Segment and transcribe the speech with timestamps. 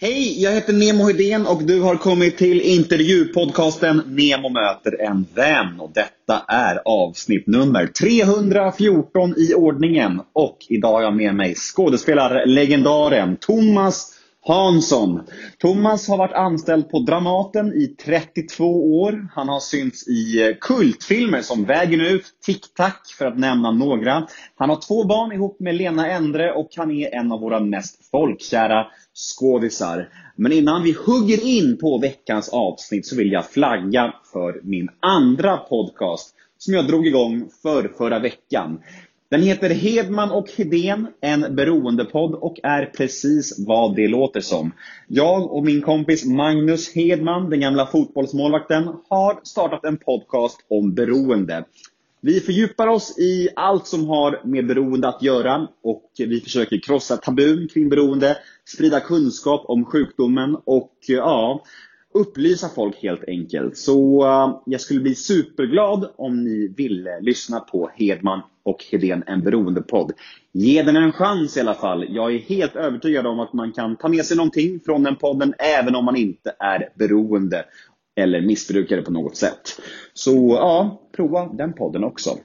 [0.00, 5.80] Hej, jag heter Nemo Hedén och du har kommit till intervjupodcasten Nemo möter en vän.
[5.80, 10.20] Och detta är avsnitt nummer 314 i ordningen.
[10.32, 15.20] Och idag har jag med mig skådespelarlegendaren Thomas Hansson.
[15.58, 19.28] Thomas har varit anställd på Dramaten i 32 år.
[19.34, 24.26] Han har synts i eh, kultfilmer som Vägen ut, Tic Tac för att nämna några.
[24.56, 28.10] Han har två barn ihop med Lena Endre och han är en av våra mest
[28.10, 30.08] folkkära skådisar.
[30.36, 35.56] Men innan vi hugger in på veckans avsnitt så vill jag flagga för min andra
[35.56, 38.80] podcast som jag drog igång för förra veckan.
[39.30, 44.72] Den heter Hedman och Hedén, en beroendepodd och är precis vad det låter som.
[45.08, 51.64] Jag och min kompis Magnus Hedman, den gamla fotbollsmålvakten, har startat en podcast om beroende.
[52.20, 57.16] Vi fördjupar oss i allt som har med beroende att göra och vi försöker krossa
[57.16, 61.64] tabun kring beroende, sprida kunskap om sjukdomen och ja,
[62.18, 63.76] upplysa folk helt enkelt.
[63.76, 69.40] Så eh, jag skulle bli superglad om ni ville lyssna på Hedman och Hedén, en
[69.40, 70.12] beroendepodd.
[70.52, 72.06] Ge den en chans i alla fall.
[72.08, 75.54] Jag är helt övertygad om att man kan ta med sig någonting från den podden
[75.58, 77.64] även om man inte är beroende
[78.16, 79.80] eller missbrukare på något sätt.
[80.14, 82.38] Så ja, prova den podden också.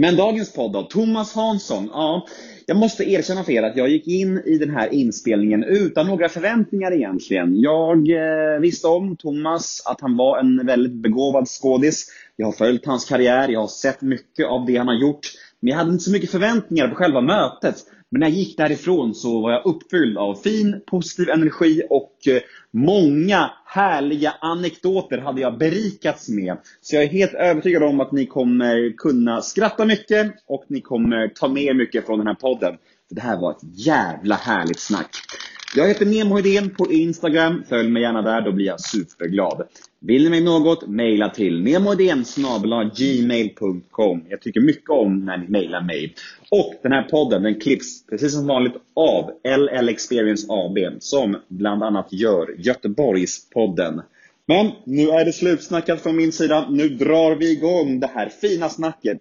[0.00, 1.88] Men dagens podd då, Thomas Hansson.
[1.92, 2.26] Ja,
[2.66, 6.28] jag måste erkänna för er att jag gick in i den här inspelningen utan några
[6.28, 7.60] förväntningar egentligen.
[7.60, 12.06] Jag eh, visste om Thomas, att han var en väldigt begåvad skådis.
[12.36, 15.26] Jag har följt hans karriär, jag har sett mycket av det han har gjort.
[15.60, 17.76] Men jag hade inte så mycket förväntningar på själva mötet.
[18.10, 22.40] Men när jag gick därifrån så var jag uppfylld av fin, positiv energi och eh,
[22.70, 26.56] många härliga anekdoter hade jag berikats med.
[26.80, 31.28] Så jag är helt övertygad om att ni kommer kunna skratta mycket och ni kommer
[31.28, 32.76] ta med er mycket från den här podden.
[33.08, 35.10] För det här var ett jävla härligt snack.
[35.74, 37.62] Jag heter Nemo Hedén på Instagram.
[37.68, 39.66] Följ mig gärna där, då blir jag superglad.
[40.00, 41.64] Vill ni mig något, mejla till
[42.96, 44.24] gmail.com.
[44.28, 46.14] Jag tycker mycket om när ni mejlar mig.
[46.50, 51.82] Och den här podden den klipps precis som vanligt av LL Experience AB som bland
[51.82, 54.02] annat gör Göteborgspodden.
[54.46, 56.66] Men nu är det slutsnackat från min sida.
[56.70, 59.18] Nu drar vi igång det här fina snacket.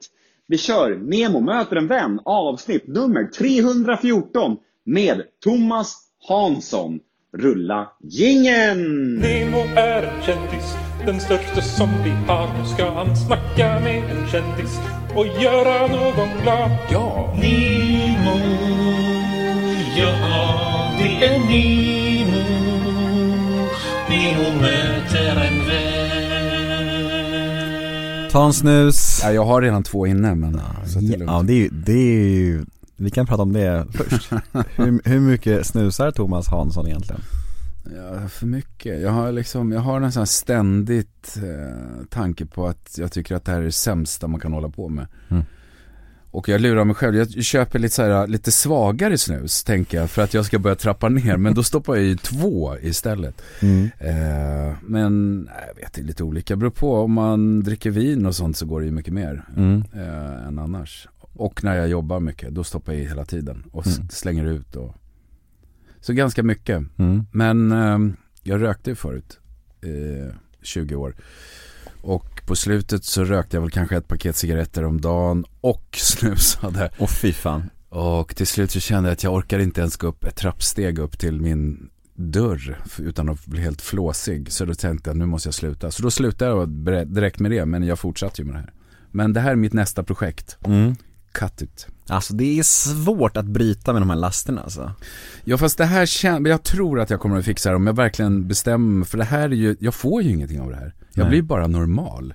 [0.48, 7.00] Vi kör Nemo möter en vän avsnitt nummer 314 med Thomas Hansson.
[7.38, 9.16] Rulla gingen!
[9.16, 10.76] Nemo är en kändis,
[11.06, 12.48] den största som vi har.
[12.60, 14.80] Nu ska han snacka med en kändis
[15.16, 16.72] och göra någon glad.
[16.92, 17.34] Ja!
[17.42, 18.40] Nemo,
[19.98, 22.44] ja det är Nemo.
[24.10, 26.10] Nemo möter en vän.
[28.32, 29.20] Ta en snus.
[29.24, 31.32] Ja, jag har redan två inne men Ja, så det är lugnt.
[31.32, 32.66] ja det, är, ju- det är ju,
[33.00, 34.32] vi kan prata om det först.
[34.76, 37.22] hur, hur mycket snusar Thomas Hansson egentligen?
[37.96, 39.02] Ja, för mycket.
[39.02, 43.52] Jag har liksom, jag har här ständigt eh, tanke på att jag tycker att det
[43.52, 45.08] här är det sämsta man kan hålla på med.
[45.30, 45.44] Mm.
[46.32, 50.10] Och jag lurar mig själv, jag köper lite, så här, lite svagare snus tänker jag
[50.10, 53.42] för att jag ska börja trappa ner men då stoppar jag i två istället.
[54.00, 56.54] Eh, men nej, jag vet, det är lite olika.
[56.54, 59.46] Det beror på om man dricker vin och sånt så går det ju mycket mer
[59.58, 59.84] Mm.
[59.94, 61.08] eh, än annars.
[61.40, 64.10] Och när jag jobbar mycket, då stoppar jag i hela tiden och Mm.
[64.10, 64.76] slänger ut.
[64.76, 64.96] Och...
[66.02, 66.84] Så ganska mycket.
[66.98, 67.26] Mm.
[67.32, 69.40] Men ehm, jag rökte ju förut,
[69.82, 71.16] eh, 20 år.
[72.02, 76.92] Och på slutet så rökte jag väl kanske ett paket cigaretter om dagen och snusade.
[77.00, 77.70] Och fy fan.
[77.90, 81.00] Och till slut så kände jag att jag orkar inte ens gå upp ett trappsteg
[81.00, 84.52] upp till min dörr utan att bli helt flåsig.
[84.52, 85.92] Så då tänkte jag nu måste jag sluta.
[85.92, 86.70] Så då slutade jag
[87.08, 88.74] direkt med det men jag fortsatte ju med det här.
[89.12, 90.58] Men det här är mitt nästa projekt.
[90.66, 90.96] Mm.
[91.40, 91.88] Cut it.
[92.08, 94.92] Alltså det är svårt att bryta med de här lasterna alltså.
[95.44, 97.96] Ja fast det här känns, jag tror att jag kommer att fixa det om jag
[97.96, 99.06] verkligen bestämmer.
[99.06, 100.94] För det här är ju, jag får ju ingenting av det här.
[101.14, 101.30] Jag Nej.
[101.30, 102.34] blir bara normal.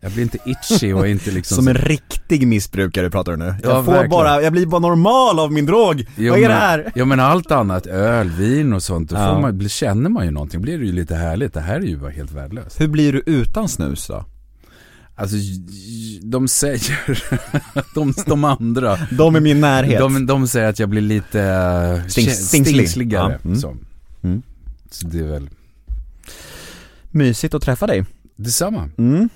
[0.00, 3.44] Jag blir inte itchy och inte liksom Som en riktig missbrukare pratar du nu.
[3.62, 4.10] Jag Ja, får verkligen.
[4.10, 6.06] bara, jag blir bara normal av min drog.
[6.16, 6.92] Jo, Vad är det men- här?
[6.94, 9.34] Ja men allt annat, öl, vin och sånt, då Ja.
[9.34, 10.60] får man, känner man ju någonting.
[10.62, 11.54] blir det ju lite härligt.
[11.54, 12.80] Det här är ju bara helt värdelöst.
[12.80, 14.24] Hur blir du utan snus då?
[15.18, 15.36] Alltså,
[16.22, 16.98] de säger,
[17.94, 19.98] de, de andra, De i min närhet.
[20.00, 22.66] de, de säger att jag blir lite uh, Stings- stingslig.
[22.66, 23.32] stingsligare.
[23.42, 23.56] Ja, mm.
[23.60, 23.76] Så.
[24.22, 24.42] Mm.
[24.90, 25.50] så det är väl
[27.10, 28.04] Mysigt att träffa dig.
[28.36, 28.88] detsamma.
[28.98, 29.28] Mm.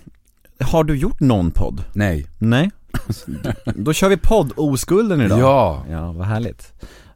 [0.60, 1.84] Har du gjort någon podd?
[1.92, 2.26] Nej.
[2.38, 2.70] Nej.
[3.76, 5.38] Då kör vi podd Oskulden idag.
[5.40, 5.84] Ja.
[5.90, 6.72] Ja, vad härligt.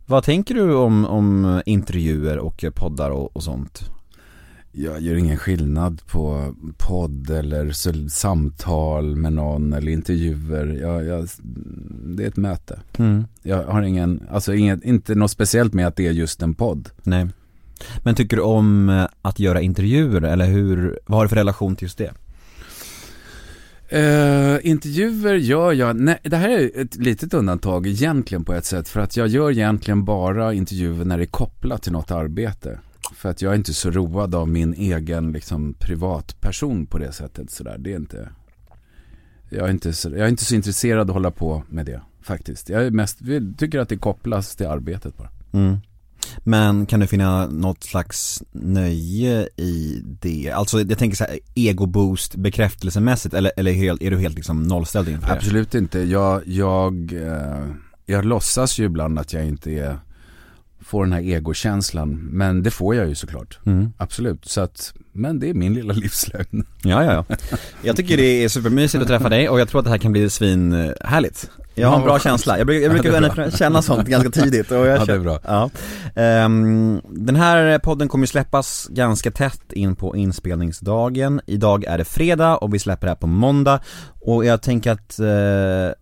[0.07, 3.91] Vad tänker du om, om intervjuer och poddar och, och sånt?
[4.79, 7.73] Jag gör ingen skillnad på podd eller
[8.09, 10.79] samtal med någon eller intervjuer.
[10.81, 11.29] Jag, jag,
[12.05, 12.81] det är ett möte.
[12.97, 13.25] Mm.
[13.43, 16.89] Jag har ingen, alltså inget, inte något speciellt med att det är just en podd.
[17.03, 17.27] Nej.
[18.03, 21.77] Men tycker du om eh, att göra intervjuer eller hur, vad har du för relation
[21.77, 22.13] till just det?
[23.89, 28.89] Eh, intervjuer gör jag, nej det här är ett litet undantag egentligen på ett sätt
[28.89, 32.79] för att jag gör egentligen bara intervjuer när det är kopplat till något arbete.
[33.17, 37.51] För att jag är inte så road av min egen liksom, privatperson på det sättet
[37.51, 37.79] sådär.
[37.79, 38.29] Det är inte,
[39.49, 42.01] jag är inte, så, jag är inte så intresserad av att hålla på med det
[42.23, 42.69] faktiskt.
[42.69, 43.19] Jag är mest,
[43.59, 45.31] tycker att det kopplas till arbetet bara.
[45.53, 45.77] Mm.
[46.39, 50.51] Men kan du finna något slags nöje i det?
[50.51, 55.09] Alltså jag tänker så här, ego-boost bekräftelsemässigt eller, eller är, är du helt liksom nollställd
[55.09, 55.33] inför det?
[55.33, 55.99] Absolut inte.
[55.99, 57.67] Jag, jag, eh,
[58.07, 59.99] jag låtsas ju ibland att jag inte är,
[60.87, 62.15] får den här egokänslan.
[62.33, 63.59] Men det får jag ju såklart.
[63.67, 63.93] Mm.
[63.99, 64.45] Absolut.
[64.45, 66.65] Så att, men det är min lilla livslögn.
[66.83, 67.37] Ja, ja, ja.
[67.83, 70.13] Jag tycker det är supermysigt att träffa dig och jag tror att det här kan
[70.13, 71.51] bli svin härligt.
[71.79, 72.93] Jag har en bra känsla, jag brukar, jag
[73.23, 75.41] brukar Ja, känna sånt ganska tidigt och jag Ja, det är bra.
[75.45, 75.71] Ja.
[76.15, 81.41] Ehm, den här podden kommer ju släppas ganska tätt in på inspelningsdagen.
[81.47, 83.81] Idag är det fredag och vi släpper det här på måndag.
[84.21, 85.95] Och jag tänker att eh,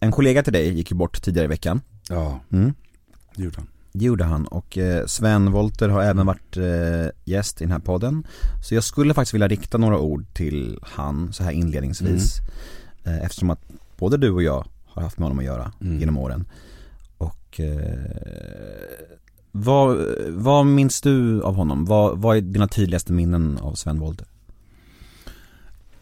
[0.00, 1.80] en kollega till dig gick ju bort tidigare i veckan.
[2.08, 2.74] Ja, Mm.
[3.36, 3.66] det gjorde han.
[3.92, 7.78] Det gjorde han och eh, Sven Volter har även varit eh, gäst i den här
[7.78, 8.26] podden.
[8.64, 12.38] Så jag skulle faktiskt vilja rikta några ord till han så här inledningsvis.
[13.04, 13.60] Eh, eftersom att
[13.98, 16.00] både du och jag har haft med honom att göra Mm.
[16.00, 16.44] genom åren.
[17.18, 17.60] Och
[19.52, 19.98] vad,
[20.28, 21.84] vad minns du av honom?
[21.84, 24.26] Vad, vad är dina tydligaste minnen av Sven Volter?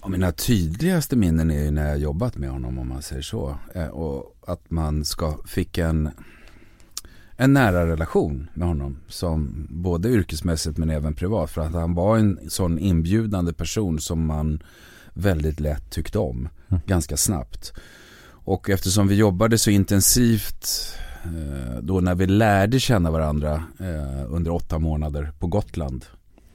[0.02, 3.58] Ja, mina tydligaste minnen är ju när jag jobbat med honom om man säger så.
[3.92, 6.10] Och att man ska, fick en,
[7.40, 8.96] en nära relation med honom.
[9.08, 11.50] Som både yrkesmässigt men även privat.
[11.50, 14.62] För att han var en sån inbjudande person som man
[15.14, 16.48] väldigt lätt tyckte om.
[16.86, 17.72] Ganska snabbt.
[18.44, 20.68] Och eftersom vi jobbade så intensivt
[21.24, 26.04] eh, då när vi lärde känna varandra eh, under åtta månader på Gotland.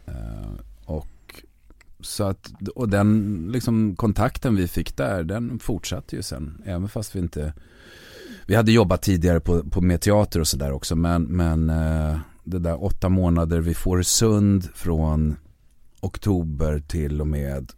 [0.05, 1.43] Eh, och
[1.99, 6.61] så att, och den liksom kontakten vi fick där, den fortsatte ju sen.
[6.65, 7.53] Även fast vi inte,
[8.45, 10.95] vi hade jobbat tidigare på, på med teater och sådär också.
[10.95, 15.36] Men, men eh, det där åtta månader vid Fårösund från
[16.01, 17.71] oktober till och med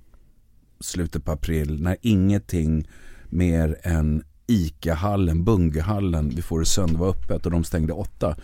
[0.79, 1.81] slutet på april.
[1.81, 2.87] När ingenting
[3.29, 8.35] mer än ICA-hallen, Bungehallen vid Fårösund var öppet och de stängde åtta.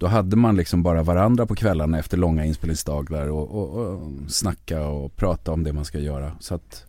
[0.00, 4.86] Då hade man liksom bara varandra på kvällarna efter långa inspelningsdagar och, och, och snacka
[4.86, 6.32] och prata om det man ska göra.
[6.40, 6.84] Så att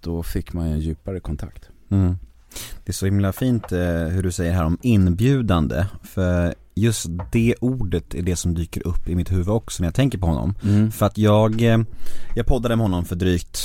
[0.00, 1.68] då fick man en djupare kontakt.
[1.88, 2.16] Mm.
[2.84, 5.84] Det är så himla fint eh, hur du säger här om inbjudande.
[6.02, 9.94] För just det ordet är det som dyker upp i mitt huvud också när jag
[9.94, 10.54] tänker på honom.
[10.92, 11.78] För att jag, eh,
[12.36, 13.58] jag poddade med honom för drygt,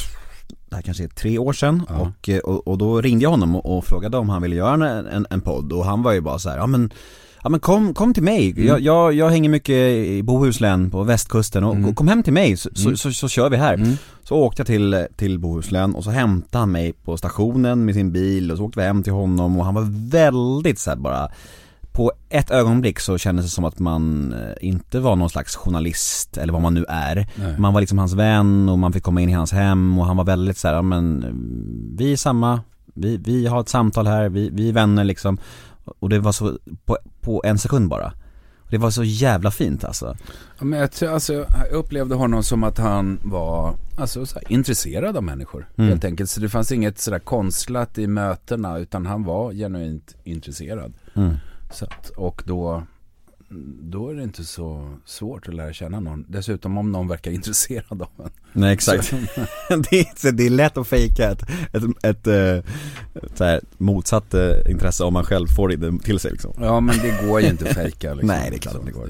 [0.70, 1.96] det här kanske är tre år sedan Ja.
[2.00, 4.74] och, eh, och, och då ringde jag honom och, och frågade om han ville göra
[4.90, 6.92] en, en, en podd och han var ju bara så här, ja men
[7.44, 9.76] Ja men kom, kom till mig, jag, jag, jag hänger mycket
[10.08, 11.90] i Bohuslän på västkusten och, Mm.
[11.90, 13.74] och kom hem till mig så, så, så, så kör vi här.
[13.74, 13.94] Mm.
[14.24, 18.12] Så åkte jag till, till Bohuslän och så hämtade han mig på stationen med sin
[18.12, 21.30] bil och så åkte vi hem till honom och han var väldigt så här bara
[21.92, 26.38] på ett ögonblick så kändes det som att man eh, inte var någon slags journalist
[26.38, 27.28] eller vad man nu är.
[27.36, 27.60] Nej.
[27.60, 30.18] Man var liksom hans vän och man fick komma in i hans hem och han
[30.18, 31.30] var väldigt så här, men eh,
[31.98, 32.62] vi är samma,
[32.94, 35.38] vi, vi har ett samtal här, vi, vi är vänner liksom.
[36.00, 38.14] Och det var så, på, på en sekund bara.
[38.70, 40.16] Det var så jävla fint alltså.
[40.60, 44.52] Ja, men jag, tror- alltså, jag upplevde honom som att han var alltså, så här,
[44.52, 45.70] intresserad av människor.
[45.76, 45.90] Mm.
[45.90, 46.30] Helt enkelt.
[46.30, 50.94] Så det fanns inget sådär konstlat i mötena utan han var genuint intresserad.
[51.16, 51.36] Mm.
[51.72, 52.84] Så att, och då,
[53.82, 56.26] då är det inte så svårt att lära känna någon.
[56.28, 58.30] Dessutom om någon verkar intresserad av en.
[58.54, 59.12] Nej exakt.
[59.90, 61.42] det, är, det är lätt att fejka ett,
[61.74, 62.72] ett, ett, eh,
[63.36, 66.54] så här, motsatt eh, intresse om man själv får det till sig liksom.
[66.60, 68.14] Ja men det går ju inte att fejka.
[68.14, 68.28] Liksom.
[68.28, 69.10] Nej, det är klart att det går.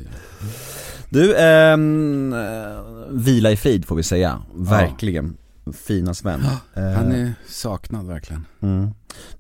[1.10, 2.82] Du, ehm, eh,
[3.12, 4.42] vila i frid får vi säga.
[4.54, 5.38] Verkligen.
[5.74, 6.42] Fina Sven.
[6.74, 8.46] Eh, Han är saknad verkligen.
[8.60, 8.90] mm.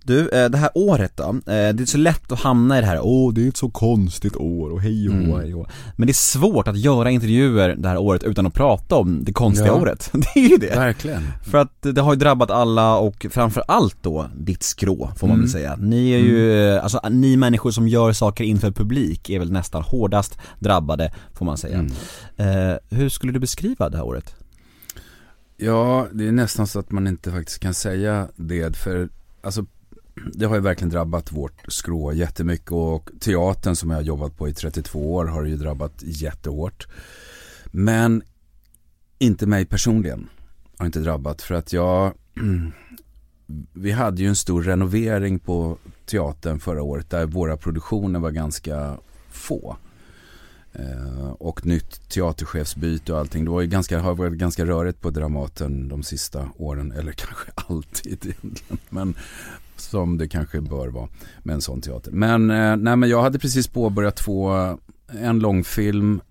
[0.04, 2.88] Du, eh, det här året då, eh, det är så lätt att hamna i det
[2.88, 5.32] här, åh det är ett så konstigt år och hej och Mm.
[5.40, 5.68] hej och.
[5.96, 9.34] Men det är svårt att göra intervjuer det här året utan att prata om det
[9.34, 9.74] konstiga Ja.
[9.82, 10.10] året.
[10.34, 10.76] Det är ju det.
[10.76, 11.28] Verkligen.
[11.46, 15.36] För att det har ju drabbat alla och framför allt då ditt skrå får man
[15.36, 15.42] Mm.
[15.46, 15.76] väl säga.
[15.80, 19.82] Ni är ju, eh, alltså ni människor som gör saker inför publik är väl nästan
[19.84, 21.78] hårdast drabbade får man säga.
[22.38, 22.72] Mm.
[22.72, 24.36] Eh, hur skulle du beskriva det här året?
[25.58, 28.78] Ja, det är nästan så att man inte faktiskt kan säga det.
[28.78, 29.10] För
[29.42, 29.66] alltså,
[30.34, 32.72] det har ju verkligen drabbat vårt skrå jättemycket.
[32.72, 36.88] Och teatern som jag har jobbat på i 32 år har ju drabbat jättehårt.
[37.66, 38.24] Men
[39.20, 40.30] inte mig personligen
[40.78, 41.42] har inte drabbat.
[41.42, 42.14] För att jag,
[43.74, 47.10] vi hade ju en stor renovering på teatern förra året.
[47.10, 48.98] Där våra produktioner var ganska
[49.30, 49.78] få.
[50.74, 53.46] Eh, och nytt teaterchefsbyte och allting.
[53.46, 57.52] Det var ju ganska, har varit ganska rörigt på Dramaten de sista åren, eller kanske
[57.56, 58.78] alltid egentligen.
[58.90, 59.16] Men
[59.78, 61.10] som det kanske bör vara
[61.44, 62.12] med en sån teater.
[62.12, 64.52] Men, eh, nej, men jag hade precis påbörjat två,
[65.08, 66.22] en långfilm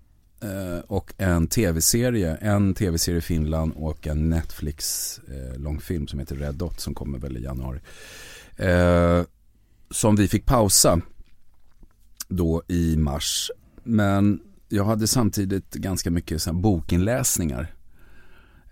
[0.41, 2.35] eh, och en tv-serie.
[2.35, 7.19] En tv-serie i Finland och en Netflix eh, långfilm som heter Red Dot som kommer
[7.19, 7.79] väl i januari.
[8.57, 9.23] Eh,
[9.89, 11.01] som vi fick pausa
[12.27, 13.51] då i mars.
[13.83, 17.73] Men jag hade samtidigt ganska mycket så bokinläsningar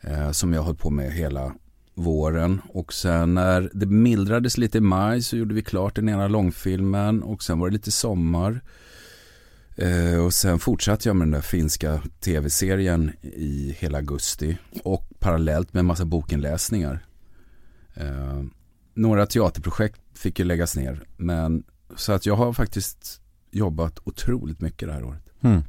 [0.01, 1.53] eh, som jag höll på med hela
[1.93, 6.27] våren och sen när det mildrades lite i maj så gjorde vi klart den ena
[6.27, 8.61] långfilmen och sen var det lite sommar.
[9.75, 15.73] Eh, och sen fortsatte jag med den där finska tv-serien i hela augusti och parallellt
[15.73, 17.05] med en massa bokinläsningar.
[17.93, 18.43] Eh,
[18.93, 21.63] några teaterprojekt fick ju läggas ner men
[21.95, 25.23] så att jag har faktiskt jobbat otroligt mycket det här året.
[25.41, 25.61] Mm.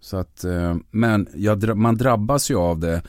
[0.00, 3.02] Så att, eh, men jag, man drabbas ju av det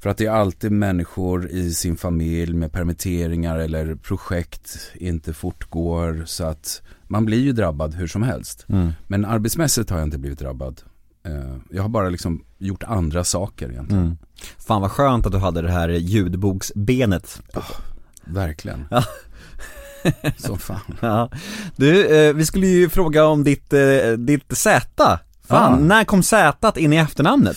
[0.00, 6.22] för att det är alltid människor i sin familj med permitteringar eller projekt inte fortgår.
[6.26, 8.66] Så att man blir ju drabbad hur som helst.
[8.68, 8.92] Mm.
[9.06, 10.82] Men arbetsmässigt har jag inte blivit drabbad.
[11.26, 14.04] Eh, Jag har bara liksom gjort andra saker egentligen.
[14.04, 14.18] Mm.
[14.58, 17.42] Fan vad skönt att du hade det här ljudboksbenet.
[18.24, 18.84] Verkligen.
[20.02, 20.10] Ja.
[20.36, 20.80] Så fan.
[21.00, 21.30] Ja.
[21.76, 23.80] Du, eh, vi skulle ju fråga om ditt, eh,
[24.18, 24.80] ditt Z.
[25.48, 25.78] Fan, Ja.
[25.86, 27.56] när kom Z in i efternamnet?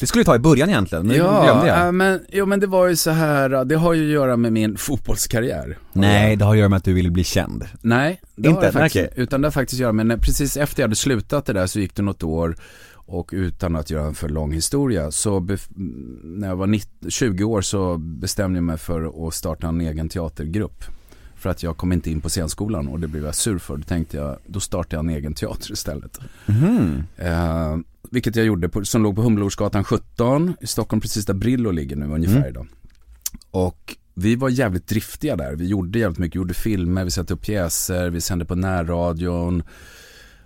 [0.00, 1.86] Det skulle vi ta i början egentligen, men glömde jag.
[1.86, 4.52] äh, men, jo men det var ju så här, det har ju att göra med
[4.52, 5.78] min fotbollskarriär.
[5.92, 7.64] Nej, det har att göra med att du ville bli känd.
[7.80, 8.58] Nej, det Inte?
[8.60, 9.22] har det faktiskt, Okej.
[9.22, 11.66] utan det har faktiskt att göra med, när, precis efter jag hade slutat det där
[11.66, 12.56] så gick det något år
[12.94, 15.40] och utan att göra en för lång historia så
[16.22, 20.08] när jag var 19, 20 år så bestämde jag mig för att starta en egen
[20.08, 20.84] teatergrupp.
[21.42, 23.76] För att jag kom inte in på scenskolan och det blev jag sur för.
[23.76, 26.18] Då tänkte jag, då startar jag en egen teater istället.
[26.46, 27.04] Mhm.
[27.16, 27.76] Eh,
[28.10, 31.96] vilket jag gjorde, på, som låg på Humlegårdsgatan 17 i Stockholm, precis där Brillo ligger
[31.96, 32.48] nu ungefär Mm.
[32.48, 32.66] idag.
[33.50, 35.54] Och vi var jävligt driftiga där.
[35.56, 39.62] Vi gjorde jävligt mycket, vi gjorde filmer, vi satte upp pjäser, vi sände på närradion.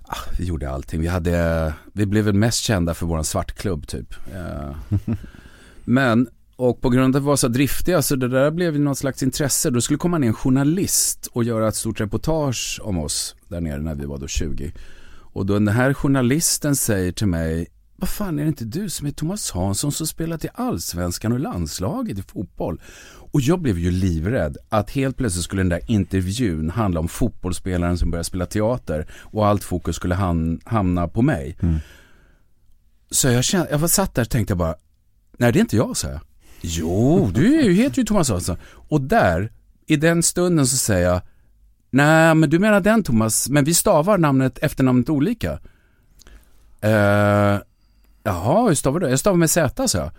[0.02, 1.00] Ah, vi gjorde allting.
[1.00, 4.14] Vi, hade, vi blev väl mest kända för våran svartklubb typ.
[4.34, 4.76] Eh,
[5.84, 8.80] men, och på grund av att vi var så driftiga så det där blev ju
[8.80, 9.70] något slags intresse.
[9.70, 13.80] Då skulle komma ner en journalist och göra ett stort reportage om oss där nere
[13.80, 14.72] när vi var då 20.
[15.32, 17.66] Och då den här journalisten säger till mig
[17.98, 21.40] vad fan är det inte du som är Thomas Hansson som spelat i Allsvenskan och
[21.40, 22.80] landslaget i fotboll?
[23.32, 27.98] Och jag blev ju livrädd att helt plötsligt skulle den där intervjun handla om fotbollsspelaren
[27.98, 31.56] som börjar spela teater och allt fokus skulle han, hamna på mig.
[33.10, 34.74] Så jag kände, jag var satt där och tänkte bara,
[35.38, 36.20] nej det är inte jag, sa jag.
[36.68, 38.56] Jo, du heter ju Thomas Olsson.
[38.88, 39.52] Och där,
[39.86, 41.20] i den stunden så säger jag,
[41.90, 45.52] nej men du menar den Thomas, men vi stavar namnet, efternamnet olika.
[46.84, 47.60] Uh,
[48.22, 49.08] jaha, hur stavar du?
[49.08, 50.10] Jag stavar med Z, sa jag.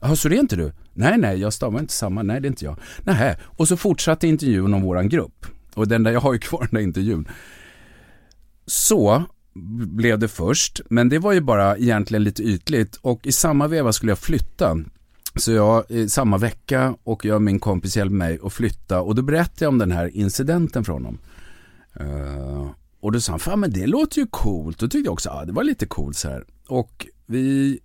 [0.00, 0.72] Jaha, så det är inte du?
[0.92, 2.78] Nej, nej, jag stavar inte samma, nej det är inte jag.
[3.02, 5.46] Nähä, och så fortsatte intervjun om våran grupp.
[5.74, 7.28] Och den där, jag har ju kvar den där intervjun.
[8.66, 9.24] Så
[9.86, 13.92] blev det först, men det var ju bara egentligen lite ytligt och i samma veva
[13.92, 14.76] skulle jag flytta.
[15.36, 19.22] Så jag, samma vecka och jag och min kompis hjälpte mig att flytta och då
[19.22, 21.18] berättade jag om den här incidenten för honom.
[22.00, 22.70] Uh,
[23.00, 24.78] och då sa han, fan men det låter ju coolt.
[24.78, 26.44] Då tyckte jag också, ja det var lite coolt så här.
[26.68, 27.78] Och vi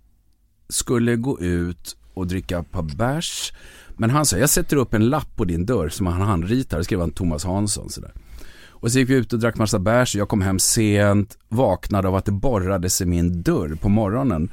[0.68, 3.52] skulle gå ut och dricka ett par bärs.
[3.96, 6.78] Men han sa, jag sätter upp en lapp på din dörr som han handritar.
[6.78, 8.12] Det skrev han Thomas Hansson sådär.
[8.68, 10.14] Och så gick vi ut och drack massa bärs.
[10.14, 14.50] och Jag kom hem sent, vaknade av att det borrades i min dörr på morgonen.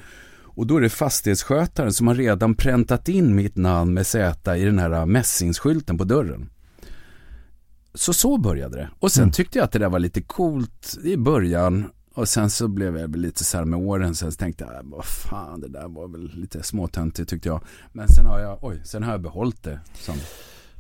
[0.55, 4.65] Och då är det fastighetsskötaren som har redan präntat in mitt namn med Z i
[4.65, 6.50] den här mässingsskylten på dörren.
[7.93, 8.89] Så så började det.
[9.00, 11.89] Och sen tyckte jag att det där var lite coolt i början.
[12.13, 14.15] Och sen så blev jag lite så här med åren.
[14.15, 17.62] Sen så tänkte jag, äh, vad fan det där var väl lite småtöntigt tyckte jag.
[17.91, 19.79] Men sen har jag, oj, sen har jag behållit det.
[19.93, 20.15] Som,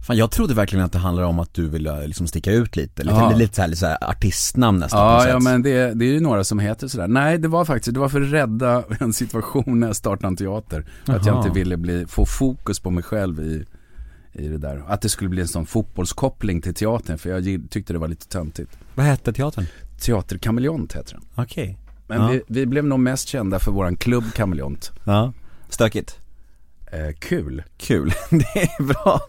[0.03, 3.03] Fan jag trodde verkligen att det handlar om att du ville liksom sticka ut lite,
[3.03, 3.35] lite, Ja.
[3.35, 5.43] lite, så här, lite så här artistnamn nästan ja, ja sätt.
[5.43, 7.07] men det, det är ju några som heter sådär.
[7.07, 10.35] Nej, det var faktiskt, det var för att rädda en situation när jag startade en
[10.35, 10.85] teater.
[11.05, 11.45] För att jag Jaha.
[11.47, 13.65] inte ville bli, få fokus på mig själv i,
[14.33, 14.83] i det där.
[14.87, 18.27] Att det skulle bli en sån fotbollskoppling till teatern, för jag tyckte det var lite
[18.27, 18.71] töntigt.
[18.95, 19.65] Vad hette teatern?
[20.01, 21.23] Teaterkameleont heter den.
[21.35, 21.77] Okej.
[22.07, 22.27] Men Ja.
[22.27, 24.91] vi, vi blev nog mest kända för våran klubb Kameleont.
[25.03, 25.33] Ja.
[25.69, 26.19] Stökigt.
[26.93, 27.63] Eh, kul.
[27.77, 29.21] Kul, det är bra.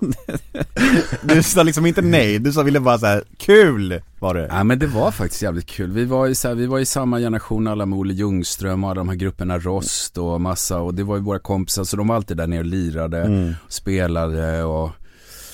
[1.23, 4.47] Du sa liksom inte nej, du sa ville bara så här, kul var det.
[4.51, 5.93] Ja men det var faktiskt jävligt kul.
[5.93, 8.91] Vi var i, så här, vi var i samma generation alla med Olle Ljungström och
[8.91, 12.09] alla de här grupperna Rost och massa och det var ju våra kompisar så de
[12.09, 13.55] var alltid där nere och lirade, Mm.
[13.67, 14.91] och spelade och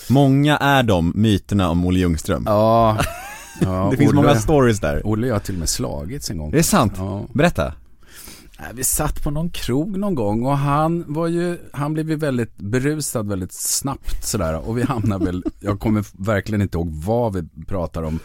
[0.08, 2.42] Många är de myterna om Olle Ljungström.
[2.46, 2.98] ja.
[3.60, 5.00] ja det finns Olle, många stories där.
[5.04, 6.50] Olle jag har till och med slagits en gång.
[6.50, 6.92] Det är sant.
[6.96, 7.24] Ja.
[7.32, 7.72] Berätta.
[8.60, 12.16] Nej, vi satt på någon krog någon gång och han var ju, han blev ju
[12.16, 17.34] väldigt berusad väldigt snabbt sådär och vi hamnade väl, jag kommer verkligen inte ihåg vad
[17.34, 18.18] vi pratar om.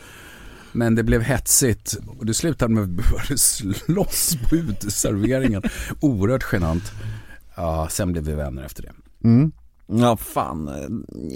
[0.71, 5.63] Men det blev hetsigt och det slutade med att vi började slåss på uteserveringen.
[5.99, 6.91] Oerhört genant.
[7.55, 8.91] Ja, sen blev vi vänner efter det.
[9.27, 9.51] Mm.
[9.87, 10.69] Ja fan,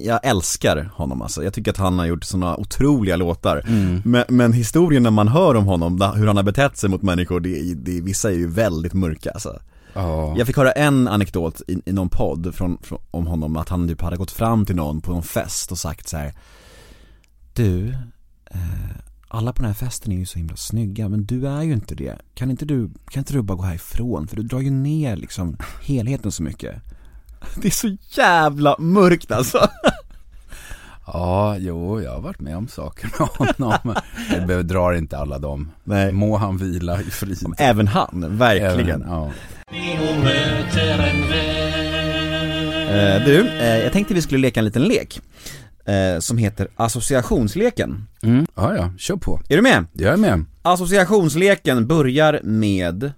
[0.03, 1.43] jag älskar honom alltså.
[1.43, 3.63] Jag tycker att han har gjort sådana otroliga låtar.
[3.67, 4.01] Mm.
[4.05, 7.39] Men, men historien när man hör om honom, hur han har betett sig mot människor,
[7.39, 9.59] det, det, vissa är ju väldigt mörka alltså.
[9.93, 10.35] Ja.
[10.37, 13.87] Jag fick höra en anekdot i, i någon podd från, från, om honom, att han
[13.87, 16.33] typ hade gått fram till någon på någon fest och sagt så här.
[17.53, 17.89] Du,
[18.51, 18.59] eh,
[19.27, 21.95] alla på den här festen är ju så himla snygga, men du är ju inte
[21.95, 22.17] det.
[22.33, 24.27] Kan inte du, kan inte du bara gå härifrån?
[24.27, 26.81] För du drar ju ner liksom helheten så mycket.
[27.61, 29.67] Det är så jävla mörkt alltså.
[31.07, 33.95] Ja, jo, jag har varit med om saker med honom.
[34.33, 35.71] Jag behöver- drar inte alla dem.
[35.83, 36.11] Nej.
[36.11, 37.37] Må han vila i frid.
[37.57, 39.01] Även han, verkligen.
[39.01, 39.31] Även, ja.
[42.89, 45.21] Eh, du, eh, jag tänkte vi skulle leka en liten lek.
[45.85, 48.07] Eh, som heter associationsleken.
[48.23, 48.45] Mm.
[48.55, 49.41] ja, ja, kör på.
[49.49, 49.85] Är du med?
[49.93, 50.45] Jag är med.
[50.61, 53.11] Associationsleken börjar med,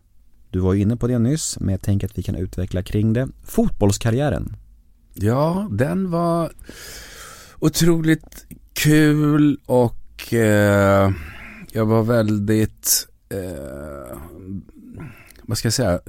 [0.52, 3.14] du var ju inne på det nyss, men jag tänker att vi kan utveckla kring
[3.14, 4.56] det, fotbollskarriären.
[5.14, 6.52] Ja, den var
[7.60, 11.12] otroligt kul och eh,
[11.72, 14.18] jag var väldigt, eh,
[15.42, 16.00] vad ska jag säga,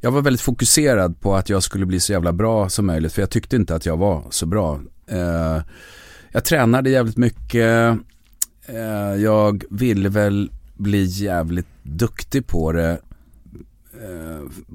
[0.00, 3.22] jag var väldigt fokuserad på att jag skulle bli så jävla bra som möjligt för
[3.22, 4.80] jag tyckte inte att jag var så bra.
[5.06, 5.62] Eh,
[6.32, 7.98] jag tränade jävligt mycket,
[8.66, 12.98] eh, jag ville väl bli jävligt duktig på det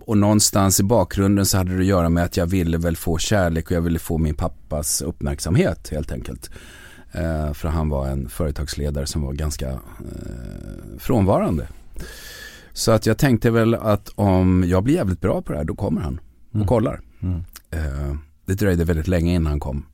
[0.02, 3.18] och någonstans i bakgrunden så hade det att göra med att jag ville väl få
[3.18, 6.50] kärlek och jag ville få min pappas uppmärksamhet helt enkelt.
[7.12, 9.80] Eh, för han var en företagsledare som var ganska eh,
[11.00, 11.68] frånvarande.
[12.74, 15.76] Så att jag tänkte väl att om jag blir jävligt bra på det här då
[15.76, 16.20] kommer han
[16.52, 17.02] och kollar.
[17.22, 17.44] Mm.
[17.72, 18.16] Eh,
[18.46, 19.86] det dröjde väldigt länge innan han kom.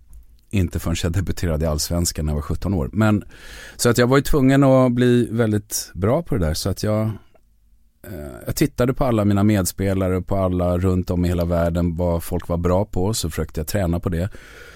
[0.50, 2.89] Inte förrän jag debuterade i Allsvenskan när jag var 17 år.
[2.94, 3.24] Men,
[3.76, 6.54] så att jag var ju tvungen att bli väldigt bra på det där.
[6.54, 7.12] Så att jag, eh,
[8.46, 12.48] jag tittade på alla mina medspelare, på alla runt om i hela världen, vad folk
[12.48, 13.14] var bra på.
[13.14, 14.30] Så försökte jag träna på det.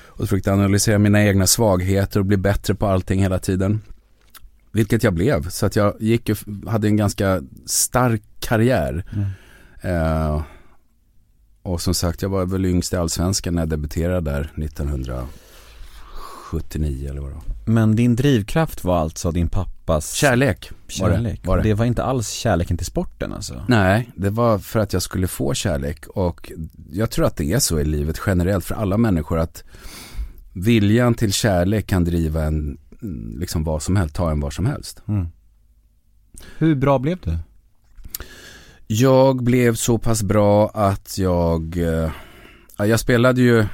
[0.07, 3.81] Och försökte analysera mina egna svagheter och bli bättre på allting hela tiden.
[4.71, 5.49] Vilket jag blev.
[5.49, 6.37] Så att jag gick och
[6.71, 9.05] hade en ganska stark karriär.
[9.81, 10.43] Eh,
[11.61, 17.21] och som sagt, jag var väl yngst i allsvenskan när jag debuterade där 1979 eller
[17.21, 17.43] vad det var.
[17.65, 19.49] Men din drivkraft var alltså din
[19.85, 21.15] pappas Kärlek var det.
[21.15, 21.45] kärlek.
[21.45, 21.63] Var det.
[21.63, 23.65] det var inte alls kärleken till sporten alltså?
[23.67, 26.51] Nej, det var för att jag skulle få kärlek och
[26.91, 29.63] jag tror att det är så i livet generellt för alla människor att
[30.53, 34.65] viljan till kärlek kan driva en, mm, liksom vad som helst, ta en var som
[34.65, 35.01] helst.
[36.57, 37.37] Hur bra blev du?
[38.87, 42.11] Jag blev så pass bra att jag, eh,
[42.77, 43.65] ja, jag spelade ju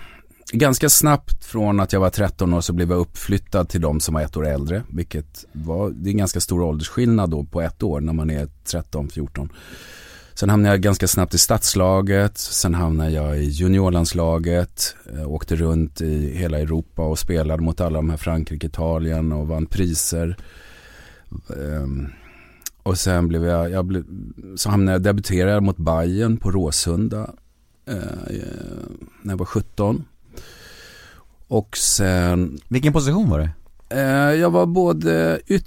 [0.52, 4.14] ganska snabbt från att jag var 13 år så blev jag uppflyttad till de som
[4.14, 4.84] var ett år äldre.
[4.90, 8.48] Vilket var, det är en ganska stor åldersskillnad då på ett år när man är
[8.66, 9.50] 13-14.
[10.34, 16.02] Sen hamnade jag ganska snabbt i stadslaget, sen hamnade jag i juniorlandslaget, eh, åkte runt
[16.02, 20.38] i hela Europa och spelade mot alla de här Frankrike, Italien och vann priser.
[21.50, 22.08] Ehm,
[22.84, 24.04] och sen blev jag, jag blev,
[24.56, 27.30] så hamnade jag, debuterade mot Bayern på Råsunda
[27.86, 27.96] eh,
[29.22, 30.06] när jag var 17.
[31.52, 33.50] Och sen, Vilken position var det?
[33.90, 35.66] eh, jag var både yt,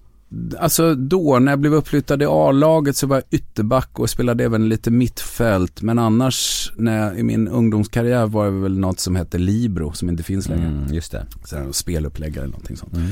[0.58, 4.68] alltså då när jag blev uppflyttad i A-laget så var jag ytterback och spelade även
[4.68, 5.82] lite mittfält.
[5.82, 10.08] Men annars när jag, i min ungdomskarriär var jag väl något som hette Libro som
[10.08, 10.66] inte finns längre.
[10.66, 11.26] Mm, just det.
[11.52, 12.92] Här, speluppläggare eller någonting sånt.
[12.96, 13.08] Mm.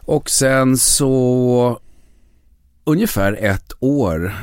[0.00, 1.80] Och sen så
[2.84, 4.34] ungefär ett år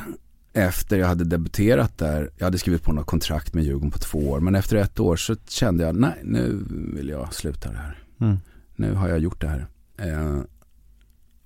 [0.54, 4.20] efter jag hade debuterat där, jag hade skrivit på något kontrakt med Djurgården på två
[4.30, 8.04] år, men efter ett år så kände jag, nej nu vill jag sluta det här.
[8.22, 8.38] Mm.
[8.76, 9.68] Nu har jag gjort det här.
[9.98, 10.42] Eh,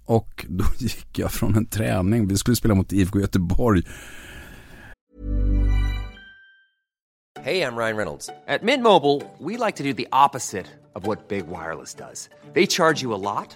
[0.06, 3.84] och då gick jag från en träning, vi skulle spela mot IFK Göteborg,
[7.48, 8.30] Hey, I'm Ryan Reynolds.
[8.48, 11.96] At Mint Mobile, we like to do the opposite of what Big Wireless.
[12.54, 13.56] They charge you a lot,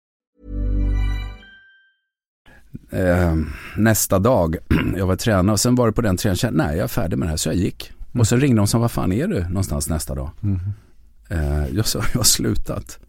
[2.91, 3.35] eh,
[3.77, 4.55] nästa dag,
[4.97, 6.87] jag var tränare och sen var det på den träningen, jag kände, nej jag är
[6.87, 7.91] färdig med det här så jag gick.
[8.13, 10.31] Och sen ringde de och sa, vad fan är du någonstans nästa dag?
[11.29, 12.99] Eh, jag sa, jag har slutat.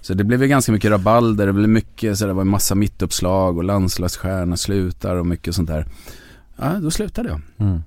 [0.00, 2.74] Så det blev ju ganska mycket rabalder, det blev mycket, så det var en massa
[2.74, 5.86] mittuppslag och landslagsstjärna slutar och mycket sånt där.
[6.56, 7.40] Ja, då slutade jag.
[7.56, 7.82] Mm.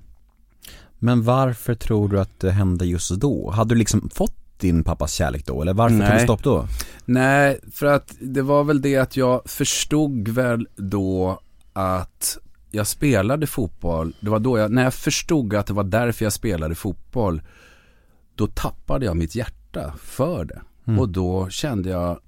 [0.98, 3.50] Men varför tror du att det hände just då?
[3.50, 5.62] Hade du liksom fått din pappas kärlek då?
[5.62, 6.18] Eller varför tog Nej.
[6.18, 6.68] du stopp då?
[7.04, 11.40] Nej, för att det var väl det att jag förstod väl då
[11.72, 12.38] att
[12.70, 14.16] jag spelade fotboll.
[14.20, 17.42] Det var då jag, när jag förstod att det var därför jag spelade fotboll,
[18.34, 20.62] då tappade jag mitt hjärta för det.
[20.86, 21.00] Mm.
[21.00, 22.20] Och då kände jag,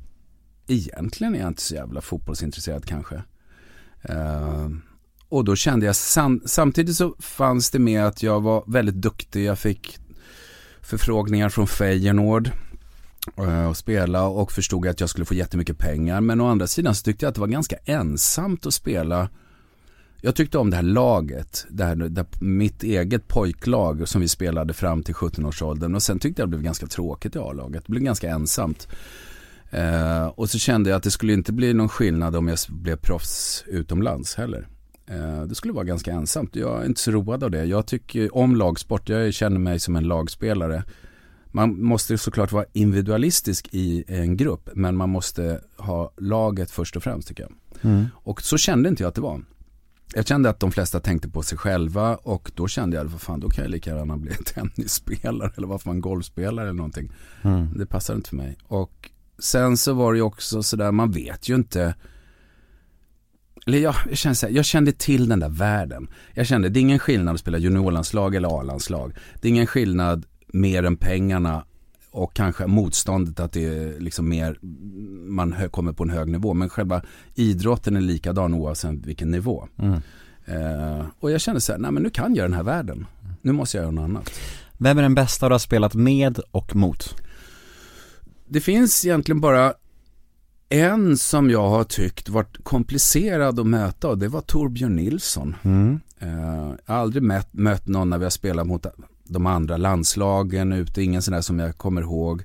[0.67, 3.23] egentligen är jag inte så jävla fotbollsintresserad kanske.
[4.03, 4.69] Eh,
[5.29, 9.45] och då kände jag, sam, samtidigt så fanns det med att jag var väldigt duktig.
[9.45, 9.99] Jag fick
[10.89, 12.51] förfrågningar från Feyenoord
[13.37, 16.21] eh, och spela och förstod att jag skulle få jättemycket pengar.
[16.21, 19.29] Men å andra sidan så tyckte jag att det var ganska ensamt att spela.
[20.21, 24.73] Jag tyckte om det här laget, det här, det, mitt eget pojklag som vi spelade
[24.73, 25.95] fram till 17-årsåldern.
[25.95, 27.85] Och sen tyckte jag det blev ganska tråkigt i A-laget.
[27.87, 28.89] Det blev ganska ensamt.
[29.71, 32.97] Eh, och så kände jag att det skulle inte bli någon skillnad om jag blev
[32.97, 34.69] proffs utomlands heller.
[35.11, 36.57] Eh, det skulle vara ganska ensamt.
[36.57, 37.65] Jag är inte så road av det.
[37.65, 39.09] Jag tycker om lagsport.
[39.09, 40.85] Jag känner mig som en lagspelare.
[41.47, 44.71] Man måste såklart vara individualistisk i en grupp.
[44.75, 47.53] Men man måste ha laget först och främst tycker jag.
[47.93, 48.07] Mm.
[48.15, 49.41] Och så kände inte jag att det var.
[50.15, 53.41] Jag kände att de flesta tänkte på sig själva och då kände jag, vad fan,
[53.41, 57.13] då kan jag lika gärna bli tennisspelare eller varför man golfspelare eller någonting.
[57.43, 57.79] Mm.
[57.79, 58.57] Det passar inte för mig.
[58.63, 61.95] Och sen så var det ju också sådär, man vet ju inte.
[63.69, 66.09] Eller jag, jag, kände här, jag kände till den där världen.
[66.35, 69.15] Jag kände, det är ingen skillnad att spela juniorlandslag eller A-landslag.
[69.41, 71.65] Det är ingen skillnad mer än pengarna
[72.11, 74.59] och kanske motståndet att det är liksom mer,
[75.29, 76.55] man kommer på en hög nivå.
[76.55, 77.03] Men själva
[77.35, 79.69] idrotten är likadan oavsett vilken nivå.
[79.79, 80.01] Mm.
[80.45, 83.07] Eh, och jag kände så här, nej men nu kan jag den här världen.
[83.43, 84.41] Nu måste jag göra något annat.
[84.79, 87.15] Vem är den bästa du har spelat med och mot?
[88.49, 89.75] Det finns egentligen bara
[90.69, 95.57] en som jag har tyckt varit komplicerad att möta och det var Torbjörn Nilsson.
[95.63, 96.01] Mm.
[96.19, 98.87] Eh, jag har aldrig mött, mött någon när vi har spelat mot
[99.25, 102.43] de andra landslagen ute, ingen sån där som jag kommer ihåg.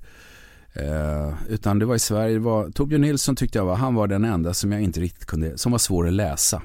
[0.74, 4.08] Eh, utan det var i Sverige, det var, Torbjörn Nilsson tyckte jag var, han var
[4.08, 6.62] den enda som jag inte riktigt kunde, som var svår att läsa.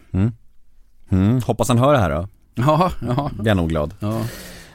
[1.11, 1.41] Mm.
[1.47, 2.29] Hoppas han hör det här då.
[2.55, 3.95] Ja, ja, Blir nog glad.
[4.01, 4.23] ja.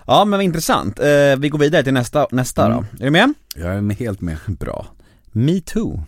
[0.07, 0.99] Ja men intressant.
[0.99, 1.05] Eh,
[1.37, 2.77] vi går vidare till nästa, nästa Mm.
[2.77, 3.03] då.
[3.03, 3.33] Är du med?
[3.55, 4.37] Jag är med, helt med.
[4.47, 4.85] Bra.
[5.31, 6.03] Me too.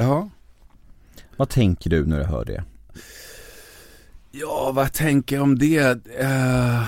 [0.00, 0.30] Ja.
[1.36, 2.64] Vad tänker du när du hör det?
[4.30, 6.06] Ja, vad tänker jag om det?
[6.20, 6.82] Eh,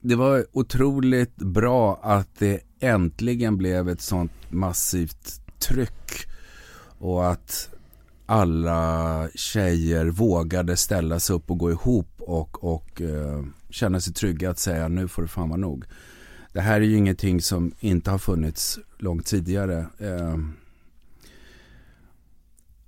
[0.00, 6.26] det var otroligt bra att det äntligen blev ett sånt massivt tryck
[6.98, 7.70] och att
[8.26, 14.50] alla tjejer vågade ställa sig upp och gå ihop och, och eh, känna sig trygga
[14.50, 15.84] att säga nu får det fan vara nog.
[16.52, 19.86] Det här är ju ingenting som inte har funnits långt tidigare.
[19.98, 20.36] Eh,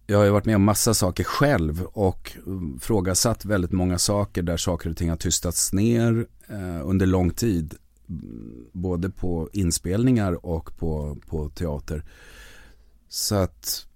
[0.07, 4.42] jag har ju varit med om massa saker själv och mm, frågasatt väldigt många saker
[4.42, 7.75] där saker och ting har tystats ner eh, under lång tid.
[8.09, 12.05] Mm, Både på inspelningar och på, på teater.
[13.09, 13.87] Så att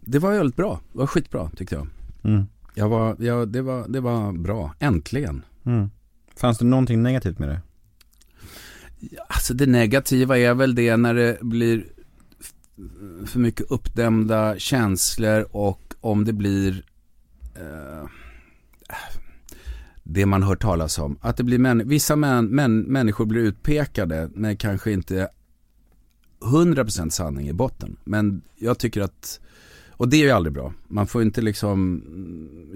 [0.00, 0.80] det var väldigt bra.
[0.92, 1.86] Det var skitbra tyckte jag.
[2.24, 2.46] Mm.
[2.74, 4.74] jag, var, jag det, var, det var bra.
[4.78, 5.42] Äntligen.
[5.64, 5.90] Mm.
[6.36, 7.60] Fanns det någonting negativt med det?
[9.28, 11.84] Alltså det negativa är väl det när det blir
[13.26, 16.84] för mycket uppdämda känslor och om det blir
[17.54, 18.08] eh,
[20.02, 21.18] det man hör talas om.
[21.20, 25.28] Att det blir män, vissa män, män, människor blir utpekade men kanske inte
[26.40, 27.96] 100% sanning i botten.
[28.04, 29.40] Men jag tycker att,
[29.90, 30.72] och det är ju aldrig bra.
[30.88, 32.02] Man får inte liksom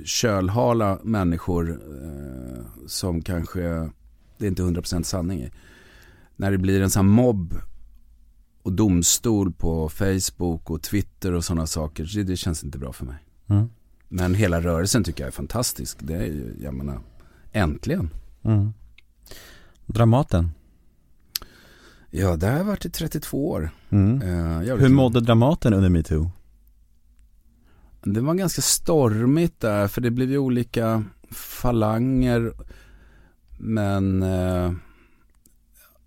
[0.05, 3.91] kölhala människor eh, som kanske
[4.39, 5.51] det är inte 100% sanning i
[6.37, 7.55] när det blir en sån här mobb
[8.65, 13.05] och domstol på Facebook och Twitter och sådana saker, det, det känns inte bra för
[13.05, 13.17] mig.
[13.47, 13.69] Mm.
[14.09, 15.99] Men hela rörelsen tycker jag är fantastisk.
[16.01, 17.01] Det är ju, jag menar,
[17.53, 18.11] äntligen.
[18.43, 18.73] Mm.
[19.87, 20.51] Dramaten?
[22.11, 23.71] Ja, det har jag varit i 32 år.
[23.91, 24.21] Mm.
[24.67, 26.31] Jag Hur mådde Dramaten under metoo?
[28.03, 32.53] Det var ganska stormigt där, för det blev ju olika falanger.
[33.59, 34.73] Men eh,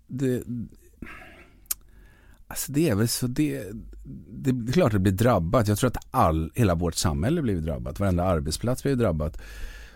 [0.06, 0.42] det,
[2.48, 3.64] alltså det är väl så det,
[4.28, 5.68] det är klart att det blir drabbat.
[5.68, 8.00] Jag tror att all, hela vårt samhälle blir drabbat.
[8.00, 9.40] Varenda arbetsplats blir drabbat.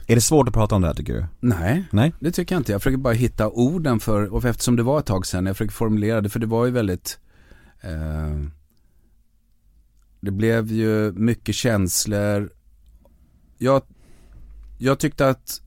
[0.06, 1.26] Är det svårt att prata om det här tycker du?
[1.40, 2.14] Nej, Nej?
[2.20, 2.72] det tycker jag inte.
[2.72, 5.72] Jag försöker bara hitta orden för, och eftersom det var ett tag sedan, jag försöker
[5.72, 7.18] formulera det, för det var ju väldigt
[7.80, 8.40] eh,
[10.20, 12.50] Det blev ju mycket känslor
[13.58, 13.82] Jag,
[14.78, 15.60] jag tyckte att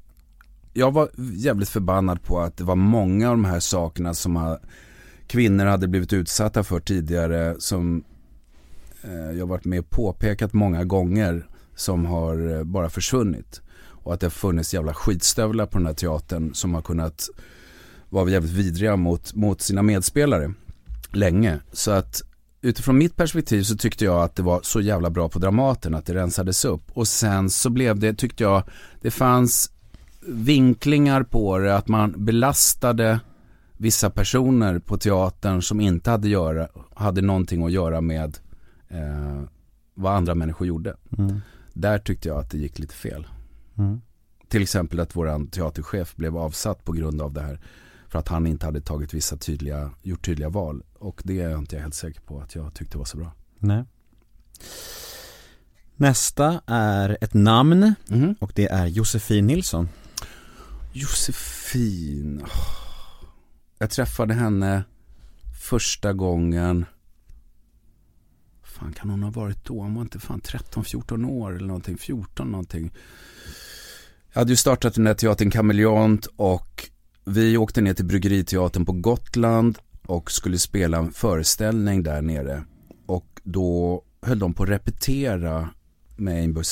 [0.74, 4.60] Jag var jävligt förbannad på att det var många av de här sakerna som har
[5.28, 8.04] kvinnor hade blivit utsatta för tidigare som
[9.02, 13.62] eh, jag varit med och påpekat många gånger som har eh, bara försvunnit.
[14.06, 17.30] Och att det har funnits jävla skitstövlar på den här teatern som har kunnat
[18.10, 20.54] vara jävligt vidriga mot, mot sina medspelare
[21.12, 21.60] länge.
[21.72, 22.22] Så att
[22.62, 26.06] utifrån mitt perspektiv så tyckte jag att det var så jävla bra på Dramaten att
[26.06, 26.92] det rensades upp.
[26.94, 28.64] Och sen så blev det, tyckte jag,
[29.02, 29.72] det fanns
[30.28, 33.20] vinklingar på det att man belastade
[33.78, 38.38] vissa personer på teatern som inte hade, göra, hade någonting att göra med
[38.88, 39.42] eh,
[39.94, 40.96] vad andra människor gjorde.
[41.18, 41.42] Mm.
[41.74, 43.28] Där tyckte jag att det gick lite fel.
[43.78, 44.02] Mm.
[44.48, 47.60] Till exempel att våran teaterchef blev avsatt på grund av det här.
[48.08, 50.84] För att han inte hade tagit vissa tydliga, gjort tydliga val.
[50.94, 53.32] Och det är jag inte helt säker på att jag tyckte var så bra.
[53.60, 53.84] Nej.
[55.96, 58.36] Nästa är ett namn Mhm.
[58.40, 59.90] och det är Josefin Nilsson.
[60.94, 62.42] Josefin.
[62.44, 62.85] Åh.
[63.78, 64.84] Jag träffade henne
[65.62, 66.86] första gången.
[68.64, 69.82] Fan kan hon ha varit då?
[69.82, 71.98] Hon var inte fan 13-14 år eller någonting.
[71.98, 72.92] 14 någonting.
[74.34, 76.90] Jag hade ju startat den där teatern Kameleont och
[77.26, 82.64] vi åkte ner till Bryggeriteatern på Gotland och skulle spela en föreställning där nere.
[83.06, 85.70] Och då höll de på att repetera
[86.16, 86.64] med Amber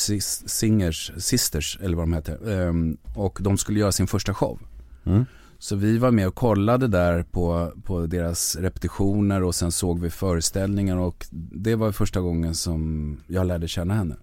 [0.48, 2.52] Singers, Sisters eller vad de heter.
[2.52, 4.60] Ehm, och de skulle göra sin första show.
[5.04, 5.24] Mm.
[5.64, 10.10] Så vi var med och kollade där på, på deras repetitioner och sen såg vi
[10.10, 14.16] föreställningen och det var första gången som jag lärde känna henne.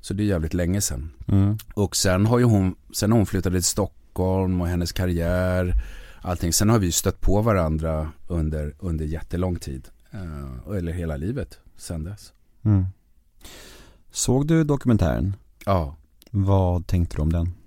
[0.00, 1.10] Så det är jävligt länge sedan.
[1.28, 1.58] Mm.
[1.74, 5.74] Och sen har ju hon, sen hon flyttat till Stockholm och hennes karriär,
[6.22, 6.52] allting.
[6.52, 9.88] Sen har vi stött på varandra under, under jättelång tid.
[10.10, 12.32] Eh, eller hela livet sen dess.
[12.62, 12.86] Mm.
[14.10, 15.36] Såg du dokumentären?
[15.66, 15.96] Ja.
[16.30, 17.57] Vad tänkte du om den?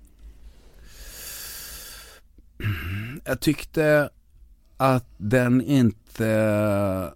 [3.24, 4.10] Jag tyckte
[4.76, 7.14] att den inte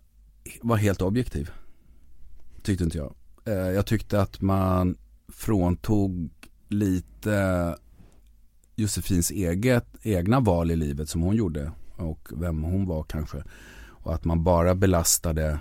[0.63, 1.51] var helt objektiv.
[2.63, 3.15] Tyckte inte jag.
[3.45, 4.97] Eh, jag tyckte att man
[5.29, 6.31] fråntog
[6.69, 7.77] lite
[8.77, 13.43] Josefins eget, egna val i livet som hon gjorde och vem hon var kanske.
[13.89, 15.59] Och att man bara belastade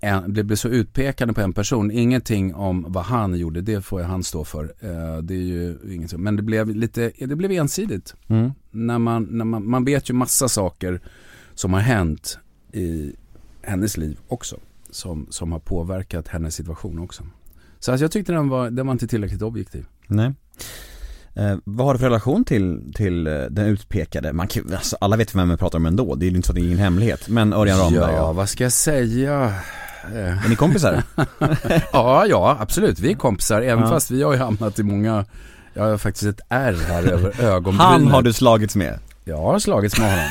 [0.00, 1.90] en, det blev så utpekande på en person.
[1.90, 4.64] Ingenting om vad han gjorde, det får jag han stå för.
[4.80, 8.14] Eh, det är ju inget, men det blev lite, det blev ensidigt.
[8.28, 8.52] Mm.
[8.70, 11.00] När man, när man, man vet ju massa saker
[11.54, 12.38] som har hänt
[12.72, 13.12] i
[13.62, 14.56] hennes liv också.
[14.90, 17.24] Som, som har påverkat hennes situation också.
[17.78, 19.86] Så att jag tyckte den var, den var inte tillräckligt objektiv.
[20.06, 20.32] Nej.
[21.34, 24.32] Eh, vad har du för relation till, till eh, den utpekade?
[24.32, 26.52] Man kan, alltså, alla vet vem vi pratar om ändå, det är ju inte så
[26.52, 27.28] det är ingen hemlighet.
[27.28, 28.32] Men Örjan Ramberg, ja.
[28.32, 29.54] vad ska jag säga?
[30.14, 31.02] Eh, är ni kompisar?
[31.92, 32.98] ja, ja, absolut.
[32.98, 33.90] Vi är kompisar, även Ja.
[33.90, 35.24] fast vi har ju hamnat i många
[35.74, 37.86] jag har faktiskt ett ärr här över ögonbrynet.
[37.86, 38.98] Han har du slagits med?
[39.24, 40.28] Jag har slagits med honom.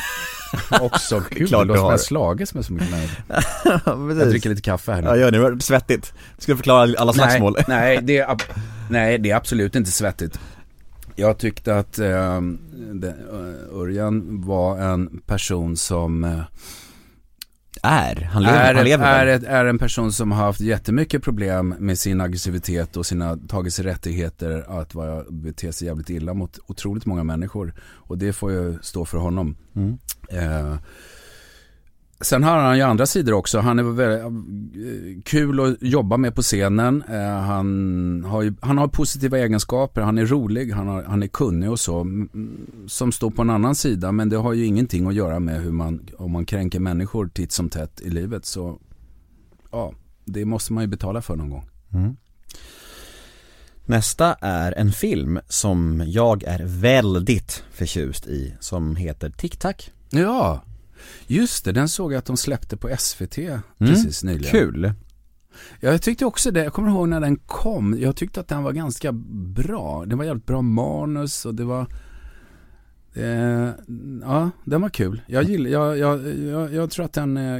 [0.85, 1.91] Också kul, Klart du låter som har.
[1.93, 4.19] jag slagits med så mycket människor.
[4.19, 5.07] Jag dricker lite kaffe här nu.
[5.07, 6.13] Ja gör det, det svettigt.
[6.37, 7.53] Du ska förklara alla slagsmål.
[7.53, 8.37] Nej, nej, det är,
[8.89, 10.39] nej, det är absolut inte svettigt.
[11.15, 12.41] Jag tyckte att eh,
[12.93, 16.39] det, eh, Örjan var en person som eh,
[17.85, 21.23] Är, han lever, är, han lever är, ett, är en person som har haft jättemycket
[21.23, 26.33] problem med sin aggressivitet och sina tagit sig rättigheter att vara, bete sig jävligt illa
[26.33, 27.73] mot otroligt många människor.
[27.79, 29.55] Och det får ju stå för honom.
[29.75, 29.97] Mm.
[30.29, 30.77] Eh,
[32.25, 33.59] sen har han ju andra sidor också.
[33.59, 37.03] Han är väldigt eh, kul att jobba med på scenen.
[37.09, 40.01] Eh, han, har ju, han har positiva egenskaper.
[40.01, 42.27] Han är rolig, han, har, han är kunnig och så.
[42.87, 44.11] Som står på en annan sida.
[44.11, 47.51] Men det har ju ingenting att göra med hur man, om man kränker människor titt
[47.51, 48.45] som tätt i livet.
[48.45, 48.79] Så
[49.71, 49.93] ja,
[50.25, 51.69] det måste man ju betala för någon gång.
[51.93, 52.15] Mm.
[53.85, 59.75] Nästa är en film som jag är väldigt förtjust i, som heter Tic Tac.
[60.09, 60.61] Ja,
[61.27, 61.71] just det.
[61.71, 63.37] Den såg jag att de släppte på SVT
[63.77, 64.51] precis nyligen.
[64.51, 64.93] Kul!
[65.79, 66.63] Ja, jag tyckte också det.
[66.63, 67.95] Jag kommer ihåg när den kom.
[67.99, 69.11] Jag tyckte att den var ganska
[69.55, 70.05] bra.
[70.05, 71.87] Det var jävligt bra manus och det var...
[73.17, 73.69] Eh,
[74.21, 75.21] ja, den var kul.
[75.27, 77.59] Jag, gillar, jag, jag, jag, jag tror att den, eh,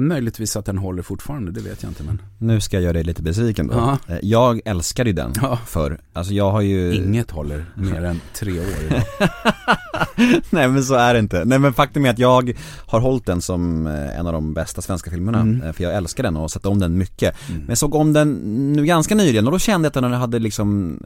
[0.00, 2.22] möjligtvis att den håller fortfarande, det vet jag inte men.
[2.38, 3.74] Nu ska jag göra dig lite besviken då.
[3.74, 3.98] Ja.
[4.14, 5.56] Eh, Jag älskade ju den Ja.
[5.66, 9.02] för alltså jag har ju Inget håller mer än tre år idag.
[10.50, 11.44] Nej men så är det inte.
[11.44, 12.52] Nej men faktum är att jag
[12.86, 15.40] har hållit den som eh, en av de bästa svenska filmerna.
[15.40, 15.62] Mm.
[15.62, 17.34] eh, För jag älskar den och har sett om den mycket.
[17.48, 18.32] Men jag såg om den
[18.72, 20.98] nu ganska nyligen och då kände jag att den hade liksom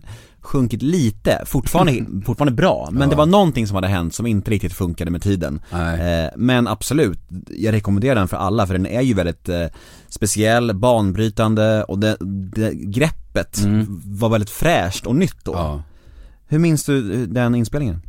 [0.45, 1.43] sjunkit lite.
[1.47, 2.89] Fortfarande, fortfarande bra.
[2.93, 3.09] Men Ja.
[3.09, 5.61] det var någonting som hade hänt som inte riktigt funkade med tiden.
[5.73, 9.67] Eh, Men absolut, jag rekommenderar den för alla för den är ju väldigt eh,
[10.09, 12.17] speciell, banbrytande och det,
[12.57, 14.01] det greppet Mm.
[14.05, 15.53] var väldigt fräscht och nytt då.
[15.53, 15.83] Ja.
[16.49, 18.01] Hur minns du eh, den inspelningen?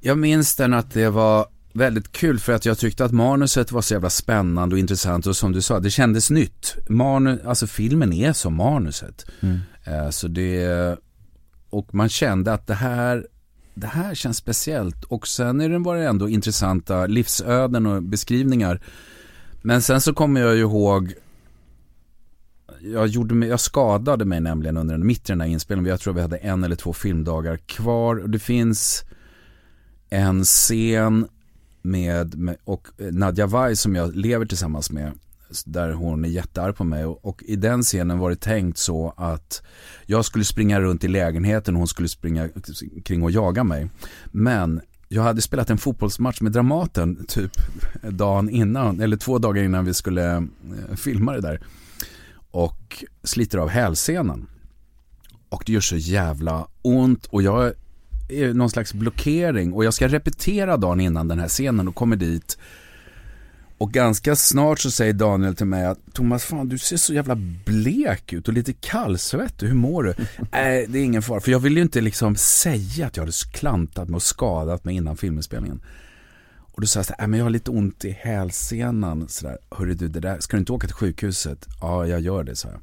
[0.00, 3.80] Jag minns den att det var väldigt kul för att jag tyckte att manuset var
[3.80, 6.76] så jävla spännande och intressant och som du sa, det kändes nytt.
[6.88, 9.26] Manu, alltså filmen är som manuset.
[9.84, 10.96] Eh, så det,
[11.70, 13.26] och man kände att det här,
[13.74, 18.80] det här känns speciellt och sen är det det ändå intressanta livsöden och beskrivningar.
[19.62, 21.14] Men sen så kommer jag ju ihåg
[22.80, 25.90] jag, gjorde mig, jag skadade mig nämligen under den, mitt i den här inspelningen.
[25.90, 28.16] Jag tror vi hade en eller två filmdagar kvar.
[28.16, 29.04] Och det finns
[30.10, 31.28] en scen
[31.86, 35.12] med, med och Nadja Vaj som jag lever tillsammans med.
[35.64, 39.14] Där hon är jättearg på mig och, och i den scenen var det tänkt så
[39.16, 39.62] att
[40.06, 42.48] jag skulle springa runt i lägenheten och hon skulle springa
[43.04, 43.90] kring och jaga mig.
[44.26, 47.52] Men jag hade spelat en fotbollsmatch med Dramaten typ
[48.02, 51.66] dagen innan, eller två dagar innan vi skulle eh, filma det där.
[52.50, 54.46] Och sliter av hälsenan.
[55.48, 57.72] Och det gör så jävla ont och jag
[58.54, 62.58] någon slags blockering och jag ska repetera dagen innan den här scenen och kommer dit.
[63.78, 67.34] Och ganska snart så säger Daniel till mig att Thomas fan du ser så jävla
[67.66, 70.14] blek ut och lite kallsvettig, hur mår du?
[70.52, 73.32] Nej det är ingen fara, för jag vill ju inte liksom säga att jag hade
[73.52, 75.80] klantat mig och skadat mig innan filminspelningen.
[76.72, 79.58] Och då sa jag så här, "Nej, men jag har lite ont i hälsenan sådär.
[79.70, 81.66] Hörru du, det där, ska du inte åka till sjukhuset?
[81.80, 82.80] Ja, jag gör det, sa jag.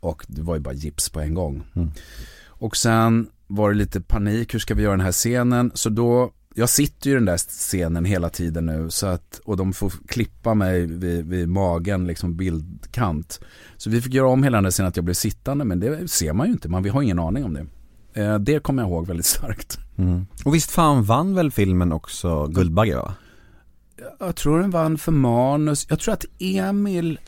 [0.00, 1.64] Och det var ju bara gips på en gång.
[2.46, 5.70] Och sen var det lite panik, hur ska vi göra den här scenen?
[5.74, 9.56] Så då, jag sitter ju i den där scenen hela tiden nu så att, och
[9.56, 13.40] de får klippa mig vid, vid magen, liksom bildkant.
[13.76, 16.10] Så vi fick göra om hela den där scenen att jag blev sittande, men det
[16.10, 17.66] ser man ju inte, man vi har ingen aning om det.
[18.22, 19.78] Eh, Det kommer jag ihåg väldigt starkt.
[20.44, 23.14] Och visst fan vann väl filmen också Guldbagge va?
[24.20, 25.86] Jag tror den vann för manus.
[25.90, 27.18] Jag tror att Emil,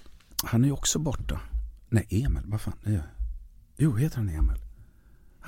[0.44, 1.40] han är ju också borta.
[1.88, 2.74] Nej, Emil, vad fan?
[3.76, 4.56] Jo, heter han Emil?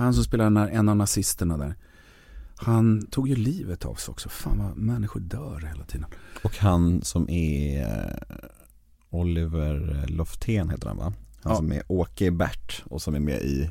[0.01, 1.75] Han som spelar när, en av nazisterna där.
[2.57, 4.29] Han tog ju livet av sig också.
[4.29, 6.07] Fan vad människor dör hela tiden.
[6.43, 8.37] Och han som är eh,
[9.11, 11.05] Oliver Loftén heter han va?
[11.43, 11.57] Han Ja.
[11.57, 13.71] som är Åke Bert och som är med i.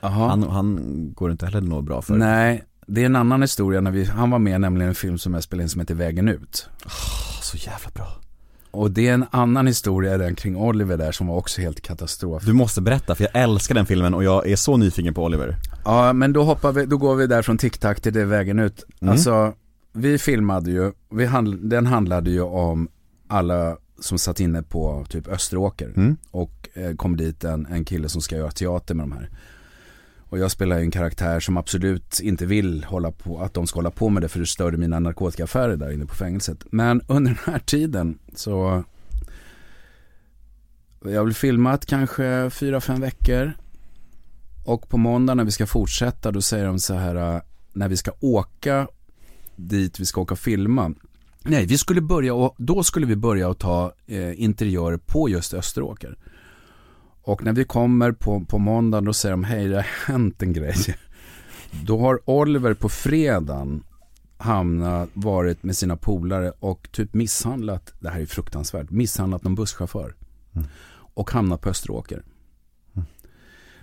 [0.00, 0.28] Aha.
[0.28, 0.78] Han, han
[1.14, 2.16] går inte heller något bra för.
[2.16, 3.80] Nej, det är en annan historia.
[3.80, 5.94] När vi, han var med nämligen i en film som jag spelade in som heter
[5.94, 6.68] Vägen ut.
[6.86, 8.20] Åh, så jävla bra.
[8.70, 12.42] Och det är en annan historia den kring Oliver där som var också helt katastrof.
[12.44, 15.56] Du måste berätta för jag älskar den filmen och jag är så nyfiken på Oliver.
[15.84, 18.84] Ja, men då hoppar vi, då går vi där från TikTok till det vägen ut.
[19.00, 19.12] Mm.
[19.12, 19.52] Alltså,
[19.92, 22.88] vi filmade ju, vi handl, den handlade ju om
[23.28, 26.16] alla som satt inne på typ Österåker Mm.
[26.30, 29.30] och eh, kom dit en, en kille som ska göra teater med de här.
[30.28, 33.78] Och jag spelar ju en karaktär som absolut inte vill hålla på, att de ska
[33.78, 36.64] hålla på med det för det störde mina narkotikaaffärer där inne på fängelset.
[36.70, 38.84] Men under den här tiden så
[41.04, 43.52] jag har väl filmat kanske fyra, fem veckor
[44.66, 47.40] och på måndag när vi ska fortsätta då säger de så här äh,
[47.72, 48.88] när vi ska åka
[49.56, 50.94] dit vi ska åka och filma.
[51.42, 55.54] Nej, vi skulle börja och då skulle vi börja och ta eh, interiör på just
[55.54, 56.16] Österåker.
[57.22, 60.52] Och när vi kommer på, på måndag då säger de hej det har hänt en
[60.52, 60.74] grej.
[61.84, 63.82] Då har Oliver på fredagen
[64.36, 70.14] hamnat, varit med sina polare och typ misshandlat, det här är fruktansvärt, misshandlat någon busschaufför.
[71.14, 72.22] Och hamnat på Österåker.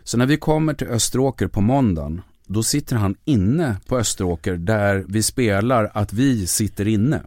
[0.03, 5.05] Så när vi kommer till Österåker på måndagen, då sitter han inne på Österåker där
[5.07, 7.21] vi spelar att vi sitter inne.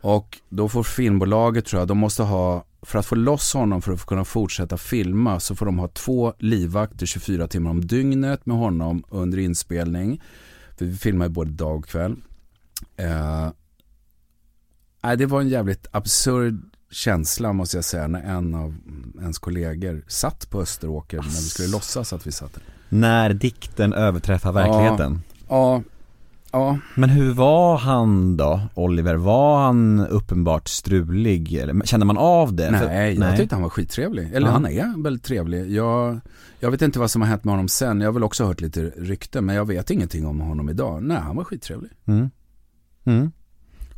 [0.00, 3.92] Och då får filmbolaget tror jag, de måste ha, för att få loss honom för
[3.92, 8.56] att kunna fortsätta filma så får de ha två livvakter 24 timmar om dygnet med
[8.56, 10.22] honom under inspelning.
[10.78, 12.16] För vi filmar både dag och kväll.
[12.96, 13.48] Eh,
[15.18, 16.60] det var en jävligt absurd
[16.90, 18.74] känsla måste jag säga när en av
[19.20, 22.62] ens kollegor satt på Österåker när vi skulle låtsas att vi satt där.
[22.88, 25.22] När dikten överträffar verkligheten.
[25.48, 25.82] Ja, ja,
[26.94, 29.14] Men hur var han då, Oliver?
[29.14, 31.54] Var han uppenbart strulig?
[31.54, 32.78] Eller, kände man av det?
[32.78, 34.32] För- nej, jag tyckte han var skittrevlig.
[34.34, 34.52] Eller Ja.
[34.52, 35.70] han är väldigt trevlig.
[35.70, 36.20] Jag,
[36.60, 38.00] jag vet inte vad som har hänt med honom sen.
[38.00, 41.02] Jag har väl också hört lite rykten men jag vet ingenting om honom idag.
[41.02, 41.90] Nej, han var skittrevlig.
[42.06, 42.30] Mm.
[43.04, 43.30] Mm.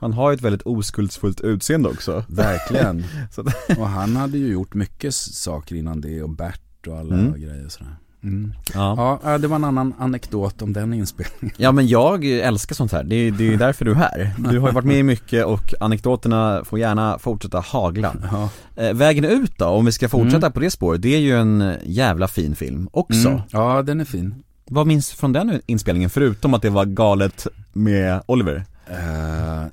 [0.00, 2.24] Han har ju ett väldigt oskuldsfullt utseende också.
[2.28, 3.04] Verkligen.
[3.78, 7.32] Och han hade ju gjort mycket saker innan det och Bert och alla Mm.
[7.40, 7.96] grejer och sådär.
[8.22, 8.52] Mm.
[8.74, 9.20] Ja.
[9.24, 11.56] Ja, det var en annan anekdot om den inspelningen.
[11.56, 14.34] ja men jag älskar sånt här, det är, det är därför du är här.
[14.38, 18.14] Du har ju varit med i mycket och anekdoterna får gärna fortsätta hagla.
[18.32, 18.50] Ja.
[18.82, 21.74] Eh, vägen ut då, om vi ska fortsätta på det spåret, det är ju en
[21.84, 23.28] jävla fin film också.
[23.28, 23.40] Mm.
[23.50, 24.34] Ja, den är fin.
[24.70, 28.64] Vad minns du från den inspelningen, förutom att det var galet med Oliver?
[28.86, 29.66] Eh,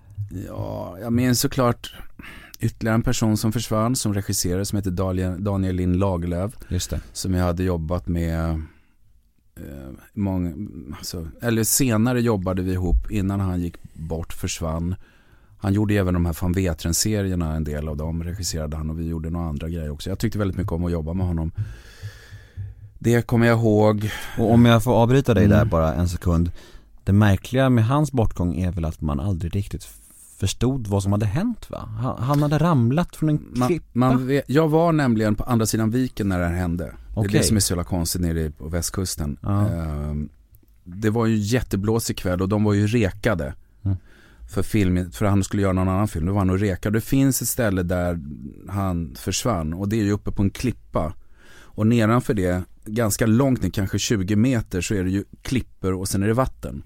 [0.48, 1.94] ja, jag minns såklart
[2.66, 6.54] ytterligare en person som försvann som regisserare som heter Daniel, Daniel Lind Lagerlöf.
[6.70, 7.02] Just det.
[7.14, 8.50] Som jag hade jobbat med
[9.60, 10.54] eh, många,
[10.98, 14.96] alltså, eller senare jobbade vi ihop innan han gick bort, försvann.
[15.58, 19.08] Han gjorde även de här van Vetren-serierna, en del av dem regisserade han och vi
[19.08, 20.10] gjorde några andra grejer också.
[20.10, 21.52] Jag tyckte väldigt mycket om att jobba med honom.
[23.00, 24.10] Det kommer jag ihåg.
[24.38, 25.70] Och om jag får avbryta dig där Mm.
[25.70, 26.52] bara en sekund
[27.04, 29.88] Det märkliga med hans bortgång är väl att man aldrig riktigt
[30.38, 31.90] förstod vad som hade hänt va?
[32.20, 35.92] Han, hade ramlat från en Man, klippa man vet, jag var nämligen på andra sidan
[35.92, 36.94] viken när det här hände.
[37.16, 39.38] Det är det som är så jävla konstigt nere på västkusten.
[39.44, 40.30] Ehm,
[40.84, 43.54] det var ju jätteblåsig kväll och de var ju rekade.
[43.84, 43.98] Mm.
[44.50, 46.26] För, film, för han skulle göra någon annan film.
[46.26, 46.98] Då var han och rekade.
[46.98, 48.20] Det finns ett ställe där
[48.70, 51.14] han försvann och det är ju uppe på en klippa.
[51.58, 56.08] Och nedanför det, ganska långt ner, kanske 20 meter, så är det ju klippor och
[56.08, 56.84] sen är det vatten.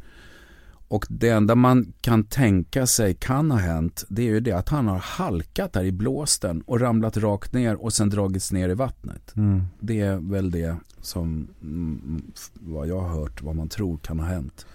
[0.90, 4.70] Och det enda man kan tänka sig kan ha hänt, det är ju det att
[4.70, 8.74] han har halkat där i blåsten och ramlat rakt ner och sen dragits ner i
[8.74, 9.36] vattnet.
[9.36, 9.64] mm.
[9.80, 12.22] Det är väl det som, mm,
[12.54, 14.66] vad jag har hört, vad man tror kan ha hänt.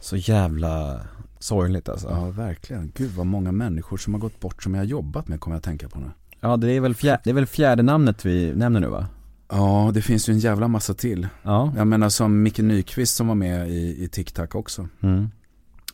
[0.00, 1.00] Så jävla
[1.38, 2.92] sorgligt alltså Ja, verkligen.
[2.94, 5.58] Gud vad många människor som har gått bort som jag har jobbat med kommer jag
[5.58, 6.10] att tänka på nu.
[6.40, 9.06] Ja det är väl fjärde, det är väl fjärde namnet vi nämner nu va?
[9.50, 11.28] Ja, det finns ju en jävla massa till.
[11.42, 14.88] Ja, Jag menar som Micke Nyqvist som var med i, i Tic Tac också.
[15.02, 15.28] mm.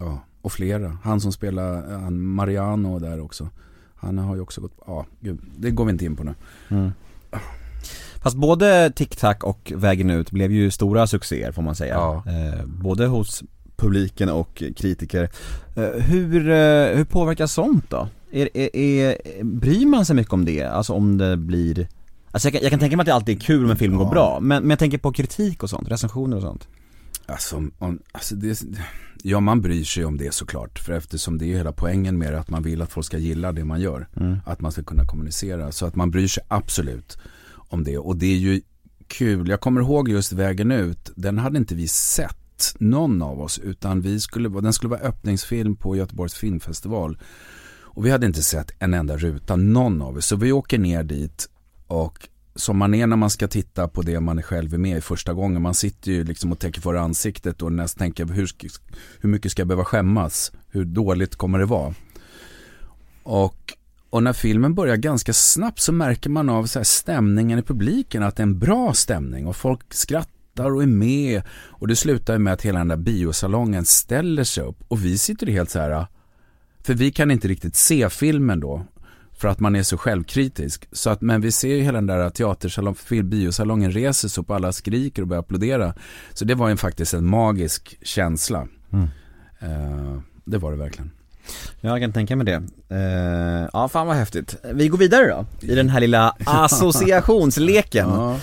[0.01, 0.99] Ja, och flera.
[1.03, 3.49] Han som spelar, han Mariano där också.
[3.95, 6.35] Han har ju också gått, ja, gud, det går vi inte in på nu.
[6.69, 6.91] Mm.
[8.23, 12.23] Fast både TikTok och Vägen ut blev ju stora succéer får man säga Ja.
[12.27, 13.43] eh, Både hos
[13.77, 15.31] publiken och kritiker
[15.77, 18.09] eh, hur, eh, hur påverkas sånt då?
[18.33, 20.63] Är, är, är, bryr man sig mycket om det?
[20.63, 21.89] Alltså om det blir
[22.35, 23.97] Alltså jag kan, jag kan tänka mig att det alltid är kul om en film
[23.97, 26.69] går bra, men, men jag tänker på kritik och sånt, recensioner och sånt
[27.27, 28.63] Alltså, om, alltså det,
[29.23, 30.79] ja man bryr sig om det såklart.
[30.79, 33.53] För eftersom det är hela poängen med det, att man vill att folk ska gilla
[33.53, 34.09] det man gör.
[34.47, 35.73] Att man ska kunna kommunicera.
[35.73, 37.19] Så att man bryr sig absolut
[37.55, 37.99] om det.
[37.99, 38.61] Och det är ju
[39.07, 39.49] kul.
[39.49, 41.11] Jag kommer ihåg just Vägen ut.
[41.17, 43.59] Den hade inte vi sett, någon av oss.
[43.59, 47.19] Utan vi skulle, den skulle vara öppningsfilm på Göteborgs filmfestival.
[47.83, 50.27] Och vi hade inte sett en enda ruta, någon av oss.
[50.27, 51.49] Så vi åker ner dit
[51.95, 55.01] och som man är när man ska titta på det man själv är med i
[55.01, 55.63] första gången.
[55.63, 58.51] Man sitter ju liksom och tänker för ansiktet och nästan tänker hur,
[59.21, 60.53] hur mycket ska jag behöva skämmas?
[60.69, 61.95] Hur dåligt kommer det vara?
[63.23, 63.73] Och,
[64.11, 68.23] och när filmen börjar ganska snabbt så märker man av så här stämningen i publiken
[68.23, 71.43] att det är en bra stämning och folk skrattar och är med.
[71.51, 75.19] Och det slutar ju med att hela den där biosalongen ställer sig upp och vi
[75.19, 76.07] sitter helt så här
[76.81, 78.87] för vi kan inte riktigt se filmen då.
[79.37, 80.89] För att man är så självkritisk.
[80.93, 84.51] Så att, men vi ser ju hela den där teatersalong, film- biosalongen reser sig upp
[84.51, 85.95] och alla skriker och börjar applådera.
[86.33, 88.69] Så det var ju faktiskt en magisk känsla.
[89.61, 91.11] Eh, det var det verkligen.
[91.81, 92.63] Ja, jag kan tänka mig det.
[92.89, 94.57] Eh, ja, fan vad häftigt.
[94.75, 98.09] Vi går vidare då, i den här lilla associationsleken.
[98.09, 98.41] Ja.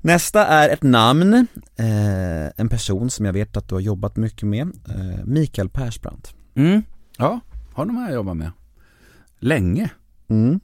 [0.00, 1.34] Nästa är ett namn,
[1.76, 6.34] eh, en person som jag vet att du har jobbat mycket med, eh, Mikael Persbrandt.
[6.54, 6.82] Mm.
[7.18, 7.40] ja,
[7.72, 8.50] honom har jag jobbat med.
[9.38, 9.90] Länge.
[10.32, 10.60] Mm.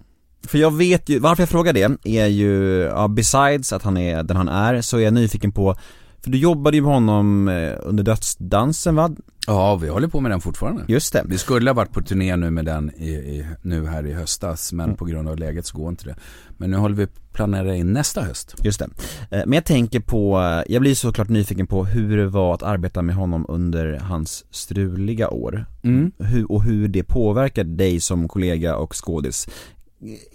[0.47, 4.23] För jag vet ju, varför jag frågar det är ju, ja, besides att han är
[4.23, 5.77] den han är, så är jag nyfiken på,
[6.23, 9.11] för du jobbade ju med honom eh, under dödsdansen va?
[9.47, 10.85] Ja, vi håller på med den fortfarande.
[10.89, 11.23] Just det.
[11.27, 14.73] Vi skulle ha varit på turné nu med den i, i, nu här i höstas
[14.73, 16.15] men på grund av läget så går inte det.
[16.57, 18.55] Men nu håller vi på att planera in nästa höst.
[18.63, 18.89] Just det.
[19.31, 22.63] Eh, Men jag tänker på, eh, jag blir såklart nyfiken på hur det var att
[22.63, 25.67] arbeta med honom under hans struliga år.
[25.83, 26.13] Mm.
[26.19, 29.49] Hur, och hur det påverkar dig som kollega och skådis.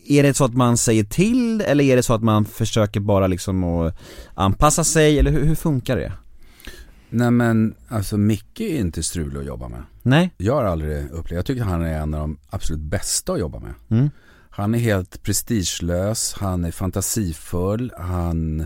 [0.07, 3.28] Är det så att man säger till eller är det så att man försöker bara
[3.28, 3.97] liksom att
[4.34, 6.11] anpassa sig eller hur, hur funkar det?
[7.09, 9.84] Nej men alltså Micke är inte strulig att jobba med.
[10.01, 10.34] Nej?
[10.38, 13.59] Jag har aldrig upplevt, jag tycker han är en av de absolut bästa att jobba
[13.59, 13.74] med.
[13.89, 14.09] Mm.
[14.49, 18.59] Han är helt prestigelös, han är fantasifull, han,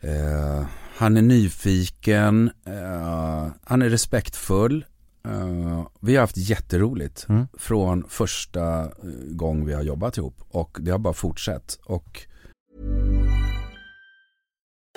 [0.00, 0.66] eh,
[0.96, 4.84] han är nyfiken, eh, han är respektfull.
[5.26, 7.46] Eh, vi har haft jätteroligt Mm.
[7.58, 8.88] från första eh,
[9.26, 11.78] gång vi har jobbat ihop och det har bara fortsatt.
[11.84, 12.26] Och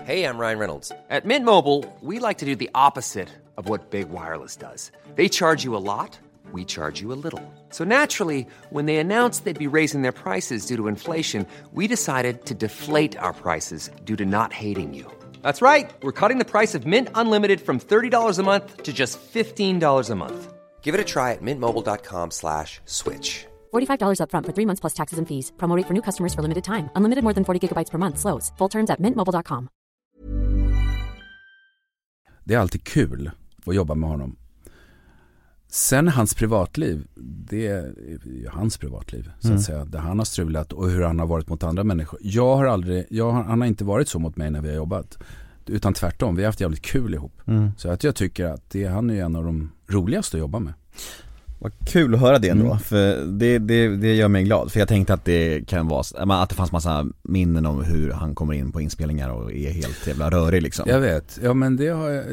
[0.05, 0.91] Hey, I'm Ryan Reynolds.
[1.09, 3.27] At Mint Mobile, we like to do the opposite
[3.57, 4.91] of what Big Wireless does.
[5.15, 6.19] They charge you a lot,
[6.53, 7.41] we charge you a little.
[7.69, 12.45] So naturally, when they announced they'd be raising their prices due to inflation, we decided
[12.45, 15.05] to deflate our prices due to not hating you.
[15.43, 15.91] That's right.
[16.01, 20.15] We're cutting the price of Mint Unlimited from $30 a month to just $15 a
[20.15, 20.53] month.
[20.81, 23.45] Give it a try at mintmobile.com slash switch.
[23.73, 25.51] $45 upfront for three months plus taxes and fees.
[25.57, 26.89] Promo for new customers for limited time.
[26.95, 28.17] Unlimited more than 40 gigabytes per month.
[28.17, 28.51] Slows.
[28.57, 29.69] Full terms at mintmobile.com.
[32.49, 33.31] det är alltid kul
[33.65, 34.35] att jobba med honom.
[35.71, 37.93] Sen hans privatliv, det är
[38.25, 39.85] ju hans privatliv så att säga.
[39.85, 42.19] Där han har strulat och hur han har varit mot andra människor.
[42.23, 44.75] Jag har aldrig, jag har, han har inte varit så mot mig när vi har
[44.75, 45.17] jobbat.
[45.65, 47.41] utan tvärtom, vi har haft jävligt kul ihop.
[47.45, 47.71] Mm.
[47.77, 50.73] Så att jag tycker att det, han är en av de roligaste att jobba med.
[51.61, 52.79] Vad kul att höra det ändå, Mm.
[52.79, 54.71] för det, det, det gör mig glad.
[54.71, 58.35] För jag tänkte att det kan vara, att det fanns massa minnen om hur han
[58.35, 60.85] kommer in på inspelningar och är helt jävla rörig liksom.
[60.89, 62.23] Jag vet, ja men det har,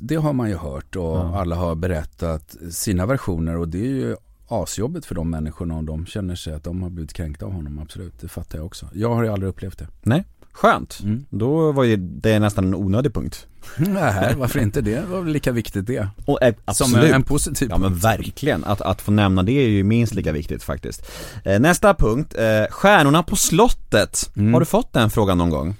[0.00, 1.38] det har man ju hört och Ja.
[1.40, 4.16] alla har berättat sina versioner och det är ju
[4.48, 7.78] asjobbigt för de människorna och de känner sig att de har blivit kränkta av honom,
[7.78, 8.20] absolut.
[8.20, 8.86] Det fattar jag också.
[8.94, 9.86] Jag har ju aldrig upplevt det.
[10.02, 11.00] Nej, skönt.
[11.02, 11.26] Mm.
[11.30, 13.46] Då var ju det nästan en onödig punkt.
[13.76, 14.80] Nej, varför inte?
[14.80, 16.08] Det var väl lika viktigt det.
[16.24, 19.68] Och, eh, Som en, en positiv Ja men verkligen, att, att få nämna det är
[19.68, 21.10] ju minst lika viktigt faktiskt.
[21.44, 24.30] Eh, nästa punkt, eh, stjärnorna på slottet.
[24.36, 24.52] Mm.
[24.52, 25.76] Har du fått den frågan någon gång?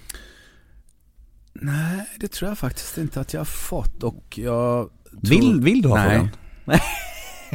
[1.53, 5.31] Nej, det tror jag faktiskt inte att jag har fått och jag tror...
[5.31, 6.09] Vill, vill du ha Nej.
[6.09, 6.31] frågan?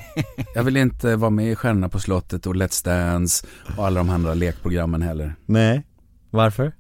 [0.56, 3.48] Jag vill inte vara med i Stjärnorna på slottet och Let's Dance
[3.78, 5.36] och alla de andra lekprogrammen heller.
[5.46, 5.86] Nej.
[6.30, 6.72] Varför?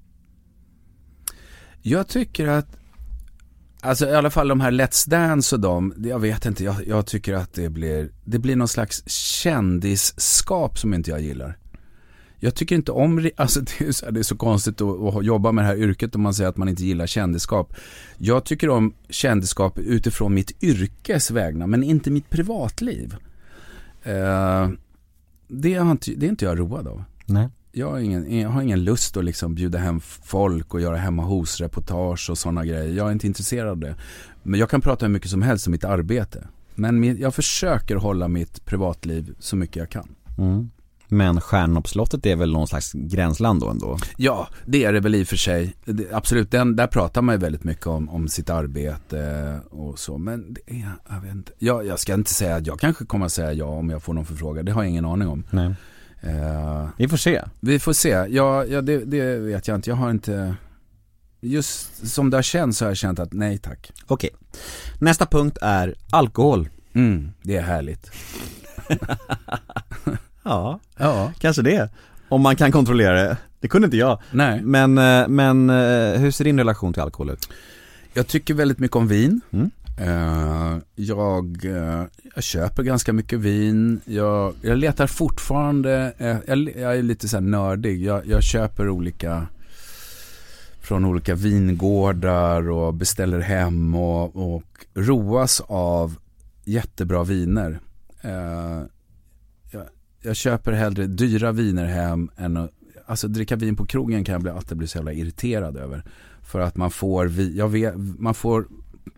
[1.87, 2.77] Jag tycker att,
[3.81, 7.05] alltså i alla fall de här Let's Dance och de, jag vet inte, jag, jag
[7.05, 11.57] tycker att det blir, det blir någon slags kändisskap som inte jag gillar.
[12.39, 15.51] Jag tycker inte om, alltså det är så, det är så konstigt att, att jobba
[15.51, 17.73] med det här yrket om man säger att man inte gillar kändisskap.
[18.17, 23.15] Jag tycker om kändisskap utifrån mitt yrkes vägnar, men inte mitt privatliv.
[24.03, 24.69] Eh,
[25.47, 27.03] det, är inte, det är inte jag road av.
[27.25, 27.49] Nej.
[27.77, 31.23] Jag har ingen, jag har ingen lust att liksom bjuda hem folk och göra hemma
[31.23, 32.93] hos-reportage och sådana grejer.
[32.93, 33.95] Jag är inte intresserad av det.
[34.43, 36.47] Men jag kan prata hur mycket som helst om mitt arbete.
[36.75, 40.15] Men jag försöker hålla mitt privatliv så mycket jag kan.
[40.37, 40.69] Mm.
[41.07, 43.97] Men stjärnorna på slottet är väl någon slags gränsland då ändå?
[44.17, 45.75] Ja, det är det väl i och för sig.
[45.85, 50.17] Det, absolut, den, där pratar man ju väldigt mycket om, om sitt arbete och så.
[50.17, 51.51] Men det är, jag vet inte.
[51.57, 54.13] Jag, jag ska inte säga att jag kanske kommer att säga ja om jag får
[54.13, 54.65] någon förfrågan.
[54.65, 55.43] Det har jag ingen aning om.
[55.51, 55.75] Nej.
[56.25, 57.41] Eh, Vi får se.
[57.59, 58.09] Vi får se.
[58.09, 59.89] Ja, ja det, det vet jag inte.
[59.89, 60.55] Jag har inte...
[61.41, 63.91] Just som det har känts så har jag känt att nej tack.
[64.07, 64.29] Okej.
[64.99, 66.69] Nästa punkt är alkohol.
[66.93, 68.11] Mm, det är härligt.
[70.43, 71.89] Ja, Ja, kanske det.
[72.29, 73.37] Om man kan kontrollera det.
[73.59, 74.19] Det kunde inte jag.
[74.31, 74.61] nej.
[74.61, 77.49] Men, eh, men eh, hur ser din relation till alkohol ut?
[78.13, 79.41] Jag tycker väldigt mycket om vin.
[79.51, 79.71] Mm.
[79.97, 82.03] Eh, jag, eh,
[82.35, 84.01] jag köper ganska mycket vin.
[84.05, 88.03] Jag, jag letar fortfarande, eh, jag, jag är lite så här nördig.
[88.03, 89.47] Jag, jag köper olika
[90.81, 96.15] från olika vingårdar och beställer hem och, och roas av
[96.63, 97.79] jättebra viner.
[98.21, 98.81] Eh,
[99.71, 99.83] jag,
[100.21, 102.71] jag köper hellre dyra viner hem än att,
[103.05, 106.03] alltså dricka vin på krogen kan jag bli, alltid bli så jävla irriterad över.
[106.41, 108.65] För att man får, vi, jag vet, man får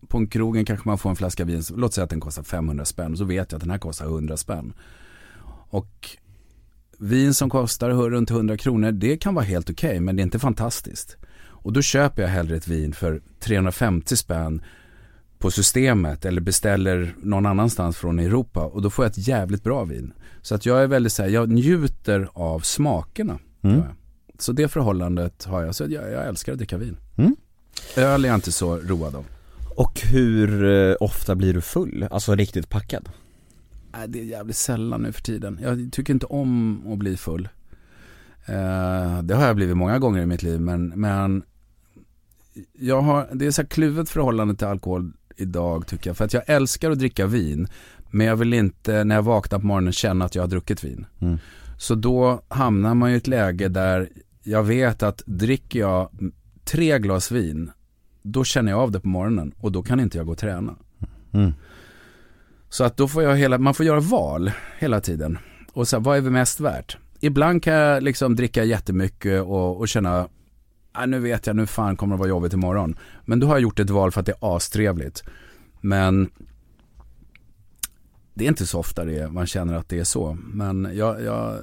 [0.08, 2.86] på en krogen kanske man får en flaska vin, låt säga att den kostar 500
[2.86, 4.74] spänn och så vet jag att den här kostar 100 spänn.
[5.70, 6.10] Och
[6.98, 10.40] vin som kostar runt 100 kronor, det kan vara helt okej men det är inte
[10.40, 11.18] fantastiskt.
[11.68, 14.62] Och då köper jag hellre ett vin för 350 spänn
[15.40, 19.84] på systemet eller beställer någon annanstans från Europa och då får jag ett jävligt bra
[19.84, 20.14] vin.
[20.42, 23.40] Så att jag är väldigt så här, jag njuter av smakerna.
[23.62, 23.82] Mm.
[24.40, 26.98] Så det förhållandet har jag, så jag, jag älskar att dricka vin.
[27.18, 27.36] Mm.
[27.98, 29.26] Öl är jag inte så road av.
[29.78, 32.08] Och hur eh, ofta blir du full?
[32.12, 33.10] Alltså riktigt packad?
[33.92, 35.60] Nej, det är jävligt sällan nu för tiden.
[35.62, 37.50] Jag tycker inte om att bli full.
[38.46, 41.44] Eh, det har jag blivit många gånger i mitt liv men, men
[42.74, 46.18] jag har, det är så här kluvet förhållande till alkohol idag tycker jag.
[46.18, 47.68] För att jag älskar att dricka vin
[48.10, 51.06] men jag vill inte när jag vaknar på morgonen känna att jag har druckit vin.
[51.20, 51.38] Mm.
[51.78, 54.10] Så då hamnar man i ett läge där
[54.44, 56.10] jag vet att dricker jag
[56.64, 57.72] tre glas vin
[58.32, 60.76] då känner jag av det på morgonen och då kan inte jag gå och träna.
[61.32, 61.54] Mm.
[62.70, 65.38] Så att då får jag hela, man får göra val hela tiden.
[65.74, 66.98] Och så här, vad är vi mest värt?
[67.20, 70.28] Ibland kan jag liksom dricka jättemycket och, och känna,
[70.92, 72.98] ah, nu vet jag, nu fan kommer det vara jobbigt imorgon.
[73.26, 75.24] Men då har jag gjort ett val för att det är astrevligt.
[75.82, 76.30] Men
[78.34, 80.38] det är inte så ofta det man känner att det är så.
[80.42, 81.60] Men jag, jag,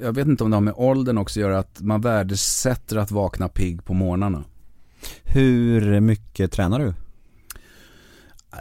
[0.00, 3.10] jag vet inte om det har med åldern också att göra att man värdesätter att
[3.10, 4.44] vakna pigg på morgnarna.
[5.24, 6.94] Hur mycket tränar du?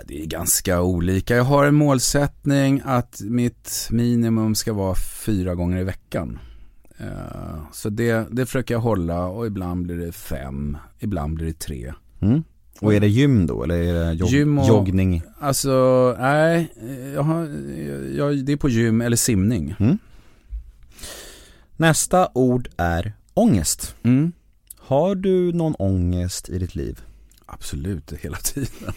[0.08, 1.36] Det är ganska olika.
[1.36, 6.40] Jag har en målsättning att mitt minimum ska vara fyra gånger i veckan.
[6.98, 7.06] Eh,
[7.72, 11.94] Så det, det försöker jag hålla och ibland blir det fem, ibland blir det tre.
[12.20, 12.44] Mm.
[12.82, 15.22] Och är det gym då eller är det jog- Gym och- joggning?
[15.40, 16.74] Alltså, nej,
[17.16, 17.42] jag har,
[18.18, 19.76] jag, det är på gym eller simning.
[21.78, 23.96] Nästa ord är ångest.
[24.04, 24.32] Mm.
[24.92, 27.02] Har du någon ångest i ditt liv?
[27.46, 28.94] Absolut, hela tiden.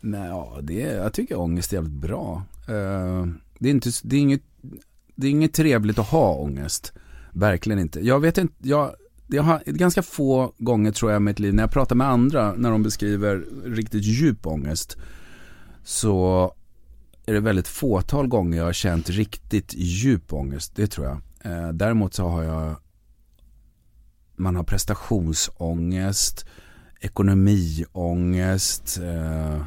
[0.00, 2.42] Nej, ja, det är, jag tycker ångest är jävligt bra.
[2.68, 3.26] Eh,
[3.58, 4.42] det, är inte, det, är inget,
[5.14, 6.92] det är inget trevligt att ha ångest.
[7.32, 8.06] Verkligen inte.
[8.06, 8.94] Jag vet inte, jag
[9.26, 12.54] jag har ganska få gånger tror jag i mitt liv när jag pratar med andra
[12.56, 14.96] när de beskriver riktigt djup ångest
[15.84, 16.52] så
[17.26, 20.72] är det väldigt fåtal gånger jag har känt riktigt djup ångest.
[20.76, 21.16] Det tror jag.
[21.52, 22.76] Eh, däremot så har jag
[24.36, 26.46] man har prestationsångest,
[27.00, 28.98] ekonomiångest.
[29.02, 29.62] Eh,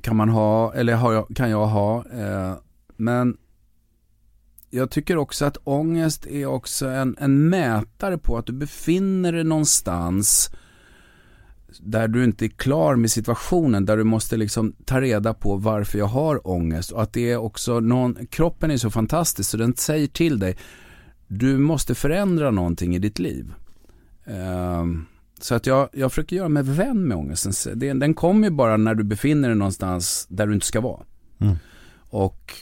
[0.00, 2.04] kan man ha, eller har jag, kan jag ha.
[2.12, 2.54] Eh,
[2.96, 3.36] men
[4.70, 9.44] jag tycker också att ångest är också en, en mätare på att du befinner dig
[9.44, 10.50] någonstans
[11.80, 15.98] där du inte är klar med situationen, där du måste liksom ta reda på varför
[15.98, 19.76] jag har ångest och att det är också någon, kroppen är så fantastisk så den
[19.76, 20.56] säger till dig,
[21.26, 23.52] du måste förändra någonting i ditt liv.
[24.26, 25.06] Um,
[25.40, 27.78] så att jag, jag försöker göra mig vän med ångesten.
[27.78, 31.00] Den, den kommer ju bara när du befinner dig någonstans där du inte ska vara.
[31.38, 31.56] Mm.
[32.10, 32.52] Och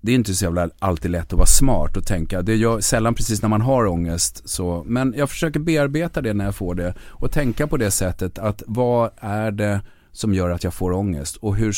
[0.00, 2.42] det är inte så jävla alltid lätt att vara smart och tänka.
[2.42, 4.48] Det gör sällan precis när man har ångest.
[4.48, 8.38] Så, men jag försöker bearbeta det när jag får det och tänka på det sättet
[8.38, 9.80] att vad är det
[10.12, 11.72] som gör att jag får ångest och hur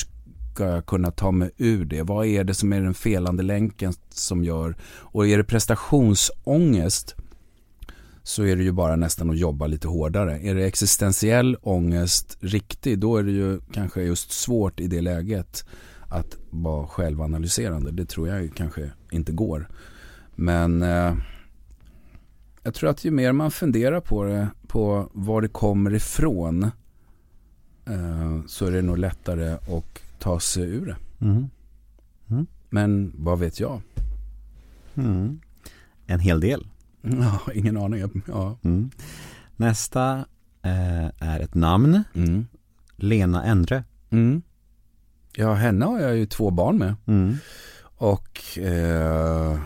[0.56, 2.02] ska jag kunna ta mig ur det?
[2.02, 7.14] Vad är det som är den felande länken som gör och är det prestationsångest
[8.22, 10.38] så är det ju bara nästan att jobba lite hårdare.
[10.38, 15.64] Är det existentiell ångest riktig då är det ju kanske just svårt i det läget
[16.08, 17.90] att vara självanalyserande.
[17.90, 19.68] Det tror jag kanske inte går.
[20.34, 21.14] Men eh,
[22.62, 26.70] jag tror att ju mer man funderar på det, på var det kommer ifrån eh,
[28.46, 30.96] så är det nog lättare att ta sig ur det.
[31.26, 31.50] Mm.
[32.30, 32.46] Mm.
[32.70, 33.80] Men vad vet jag?
[34.94, 35.40] Mm.
[36.06, 36.66] En hel del.
[37.20, 38.22] Ja, ingen aning.
[38.28, 38.58] Ja.
[38.62, 38.90] Mm.
[39.56, 40.24] Nästa
[40.62, 42.02] eh, är ett namn.
[42.14, 42.46] Mm.
[42.96, 43.84] Lena Endre.
[44.10, 44.42] Mm.
[45.32, 46.94] Ja, henne har jag ju två barn med.
[47.98, 49.58] Och eh,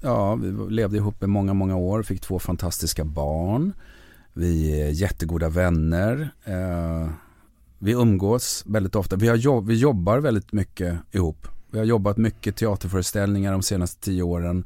[0.00, 2.02] ja, vi levde ihop i många, många år.
[2.02, 3.72] Fick två fantastiska barn.
[4.32, 6.30] Vi är jättegoda vänner.
[6.44, 7.08] Eh,
[7.82, 9.16] vi umgås väldigt ofta.
[9.16, 11.48] Vi, har jobb, vi jobbar väldigt mycket ihop.
[11.70, 14.64] Vi har jobbat mycket teaterföreställningar de senaste tio åren.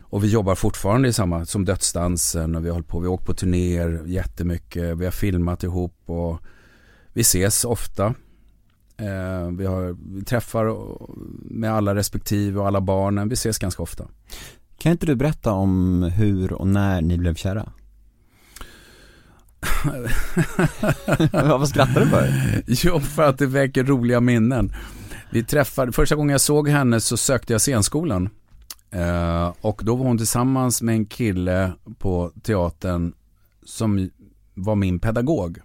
[0.00, 3.14] Och vi jobbar fortfarande i samma, som Dödsdansen och vi har hållit på, vi har
[3.14, 4.98] åkt på turnéer jättemycket.
[4.98, 6.38] Vi har filmat ihop och
[7.12, 8.06] vi ses ofta.
[8.96, 10.76] Eh, vi, har, vi träffar
[11.54, 13.28] med alla respektive och alla barnen.
[13.28, 14.08] Vi ses ganska ofta.
[14.78, 17.72] Kan inte du berätta om hur och när ni blev kära?
[21.32, 22.32] Vad skrattar du för?
[22.66, 24.72] Jo, för att det väcker roliga minnen.
[25.30, 28.28] Vi träffade, första gången jag såg henne så sökte jag scenskolan.
[28.90, 33.12] Eh, och då var hon tillsammans med en kille på teatern
[33.64, 34.10] som
[34.54, 35.58] var min pedagog.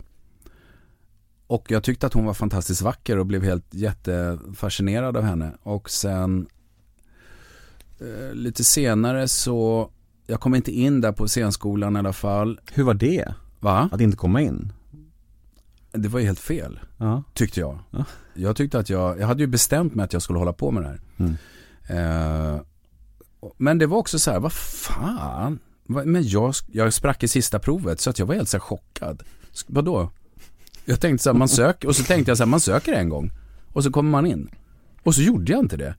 [1.47, 5.51] Och jag tyckte att hon var fantastiskt vacker och blev helt jättefascinerad av henne.
[5.63, 6.47] Och sen
[7.99, 9.89] eh, lite senare så,
[10.27, 12.59] jag kom inte in där på scenskolan i alla fall.
[12.73, 13.33] Hur var det?
[13.63, 13.89] Va?
[13.91, 14.73] Att inte komma in?
[15.91, 17.23] Det var ju helt fel, ja.
[17.33, 17.79] tyckte jag.
[17.91, 18.05] Ja.
[18.33, 20.83] Jag tyckte att jag, jag hade ju bestämt mig att jag skulle hålla på med
[20.83, 20.99] det här.
[21.17, 21.35] Mm.
[21.87, 22.61] Eh,
[23.57, 25.59] men det var också så här, vad fan?
[25.85, 29.23] Men jag, jag sprack i sista provet så att jag var helt så här chockad.
[29.67, 30.11] Vadå?
[30.85, 33.09] Jag tänkte så här, man söker, och så tänkte jag så här, man söker en
[33.09, 33.31] gång.
[33.73, 34.49] Och så kommer man in.
[35.03, 35.95] Och så gjorde jag inte det.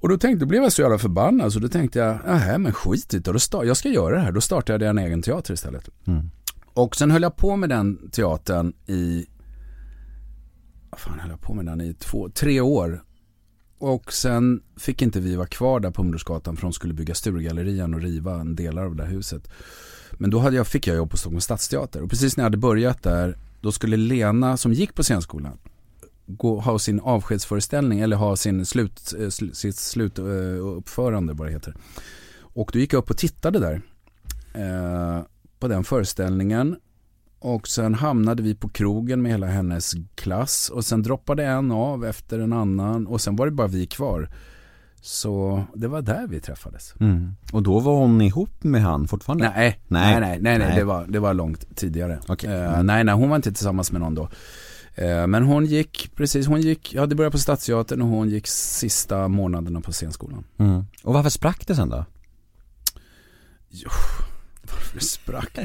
[0.00, 2.72] Och då tänkte, då blev jag så jävla förbannad så då tänkte jag, nej men
[2.72, 4.32] skit i det, jag ska göra det här.
[4.32, 5.88] Då startade jag en egen teater istället.
[6.06, 6.30] Mm.
[6.78, 9.26] Och sen höll jag på med den teatern i,
[10.90, 11.94] vad fan höll jag på med den i?
[11.94, 13.04] Två, tre år.
[13.78, 17.94] Och sen fick inte vi vara kvar där på Humlersgatan för de skulle bygga Sturegallerian
[17.94, 19.50] och riva en delar av det här huset.
[20.12, 22.56] Men då hade jag, fick jag jobb på Stockholms stadsteater och precis när jag hade
[22.56, 25.58] börjat där då skulle Lena som gick på scenskolan
[26.26, 31.52] gå, ha sin avskedsföreställning eller ha sin slut, eh, sl, sitt slutuppförande eh, vad det
[31.52, 31.74] heter.
[32.38, 33.82] Och då gick jag upp och tittade där
[34.54, 35.24] eh,
[35.58, 36.76] på den föreställningen
[37.38, 42.04] och sen hamnade vi på krogen med hela hennes klass och sen droppade en av
[42.04, 44.30] efter en annan och sen var det bara vi kvar.
[45.00, 46.94] Så det var där vi träffades.
[47.00, 47.32] Mm.
[47.52, 49.52] Och då var hon ihop med han fortfarande?
[49.56, 52.20] Nej, nej, nej, nej, nej, Det, var, det var långt tidigare.
[52.28, 52.50] Okay.
[52.50, 52.86] Uh, mm.
[52.86, 54.22] Nej, nej, hon var inte tillsammans med någon då.
[55.02, 58.46] Uh, men hon gick, precis, hon gick, jag hade börjat på Stadsteatern och hon gick
[58.46, 60.44] sista månaderna på scenskolan.
[60.58, 60.84] Mm.
[61.04, 62.04] Och varför sprack det sen då?
[63.70, 63.90] Jo,
[64.88, 65.58] varför det sprack?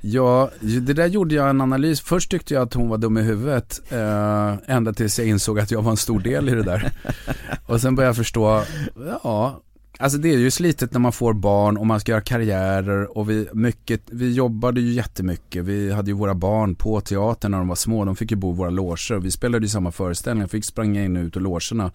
[0.00, 2.00] ja, det där gjorde jag en analys.
[2.00, 3.80] Först tyckte jag att hon var dum i huvudet.
[3.88, 6.92] Eh, ända tills jag insåg att jag var en stor del i det där.
[7.66, 8.62] och sen började jag förstå,
[9.22, 9.62] ja,
[10.00, 13.30] Alltså det är ju slitet när man får barn och man ska göra karriärer och
[13.30, 15.64] vi, mycket, vi jobbade ju jättemycket.
[15.64, 18.04] Vi hade ju våra barn på teatern när de var små.
[18.04, 20.48] De fick ju bo i våra loger vi spelade ju samma föreställningar.
[20.48, 21.90] Fick springa in och ut ur logerna.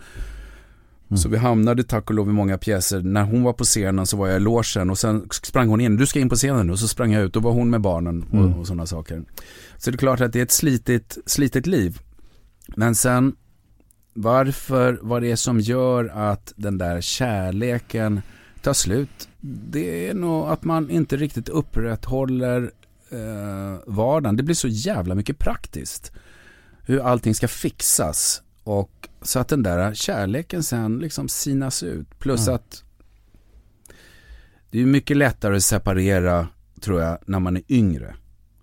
[1.18, 3.01] Så vi hamnade tack och lov i många pjäser.
[3.01, 5.97] När hon var på scenen så var jag i logen och sen sprang hon in.
[5.97, 6.74] Du ska in på scenen nu.
[6.74, 7.34] Och så sprang jag ut.
[7.34, 9.24] Då var hon med barnen och, och sådana saker.
[9.78, 11.99] Så det är klart att det är ett slitigt, slitigt liv.
[12.76, 13.36] Men sen
[14.14, 18.22] varför, vad det är som gör att den där kärleken
[18.61, 19.28] tar slut.
[19.41, 22.72] Det är nog att man inte riktigt upprätthåller
[23.09, 24.38] eh, vardagen.
[24.38, 26.11] Det blir så jävla mycket praktiskt.
[26.84, 28.41] Hur allting ska fixas.
[28.64, 32.19] Och så att den där kärleken sen liksom sinas ut.
[32.19, 32.84] Plus att
[34.71, 36.47] det är mycket lättare att separera
[36.82, 38.15] tror jag när man är yngre.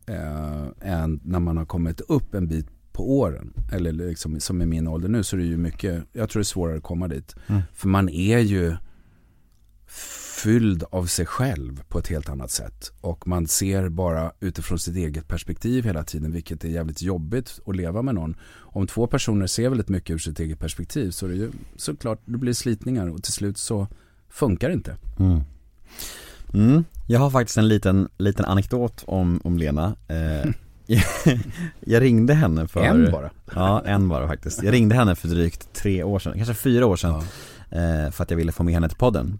[0.07, 3.53] Eh, än när man har kommit upp en bit på åren.
[3.73, 6.43] Eller liksom, som i min ålder nu så är det ju mycket, jag tror det
[6.43, 7.35] är svårare att komma dit.
[7.73, 8.77] För man är ju
[10.43, 12.93] fylld av sig själv på ett helt annat sätt.
[13.01, 17.77] Och man ser bara utifrån sitt eget perspektiv hela tiden, vilket är jävligt jobbigt att
[17.77, 18.37] leva med någon.
[18.59, 22.21] Om två personer ser väldigt mycket ur sitt eget perspektiv så är det ju såklart,
[22.25, 23.87] det blir slitningar och till slut så
[24.29, 24.97] funkar det inte.
[26.55, 26.85] Mm.
[27.09, 30.51] Jag har faktiskt en liten, liten anekdot om, om Lena eh,
[31.81, 33.31] Jag ringde henne för En bara?
[33.55, 34.63] Ja, en bara faktiskt.
[34.63, 37.25] Jag ringde henne för drygt tre år sedan, kanske fyra år sedan eh,
[38.13, 39.39] För att jag ville få med henne till podden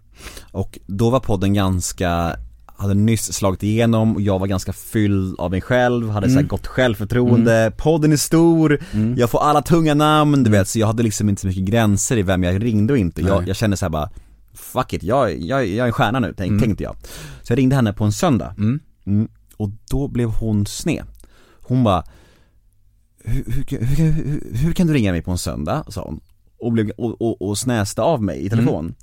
[0.51, 2.35] Och då var podden ganska
[2.81, 6.43] hade nyss slagit igenom och jag var ganska fylld av mig själv, hade så här
[6.43, 8.79] gott självförtroende, podden är stor,
[9.17, 12.17] jag får alla tunga namn, du vet så jag hade liksom inte så mycket gränser
[12.17, 13.21] i vem jag ringde och inte.
[13.21, 14.09] Jag, jag kände så här bara
[14.53, 16.95] Fuck it, jag, jag, jag är en stjärna nu, tänk, tänkte jag.
[17.41, 18.55] Så jag ringde henne på en söndag.
[18.57, 19.27] Mm.
[19.57, 21.03] Och då blev hon sned.
[21.61, 22.03] Hon bara
[23.23, 25.83] hur, hur, hur, hur, hur kan du ringa mig på en söndag?
[25.87, 26.19] sa hon.
[26.61, 28.95] Och, blev, och, och, och snäste av mig i telefon.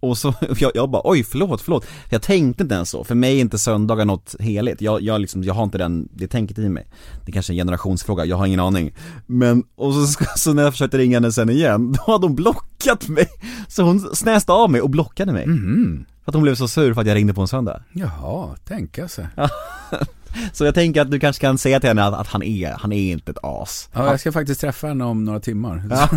[0.00, 1.86] Och så, jag, jag bara oj förlåt, förlåt.
[2.08, 4.80] Jag tänkte inte ens så, för mig är inte söndagar något heligt.
[4.80, 6.86] Jag, jag liksom, jag har inte den, det tänket i mig.
[7.24, 8.94] Det är kanske är en generationsfråga, jag har ingen aning.
[9.26, 13.08] Men, och så, så när jag försökte ringa henne sen igen, då hade hon blockat
[13.08, 13.28] mig.
[13.68, 15.44] Så hon snäste av mig och blockade mig.
[16.24, 17.82] För att hon blev så sur för att jag ringde på en söndag.
[17.92, 19.26] Jaha, tänka sig.
[20.52, 22.92] Så jag tänker att du kanske kan säga till henne att, att han är, han
[22.92, 23.88] är inte ett as.
[23.92, 25.82] Ja, jag ska faktiskt träffa henne om några timmar.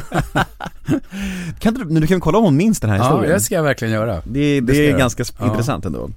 [1.60, 3.32] Kan inte du, du kan kolla om hon minns den här Ja, historien?
[3.34, 4.22] det ska jag verkligen göra.
[4.26, 5.46] Det, det, ska är ganska Ja.
[5.48, 6.10] intressant ändå.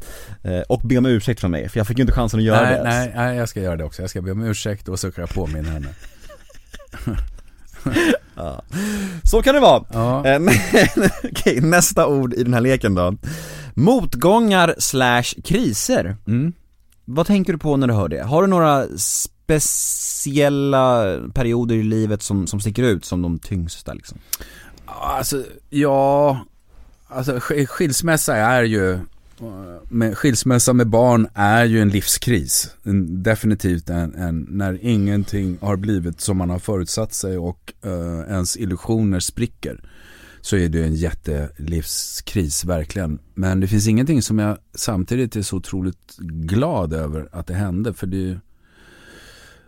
[0.42, 2.62] Eh, och be om ursäkt från mig, för jag fick ju inte chansen att göra
[2.62, 2.82] Nej, det.
[2.84, 4.02] nej, nej, jag ska göra det också.
[4.02, 5.88] Jag ska be om ursäkt och så kan jag påminna henne.
[9.22, 9.84] Så kan det vara.
[9.92, 10.26] Ja.
[10.26, 10.40] Eh,
[11.24, 13.14] Okej, nästa ord i den här leken då.
[13.74, 16.16] Motgångar slash kriser.
[16.26, 16.52] Mm.
[17.08, 18.22] Vad tänker du på när du hör det?
[18.22, 24.18] Har du några speciella perioder i livet som, som sticker ut som de tyngsta liksom?
[24.86, 26.40] Alltså, ja,
[27.08, 28.98] alltså skilsmässa är ju,
[29.88, 32.70] med, skilsmässa med barn är ju en livskris.
[32.82, 38.20] En, definitivt en, en, när ingenting har blivit som man har förutsatt sig och uh,
[38.28, 39.80] ens illusioner spricker.
[40.46, 43.18] Så är det en jättelivskris, verkligen.
[43.34, 47.94] Men det finns ingenting som jag samtidigt är så otroligt glad över att det hände.
[47.94, 48.38] För det är ju-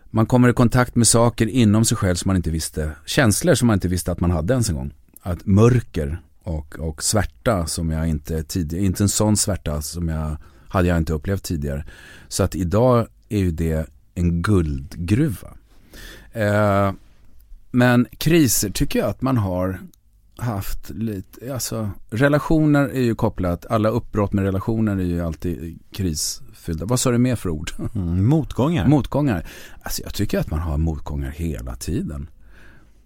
[0.09, 3.67] man kommer i kontakt med saker inom sig själv som man inte visste, känslor som
[3.67, 4.93] man inte visste att man hade ens en gång.
[5.21, 10.37] Att mörker och, och svärta som jag inte tidigare, inte en sån svärta som jag
[10.67, 11.85] hade jag inte upplevt tidigare.
[12.27, 15.53] Så att idag är ju det en guldgruva.
[16.31, 16.91] Eh,
[17.71, 19.79] men kriser tycker jag att man har
[20.39, 26.85] haft lite, alltså relationer är ju kopplat, alla uppbrott med relationer är ju alltid krisfyllda.
[26.85, 27.71] Vad sa du mer för ord?
[27.95, 28.87] Mm, motgångar?
[28.87, 29.45] Motgångar.
[29.81, 32.29] Alltså jag tycker att man har motgångar hela tiden.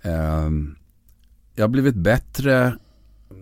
[0.01, 0.75] Ehm,
[1.55, 2.77] jag har blivit bättre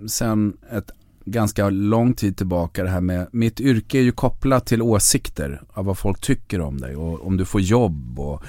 [0.07, 0.91] sen ett
[1.25, 5.85] ganska lång tid tillbaka det här med, mitt yrke är ju kopplat till åsikter av
[5.85, 8.43] vad folk tycker om dig och om du får jobb och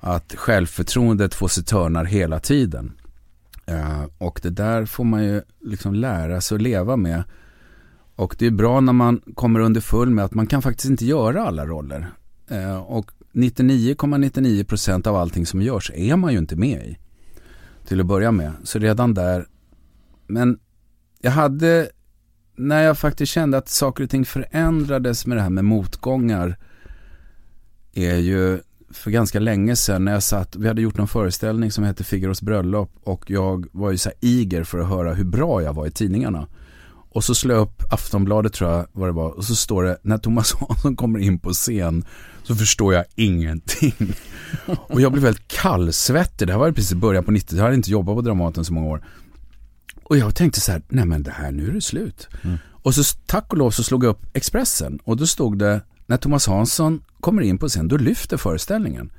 [0.00, 2.92] att självförtroendet får sig törnar hela tiden.
[3.70, 7.22] Eh, och det där får man ju liksom lära sig att leva med.
[8.16, 11.06] Och det är bra när man kommer under full med att man kan faktiskt inte
[11.06, 12.10] göra alla roller.
[12.48, 16.98] Eh, och 99,99% av allting som görs är man ju inte med i.
[17.86, 18.52] Till att börja med.
[18.64, 19.46] Så redan där.
[20.26, 20.58] Men
[21.20, 21.90] jag hade,
[22.56, 26.58] när jag faktiskt kände att saker och ting förändrades med det här med motgångar.
[27.94, 28.60] Är ju
[28.90, 32.42] för ganska länge sedan när jag satt, vi hade gjort någon föreställning som hette Figaros
[32.42, 35.86] bröllop och jag var ju så här eager för att höra hur bra jag var
[35.86, 36.46] i tidningarna.
[37.12, 39.98] Och så slår jag upp Aftonbladet tror jag vad det var och så står det
[40.02, 42.04] när Thomas Hansson kommer in på scen
[42.42, 44.14] så förstår jag ingenting.
[44.88, 47.64] och jag blev väldigt kallsvettig, det här var ju precis i början på 90 jag
[47.64, 49.04] hade inte jobbat på Dramaten så många år.
[50.02, 52.28] Och jag tänkte så här, nej men det här, nu är det slut.
[52.82, 55.80] Och så tack och lov så slog jag upp Expressen och då stod det,
[56.10, 59.12] när Thomas Hansson kommer in på scen, då lyfter föreställningen.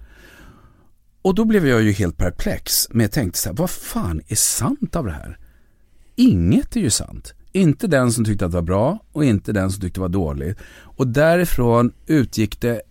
[1.22, 4.36] Och då blev jag ju helt perplex, men jag tänkte så här, vad fan är
[4.36, 5.38] sant av det här?
[6.16, 7.34] inget är ju sant.
[7.52, 10.10] Inte den som tyckte att det var bra och inte den som tyckte det var
[10.10, 10.58] dåligt.
[10.82, 12.82] Och därifrån utgick det,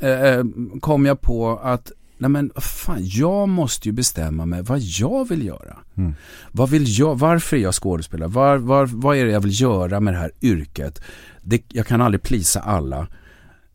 [0.00, 0.44] eh,
[0.80, 5.46] kom jag på att Nej men fan, jag måste ju bestämma mig vad jag vill
[5.46, 5.76] göra.
[5.94, 6.14] Mm.
[6.52, 8.28] Vad vill jag, varför är jag skådespelare?
[8.28, 11.02] Var, var, vad är det jag vill göra med det här yrket?
[11.42, 13.08] Det, jag kan aldrig plisa alla.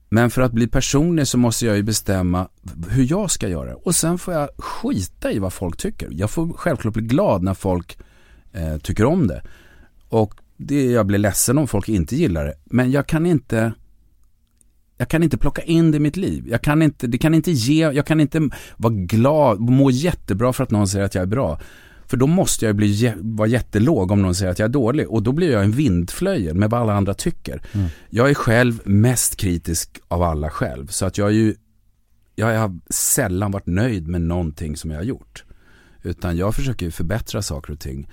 [0.09, 2.47] Men för att bli personlig så måste jag ju bestämma
[2.89, 3.75] hur jag ska göra.
[3.75, 6.09] Och sen får jag skita i vad folk tycker.
[6.11, 7.97] Jag får självklart bli glad när folk
[8.53, 9.43] eh, tycker om det.
[10.09, 12.53] Och det, jag blir ledsen om folk inte gillar det.
[12.65, 13.73] Men jag kan inte
[14.97, 16.47] jag kan inte plocka in det i mitt liv.
[16.47, 20.63] Jag kan inte, det kan inte ge, jag kan inte vara glad, må jättebra för
[20.63, 21.59] att någon säger att jag är bra.
[22.07, 25.23] För då måste jag bli, vara jättelåg om någon säger att jag är dålig och
[25.23, 27.61] då blir jag en vindflöjel med vad alla andra tycker.
[27.71, 27.87] Mm.
[28.09, 31.55] Jag är själv mest kritisk av alla själv så att jag är ju,
[32.35, 35.43] jag har sällan varit nöjd med någonting som jag har gjort.
[36.03, 38.09] Utan jag försöker förbättra saker och ting.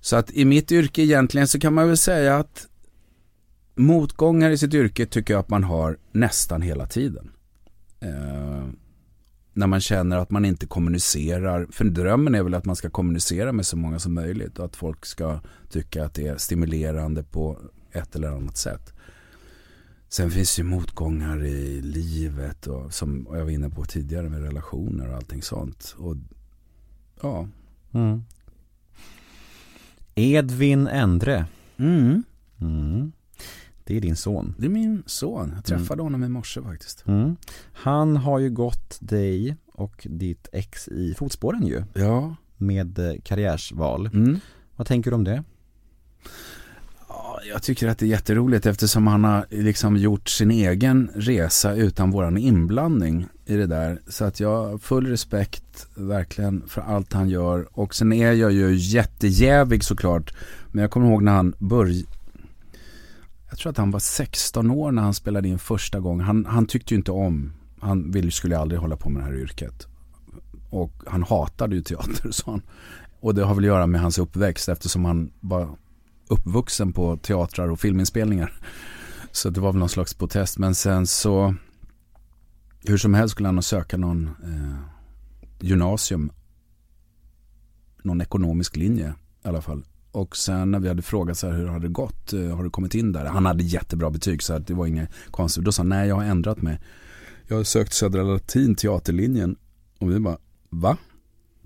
[0.00, 2.66] Så att i mitt yrke egentligen så kan man väl säga att
[3.74, 7.30] motgångar i sitt yrke tycker jag att man har nästan hela tiden.
[9.52, 11.66] När man känner att man inte kommunicerar.
[11.70, 14.76] För drömmen är väl att man ska kommunicera med så många som möjligt och att
[14.76, 15.40] folk ska
[15.70, 17.58] tycka att det är stimulerande på
[17.92, 18.92] ett eller annat sätt.
[20.08, 25.08] Sen finns ju motgångar i livet och som jag var inne på tidigare med relationer
[25.08, 25.94] och allting sånt.
[25.98, 26.16] Och
[27.22, 27.48] ja.
[27.92, 28.22] Mm.
[30.14, 31.46] Edvin Endre.
[31.76, 32.22] Mm.
[32.60, 33.12] Mm.
[33.84, 34.54] Det är din son.
[34.58, 35.52] Det är min son.
[35.54, 36.04] Jag träffade mm.
[36.04, 37.06] honom i morse faktiskt.
[37.06, 37.36] Mm.
[37.72, 41.84] Han har ju gått dig och ditt ex i fotspåren ju.
[41.94, 42.36] Ja.
[42.56, 44.06] Med eh, karriärsval.
[44.06, 44.40] Mm.
[44.76, 45.44] Vad tänker du om det?
[47.52, 52.10] Jag tycker att det är jätteroligt eftersom han har liksom gjort sin egen resa utan
[52.10, 54.00] våran inblandning i det där.
[54.08, 57.68] Så att jag har full respekt verkligen för allt han gör.
[57.72, 60.34] Och sen är jag ju jättejävig såklart.
[60.70, 62.04] Men jag kommer ihåg när han började
[63.52, 66.26] jag tror att han var 16 år när han spelade in första gången.
[66.26, 69.34] Han, han tyckte ju inte om, han ville, skulle aldrig hålla på med det här
[69.34, 69.86] yrket.
[70.70, 72.62] Och han hatade ju teater, sa han.
[73.20, 75.68] Och det har väl att göra med hans uppväxt eftersom han var
[76.28, 78.52] uppvuxen på teatrar och filminspelningar.
[79.32, 80.58] Så det var väl någon slags protest.
[80.58, 81.54] Men sen så,
[82.80, 84.78] hur som helst skulle han söka någon eh,
[85.60, 86.32] gymnasium.
[88.02, 89.84] Någon ekonomisk linje i alla fall.
[90.12, 92.32] Och sen när vi hade frågat så här, hur har det gått?
[92.32, 93.24] Eh, har du kommit in där?
[93.24, 95.64] Han hade jättebra betyg så det var inget konstigt.
[95.64, 96.80] Då sa han, nej jag har ändrat mig.
[97.48, 99.56] Jag har sökt Södra Latin teaterlinjen.
[99.98, 100.38] Och vi bara,
[100.70, 100.96] va?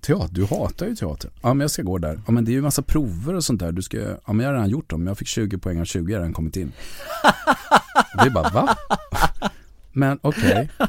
[0.01, 0.35] Teater?
[0.35, 1.31] Du hatar ju teater.
[1.43, 2.21] Ja men jag ska gå där.
[2.27, 3.73] Ja men det är ju en massa prover och sånt där.
[3.73, 5.07] Du ska, ja men jag har redan gjort dem.
[5.07, 6.73] Jag fick 20 poäng av 20 har redan kommit in.
[8.19, 8.77] Och vi bara, va?
[9.93, 10.71] Men okej.
[10.79, 10.87] Okay.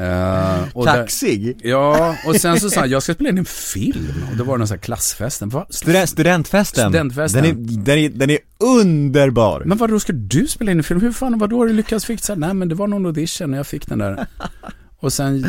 [0.00, 1.58] Uh, Kaxig?
[1.58, 4.24] Där, ja, och sen så sa han, jag ska spela in en film.
[4.30, 5.52] Och det var någon sån här klassfesten.
[5.70, 6.90] Student, studentfesten.
[6.90, 7.42] Studentfesten.
[7.42, 9.62] Den är, den, är, den är underbar.
[9.66, 11.00] Men vadå, ska du spela in en film?
[11.00, 12.34] Hur fan, vadå har du lyckats fixa?
[12.34, 14.26] Nej men det var någon audition och jag fick den där.
[15.00, 15.46] Och sen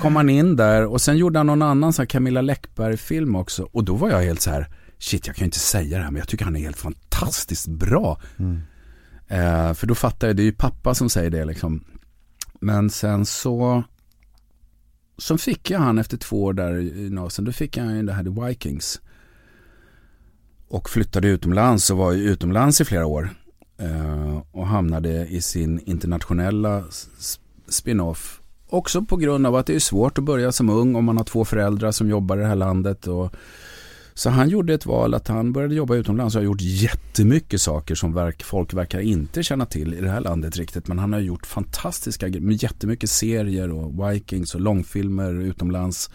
[0.00, 3.68] kom han in där och sen gjorde han någon annan sån här Camilla Läckberg-film också.
[3.72, 6.10] Och då var jag helt så här, shit jag kan ju inte säga det här
[6.10, 8.20] men jag tycker han är helt fantastiskt bra.
[8.38, 8.62] Mm.
[9.30, 11.84] Uh, för då fattar jag, det är ju pappa som säger det liksom.
[12.60, 13.84] Men sen så
[15.18, 18.24] så fick jag han efter två år där i gymnasiet, då fick jag det här
[18.24, 19.00] The Vikings.
[20.68, 23.30] Och flyttade utomlands och var utomlands i flera år.
[23.78, 26.84] Eh, och hamnade i sin internationella
[27.68, 28.40] spin-off.
[28.68, 31.24] Också på grund av att det är svårt att börja som ung om man har
[31.24, 33.06] två föräldrar som jobbar i det här landet.
[33.06, 33.34] Och
[34.14, 37.94] så han gjorde ett val att han började jobba utomlands och har gjort jättemycket saker
[37.94, 40.88] som verk, folk verkar inte känna till i det här landet riktigt.
[40.88, 46.10] Men han har gjort fantastiska grejer jättemycket serier och Vikings och långfilmer utomlands.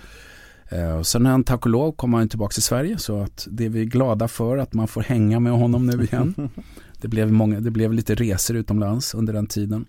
[0.69, 3.47] Eh, och sen när han tack och lov kom han tillbaka till Sverige så att
[3.51, 6.49] det är vi glada för att man får hänga med honom nu igen.
[7.01, 9.85] det, blev många, det blev lite resor utomlands under den tiden.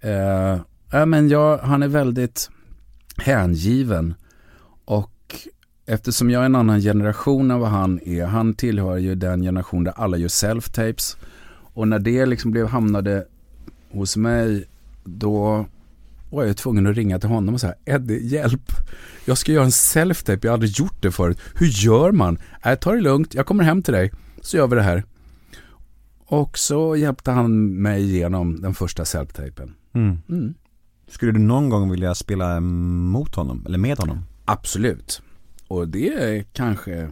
[0.00, 0.58] Eh,
[1.06, 2.50] men ja, han är väldigt
[3.16, 4.14] hängiven
[4.84, 5.10] och
[5.90, 9.84] eftersom jag är en annan generation än vad han är, han tillhör ju den generation
[9.84, 11.16] där alla gör self-tapes.
[11.74, 13.26] Och när det liksom blev hamnade
[13.90, 14.68] hos mig,
[15.04, 15.66] då
[16.30, 18.72] var jag tvungen att ringa till honom och säga Eddie, hjälp.
[19.24, 21.38] Jag ska göra en self-tape, jag har aldrig gjort det förut.
[21.54, 22.38] Hur gör man?
[22.64, 24.12] Äh, ta det lugnt, jag kommer hem till dig,
[24.42, 25.04] så gör vi det här.
[26.26, 29.72] Och så hjälpte han mig igenom den första self-tapen.
[29.92, 30.18] Mm.
[30.28, 30.54] Mm.
[31.08, 34.18] Skulle du någon gång vilja spela mot honom, eller med honom?
[34.44, 35.22] Absolut.
[35.70, 37.10] Och det är kanske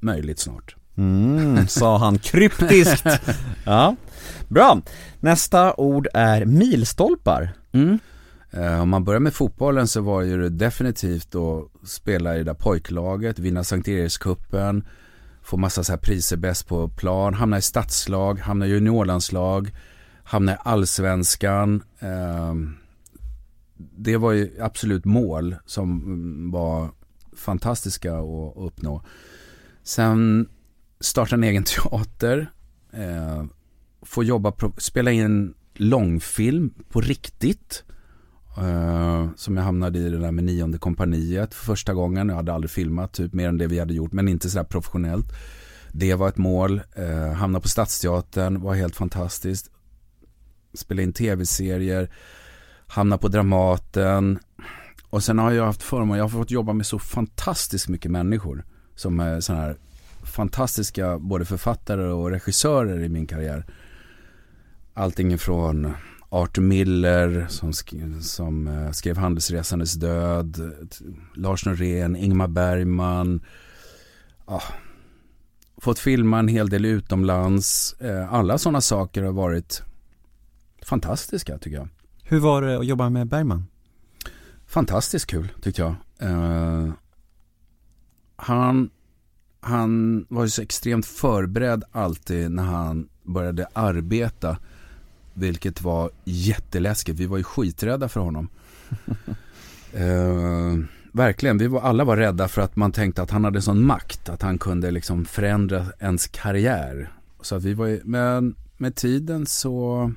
[0.00, 0.76] möjligt snart.
[0.96, 3.06] Mm, sa han kryptiskt.
[3.64, 3.96] ja,
[4.48, 4.80] bra.
[5.20, 7.52] Nästa ord är milstolpar.
[7.72, 7.98] Mm.
[8.50, 12.44] Eh, om man börjar med fotbollen så var ju det definitivt att spela i det
[12.44, 14.84] där pojklaget, vinna Sankt Erikscupen,
[15.42, 19.74] Får massa så här priser bäst på plan, hamnar i stadslag, hamnar i juniorlandslag,
[20.24, 21.82] hamnar i allsvenskan.
[21.98, 22.54] Eh,
[23.76, 26.90] det var ju absolut mål som var
[27.36, 29.02] fantastiska att uppnå.
[29.82, 30.48] Sen
[31.00, 32.50] starta en egen teater,
[32.92, 33.44] eh,
[34.02, 37.84] få jobba, spela in långfilm på riktigt.
[38.58, 42.28] Uh, som jag hamnade i det där med nionde kompaniet för första gången.
[42.28, 45.26] Jag hade aldrig filmat typ mer än det vi hade gjort men inte sådär professionellt.
[45.92, 46.80] Det var ett mål.
[46.98, 49.70] Uh, hamna på Stadsteatern var helt fantastiskt.
[50.74, 52.10] Spela in tv-serier.
[52.86, 54.38] Hamna på Dramaten.
[55.10, 58.64] Och sen har jag haft förmånen, jag har fått jobba med så fantastiskt mycket människor.
[58.94, 59.76] Som är sådana här
[60.24, 63.66] fantastiska både författare och regissörer i min karriär.
[64.94, 65.92] Allting från
[66.28, 70.72] Arthur Miller som, sk som eh, skrev Handelsresandes död,
[71.34, 73.40] Lars Norén, Ingmar Bergman.
[74.44, 74.62] Ah,
[75.76, 77.96] fått filma en hel del utomlands.
[78.00, 79.82] Eh, alla sådana saker har varit
[80.82, 81.88] fantastiska tycker jag.
[82.22, 83.66] Hur var det att jobba med Bergman?
[84.66, 85.94] Fantastiskt kul tyckte jag.
[86.30, 86.92] Uh,
[88.36, 88.90] han,
[89.60, 94.58] han var ju så extremt förberedd alltid när han började arbeta
[95.34, 97.18] vilket var jätteläskigt.
[97.18, 98.48] Vi var ju skiträdda för honom.
[99.94, 103.84] uh, verkligen, vi var, alla var rädda för att man tänkte att han hade sån
[103.84, 104.28] makt.
[104.28, 107.12] Att han kunde liksom förändra ens karriär.
[107.40, 110.12] Så att vi var ju, men med tiden så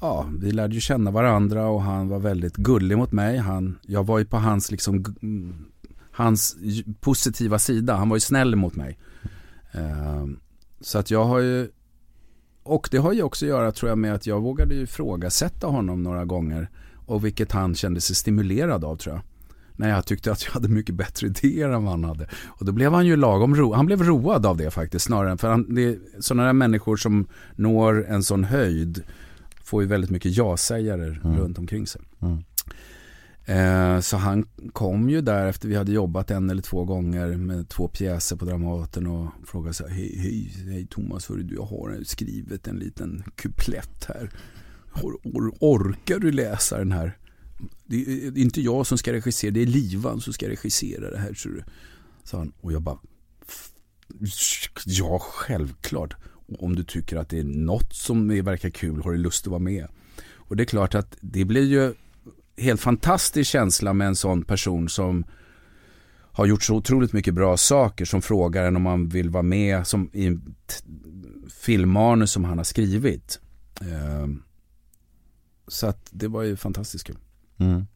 [0.00, 3.38] Ja, vi lärde ju känna varandra och han var väldigt gullig mot mig.
[3.38, 5.04] Han, jag var ju på hans liksom
[6.18, 6.56] Hans
[7.00, 7.96] positiva sida.
[7.96, 8.98] Han var ju snäll mot mig.
[9.72, 10.26] Eh,
[10.80, 11.68] så att jag har ju
[12.62, 16.02] och det har ju också att göra tror jag med att jag vågade ifrågasätta honom
[16.02, 16.70] några gånger.
[17.06, 19.22] Och vilket han kände sig stimulerad av tror jag.
[19.76, 22.28] När jag tyckte att jag hade mycket bättre idéer än vad han hade.
[22.46, 25.36] Och då blev han ju lagom ro Han blev road av det faktiskt snarare.
[25.36, 27.26] För han, det är sådana där människor som
[27.56, 29.04] når en sån höjd
[29.68, 31.38] får ju väldigt mycket ja-sägare mm.
[31.38, 32.00] runt omkring sig.
[32.20, 32.44] Mm.
[33.44, 37.68] Eh, så han kom ju där efter vi hade jobbat en eller två gånger med
[37.68, 41.62] två pjäser på Dramaten och frågade så här, hej, hej, hej Thomas, hörru, du, jag
[41.62, 44.30] har skrivit en liten kuplett här.
[45.02, 47.18] Or, or, orkar du läsa den här?
[47.86, 51.34] Det är inte jag som ska regissera, det är Livan som ska regissera det här,
[51.34, 51.64] så du.
[52.24, 52.98] Sa han, och jag bara,
[54.84, 56.14] ja, självklart.
[56.58, 59.58] Om du tycker att det är något som verkar kul, har du lust att vara
[59.60, 59.88] med?
[60.34, 61.94] Och det är klart att det blir ju
[62.56, 65.24] helt fantastisk känsla med en sån person som
[66.32, 69.86] har gjort så otroligt mycket bra saker som frågar en om man vill vara med
[69.86, 70.38] som i
[71.50, 73.40] filmmanus som han har skrivit.
[73.80, 74.42] Ehm,
[75.68, 77.18] så att det var ju fantastiskt kul.
[77.58, 77.86] Mm.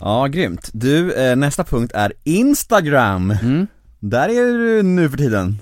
[0.00, 0.70] Ja, grymt.
[0.72, 3.30] Du, eh, nästa punkt är Instagram.
[3.30, 3.66] Mm.
[4.00, 5.58] Där är du nu för tiden.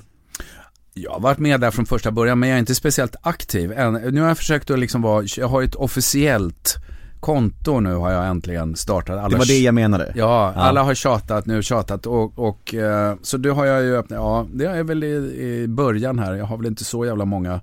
[0.94, 3.70] Jag har varit med där från första början men jag är inte speciellt aktiv.
[4.12, 6.76] Nu har jag försökt att liksom vara, jag har ett officiellt
[7.20, 9.18] konto nu har jag äntligen startat.
[9.18, 10.12] Alla det var det jag menade.
[10.16, 14.16] Ja, alla har tjatat nu, tjatat och, och eh, så det har jag ju öppnat,
[14.16, 17.60] ja det är väl i, i början här, jag har väl inte så jävla många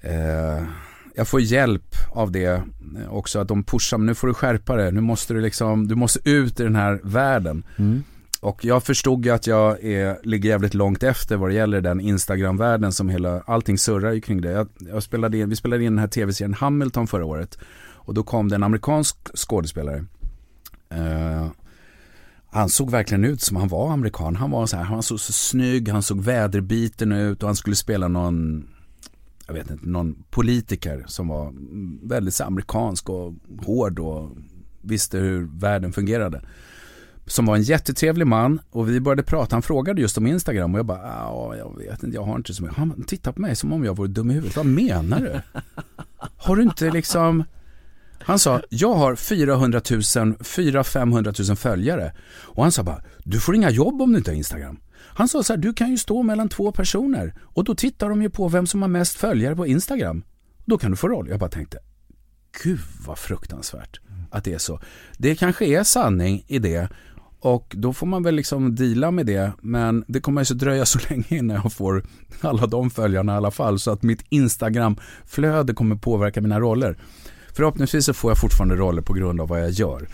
[0.00, 0.62] eh,
[1.16, 2.62] jag får hjälp av det
[3.10, 6.30] också, att de pushar, nu får du skärpa det, nu måste du liksom, du måste
[6.30, 7.64] ut i den här världen.
[7.76, 8.02] Mm.
[8.40, 12.00] Och jag förstod ju att jag är, ligger jävligt långt efter vad det gäller den
[12.00, 14.50] Instagram-världen som hela, allting surrar ju kring det.
[14.50, 17.58] Jag, jag spelade in, vi spelade in den här tv-serien Hamilton förra året.
[17.94, 20.04] Och då kom det en amerikansk skådespelare.
[20.94, 21.48] Uh,
[22.50, 24.36] han såg verkligen ut som han var amerikan.
[24.36, 27.76] Han var så här, han såg så snygg, han såg väderbiten ut och han skulle
[27.76, 28.68] spela någon,
[29.46, 31.52] jag vet inte, någon politiker som var
[32.08, 34.30] väldigt så amerikansk och hård och
[34.80, 36.42] visste hur världen fungerade.
[37.26, 40.78] Som var en jättetrevlig man och vi började prata, han frågade just om Instagram och
[40.78, 42.78] jag bara, ja jag vet inte, jag har inte så mycket.
[42.78, 45.40] Han tittade på mig som om jag vore dum i huvudet, vad menar du?
[46.36, 47.44] Har du inte liksom
[48.18, 52.12] han sa, jag har 400 000, 400-500 000 följare.
[52.42, 54.80] Och han sa bara, du får inga jobb om du inte har Instagram.
[54.92, 58.22] Han sa så här, du kan ju stå mellan två personer och då tittar de
[58.22, 60.24] ju på vem som har mest följare på Instagram.
[60.64, 61.28] Då kan du få roll.
[61.28, 61.78] Jag bara tänkte,
[62.62, 64.00] gud vad fruktansvärt
[64.30, 64.80] att det är så.
[65.18, 66.88] Det kanske är sanning i det
[67.46, 69.52] och då får man väl liksom deala med det.
[69.62, 72.04] Men det kommer ju så dröja så länge innan jag får
[72.40, 73.78] alla de följarna i alla fall.
[73.78, 76.98] Så att mitt Instagram-flöde kommer påverka mina roller.
[77.52, 80.08] Förhoppningsvis så får jag fortfarande roller på grund av vad jag gör.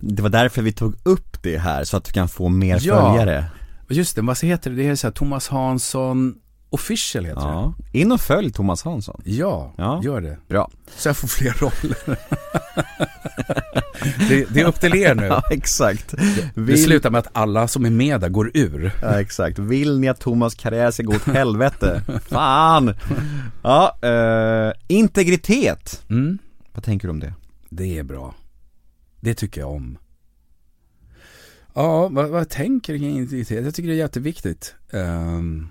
[0.00, 3.12] Det var därför vi tog upp det här, så att du kan få mer ja,
[3.12, 3.44] följare.
[3.88, 4.76] just det, vad heter det?
[4.76, 6.34] Det är så här, Thomas Hansson
[6.76, 7.46] official heter det.
[7.46, 9.20] Ja, in och följ Thomas Hansson.
[9.24, 10.00] Ja, Ja.
[10.04, 10.38] gör det.
[10.48, 10.70] Bra.
[10.96, 11.96] Så jag får fler roller.
[14.28, 15.22] det, det är upp till er nu.
[15.26, 16.10] Ja, exakt.
[16.10, 18.92] Det Vill, slutar med att alla som är med där går ur.
[19.02, 19.58] ja, exakt.
[19.58, 22.02] Vill ni att Thomas karriär ska gå åt helvete?
[22.28, 22.94] Fan!
[23.62, 26.02] Ja, eh, integritet.
[26.10, 26.38] Mm.
[26.72, 27.34] Vad tänker du om det?
[27.70, 28.34] Det är bra.
[29.20, 29.98] Det tycker jag om.
[31.74, 33.64] Ja, vad, vad tänker kring integritet?
[33.64, 34.74] Jag tycker det är jätteviktigt.
[34.92, 35.68] Ehm,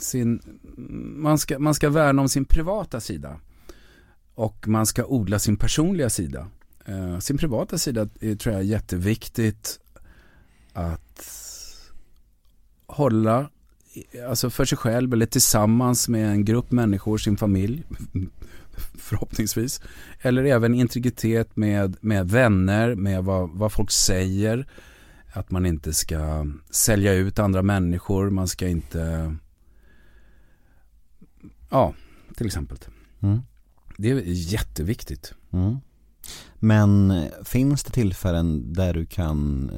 [0.00, 0.42] sin,
[1.16, 3.40] man, ska, man ska värna om sin privata sida.
[4.34, 6.46] Och man ska odla sin personliga sida.
[6.84, 9.80] Eh, sin privata sida är, tror jag är jätteviktigt
[10.72, 11.30] att
[12.86, 13.50] hålla
[14.28, 17.84] alltså för sig själv eller tillsammans med en grupp människor, sin familj
[18.98, 19.80] förhoppningsvis.
[20.20, 24.66] Eller även integritet med, med vänner, med vad, vad folk säger.
[25.32, 29.34] Att man inte ska sälja ut andra människor, man ska inte
[31.70, 31.94] Ja,
[32.36, 32.78] till exempel.
[33.22, 33.40] Mm.
[33.96, 35.34] Det är jätteviktigt.
[35.52, 35.76] Mm.
[36.54, 39.70] Men finns det tillfällen där du kan,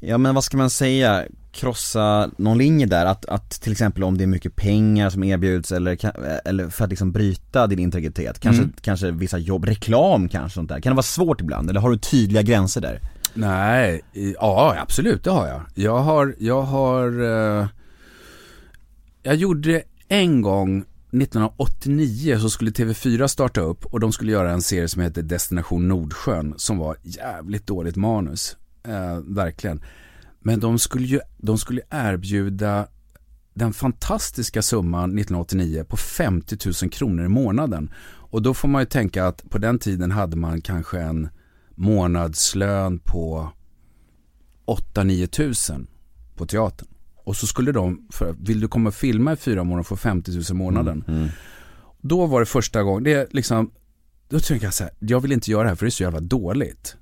[0.00, 3.06] ja men vad ska man säga, krossa någon linje där?
[3.06, 5.98] Att, att till exempel om det är mycket pengar som erbjuds eller,
[6.48, 8.74] eller för att liksom bryta din integritet, kanske, Mm.
[8.80, 10.80] kanske vissa jobb, reklam kanske sånt där.
[10.80, 13.00] Kan det vara svårt ibland eller har du tydliga gränser där?
[13.34, 14.00] Nej,
[14.40, 15.60] ja absolut det har jag.
[15.74, 17.22] Jag har, jag har,
[17.60, 17.66] eh,
[19.22, 24.62] jag gjorde en gång 1989 så skulle TV4 starta upp och de skulle göra en
[24.62, 28.56] serie som heter Destination Nordsjön som var jävligt dåligt manus.
[28.82, 29.82] Eh, verkligen.
[30.40, 32.86] Men de skulle ju, de skulle erbjuda
[33.54, 37.90] den fantastiska summan 1989 på 50 000 kronor i månaden.
[38.30, 41.28] Och då får man ju tänka att på den tiden hade man kanske en
[41.74, 43.52] månadslön på
[44.66, 45.86] 8-9 tusen
[46.34, 46.88] på teatern.
[47.28, 50.30] Och så skulle de, för, vill du komma och filma i fyra månader få 50
[50.30, 51.04] 000 i månaden.
[51.08, 51.28] Mm.
[52.00, 53.70] Då var det första gången, det är liksom,
[54.28, 56.02] då tänker jag så här, jag vill inte göra det här för det är så
[56.02, 56.96] jävla dåligt.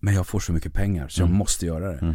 [0.00, 1.38] Men jag får så mycket pengar så jag Mm.
[1.38, 1.98] måste göra det.
[1.98, 2.14] Mm.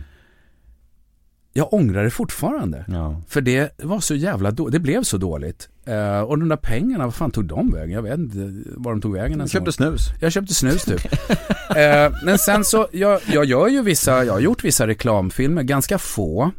[1.53, 2.85] Jag ångrar det fortfarande.
[2.87, 3.21] Ja.
[3.27, 5.69] För det var så jävla dåligt, det blev så dåligt.
[5.85, 7.91] Eh, och de där pengarna, vad fan tog de vägen?
[7.91, 10.01] Jag vet inte var de tog vägen Du köpte snus?
[10.21, 11.05] Jag köpte snus typ.
[11.75, 15.97] eh, men sen så, jag, jag gör ju vissa, jag har gjort vissa reklamfilmer, ganska
[15.97, 16.51] få.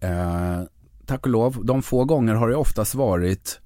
[0.00, 0.62] Eh,
[1.06, 3.60] tack och lov, de få gånger har det oftast varit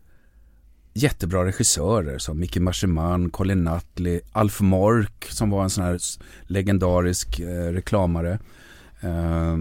[0.94, 5.98] jättebra regissörer som Micke Marseman, Colin Nutley, Alf Mork som var en sån här
[6.42, 8.38] legendarisk eh, reklamare.
[9.00, 9.56] Eh,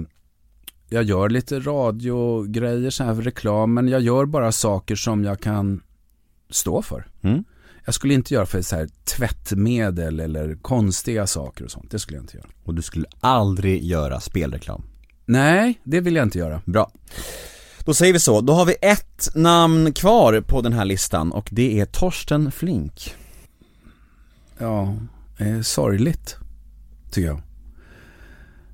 [0.89, 5.81] jag gör lite radiogrejer, så här reklam, men jag gör bara saker som jag kan
[6.49, 7.07] stå för.
[7.21, 7.43] Mm.
[7.85, 11.91] Jag skulle inte göra för så här tvättmedel eller konstiga saker och sånt.
[11.91, 12.49] Det skulle jag inte göra.
[12.63, 14.83] Och du skulle aldrig göra spelreklam?
[15.25, 16.61] Nej, det vill jag inte göra.
[16.65, 16.91] Bra.
[17.85, 21.49] Då säger vi så, då har vi ett namn kvar på den här listan och
[21.51, 23.15] det är Torsten Flink.
[24.57, 24.95] Ja,
[25.37, 26.37] eh, sorgligt
[27.11, 27.41] tycker jag.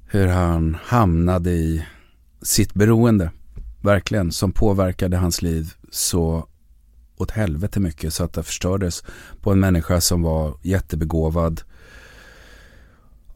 [0.08, 1.86] Hur han hamnade i
[2.42, 3.32] sitt beroende.
[3.82, 6.48] Verkligen, som påverkade hans liv så
[7.18, 9.04] åt helvete mycket så att det förstördes
[9.42, 11.62] på en människa som var jättebegåvad.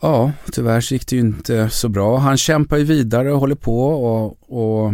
[0.01, 2.17] Ja, tyvärr så gick det ju inte så bra.
[2.17, 4.93] Han kämpar ju vidare och håller på och, och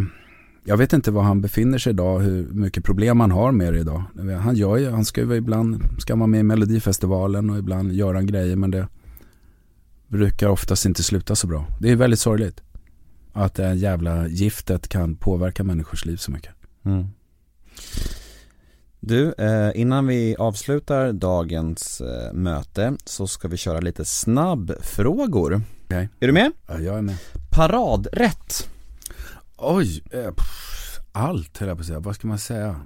[0.63, 3.79] jag vet inte var han befinner sig idag, hur mycket problem han har med det
[3.79, 4.03] idag.
[4.41, 8.13] Han gör ju, han ska ju ibland, ska vara med i Melodifestivalen och ibland gör
[8.13, 8.87] han grejer men det
[10.07, 11.65] brukar oftast inte sluta så bra.
[11.79, 12.61] Det är väldigt sorgligt.
[13.33, 16.51] Att det här jävla giftet kan påverka människors liv så mycket.
[16.85, 17.05] Mm.
[19.07, 25.61] Du, eh, innan vi avslutar dagens eh, möte så ska vi köra lite snabbfrågor.
[25.85, 26.09] Okej.
[26.19, 26.51] Är du med?
[26.67, 27.15] Ja, jag är med.
[27.51, 28.69] Paradrätt.
[29.57, 31.99] Oj, eh, pff, allt höll jag på att säga.
[31.99, 32.81] Vad ska man säga?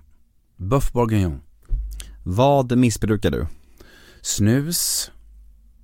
[0.57, 1.41] Buff bourguignon.
[2.23, 3.47] Vad missbrukar du?
[4.21, 5.11] Snus.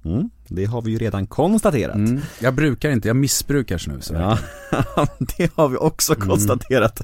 [0.06, 1.96] Mm, det har vi ju redan konstaterat.
[1.96, 2.22] Mm.
[2.40, 4.12] Jag brukar inte, jag missbrukar snus.
[4.14, 4.40] Ja,
[5.38, 7.02] det har vi också konstaterat.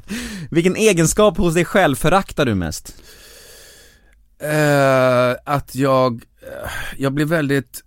[0.51, 2.95] Vilken egenskap hos dig själv föraktar du mest?
[4.43, 7.83] Eh, att jag, eh, jag blir väldigt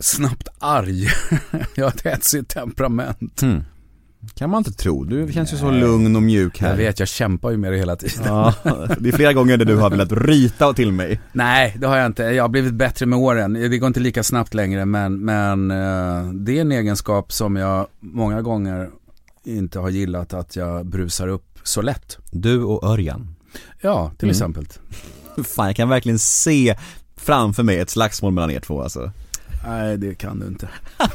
[0.00, 1.08] snabbt arg.
[1.74, 3.40] jag har ett hetsigt temperament.
[3.40, 3.64] Hmm.
[4.34, 6.68] Kan man inte tro, du känns ju så lugn och mjuk här.
[6.70, 8.24] Jag vet, jag kämpar ju med det hela tiden.
[8.26, 8.54] Ja,
[8.98, 11.20] det är flera gånger där du har velat ryta till mig.
[11.32, 12.22] Nej, det har jag inte.
[12.22, 13.52] Jag har blivit bättre med åren.
[13.52, 17.86] Det går inte lika snabbt längre, men, men eh, det är en egenskap som jag
[18.00, 18.90] många gånger
[19.44, 22.18] inte har gillat att jag brusar upp så lätt.
[22.30, 23.34] Du och Örjan.
[23.80, 24.30] Ja, till Mm.
[24.30, 24.66] exempel.
[25.44, 26.76] Fan, jag kan verkligen se
[27.16, 29.10] framför mig ett slagsmål mellan er två alltså.
[29.66, 30.68] Nej, det kan du inte.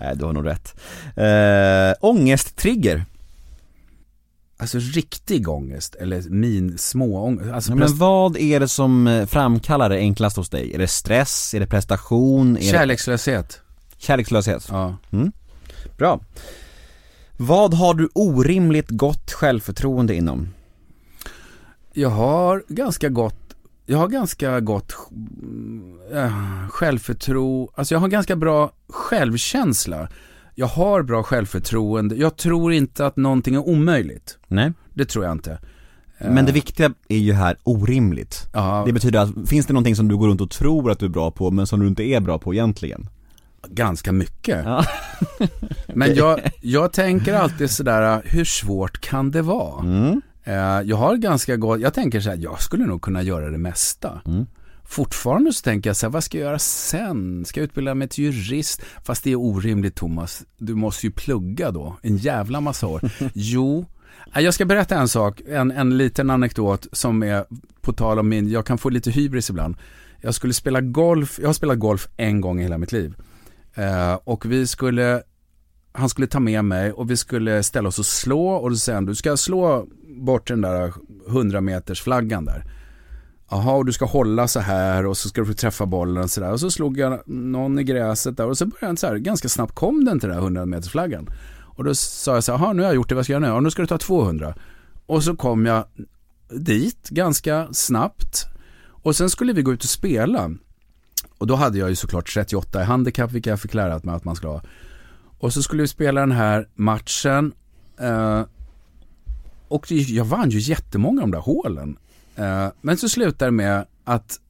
[0.00, 0.74] Nej, du har nog rätt.
[1.16, 3.04] Eh, ångesttrigger.
[4.56, 7.52] alltså riktig ångest eller min små ångest.
[7.52, 10.74] Alltså Ja, men vad är det som eh, framkallar det enklast hos dig?
[10.74, 11.54] Är det stress?
[11.54, 12.56] Är det prestation?
[12.56, 13.60] Är kärlekslöshet.
[13.98, 14.66] det kärlekslöshet?
[14.70, 14.96] Ja.
[15.98, 16.20] Bra.
[17.36, 20.48] Vad har du orimligt gott självförtroende inom?
[21.96, 23.40] Jag har ganska gott
[23.86, 24.94] jag har ganska gott
[26.12, 30.08] äh, självförtro, alltså jag har ganska bra självkänsla.
[30.54, 34.38] Jag har bra självförtroende, jag tror inte att någonting är omöjligt.
[34.46, 34.72] Nej.
[34.94, 35.58] Det tror jag inte.
[36.18, 38.48] Men det viktiga är ju här orimligt.
[38.52, 41.06] Ja, Det betyder att, finns det någonting som du går runt och tror att du
[41.06, 43.08] är bra på men som du inte är bra på egentligen?
[43.68, 44.64] ganska mycket.
[44.64, 44.84] Ja.
[45.86, 49.82] Men jag, jag tänker alltid sådär, hur svårt kan det vara?
[49.82, 50.22] Mm.
[50.44, 53.58] Eh, Jag har ganska gott, jag tänker så här, jag skulle nog kunna göra det
[53.58, 54.20] mesta.
[54.26, 54.46] Mm.
[54.86, 57.44] Fortfarande så tänker jag så här, vad ska jag göra sen?
[57.44, 58.82] Ska jag utbilda mig till jurist?
[59.04, 63.00] Fast det är orimligt Thomas, du måste ju plugga då, en jävla massa år.
[63.34, 63.86] jo,
[64.34, 67.44] eh, jag ska berätta en sak, en, en liten anekdot som är
[67.80, 69.76] på tal om min, jag kan få lite hybris ibland.
[70.20, 73.14] Jag skulle spela golf, jag har spelat golf en gång i hela mitt liv.
[73.74, 75.22] Eh, och vi skulle,
[75.92, 78.94] han skulle ta med mig och vi skulle ställa oss och slå och då säger
[78.94, 79.86] han, du ska slå
[80.16, 80.92] bort den där
[81.28, 82.64] 100 meters flaggan där.
[83.50, 86.30] Jaha, och du ska hålla så här och så ska du få träffa bollen och
[86.30, 86.52] sådär.
[86.52, 89.48] Och så slog jag någon i gräset där och så började den så här, ganska
[89.48, 91.28] snabbt kom den till den där 100 meters flaggan.
[91.76, 93.42] Och då sa jag så här, jaha nu har jag gjort det, vad ska jag
[93.42, 93.56] göra nu?
[93.56, 94.54] Ja, nu ska du ta 200.
[95.06, 95.84] Och så kom jag
[96.50, 98.46] dit ganska snabbt.
[98.86, 100.50] Och sen skulle vi gå ut och spela.
[101.38, 104.24] Och då hade jag ju såklart 38 i handikapp, vilket jag fick lära mig att
[104.24, 104.62] man skulle ha.
[105.38, 107.52] Och så skulle vi spela den här matchen.
[108.00, 108.42] Eh,
[109.74, 111.98] och jag vann ju jättemånga av de där hålen.
[112.36, 114.40] Eh, men så slutar det med att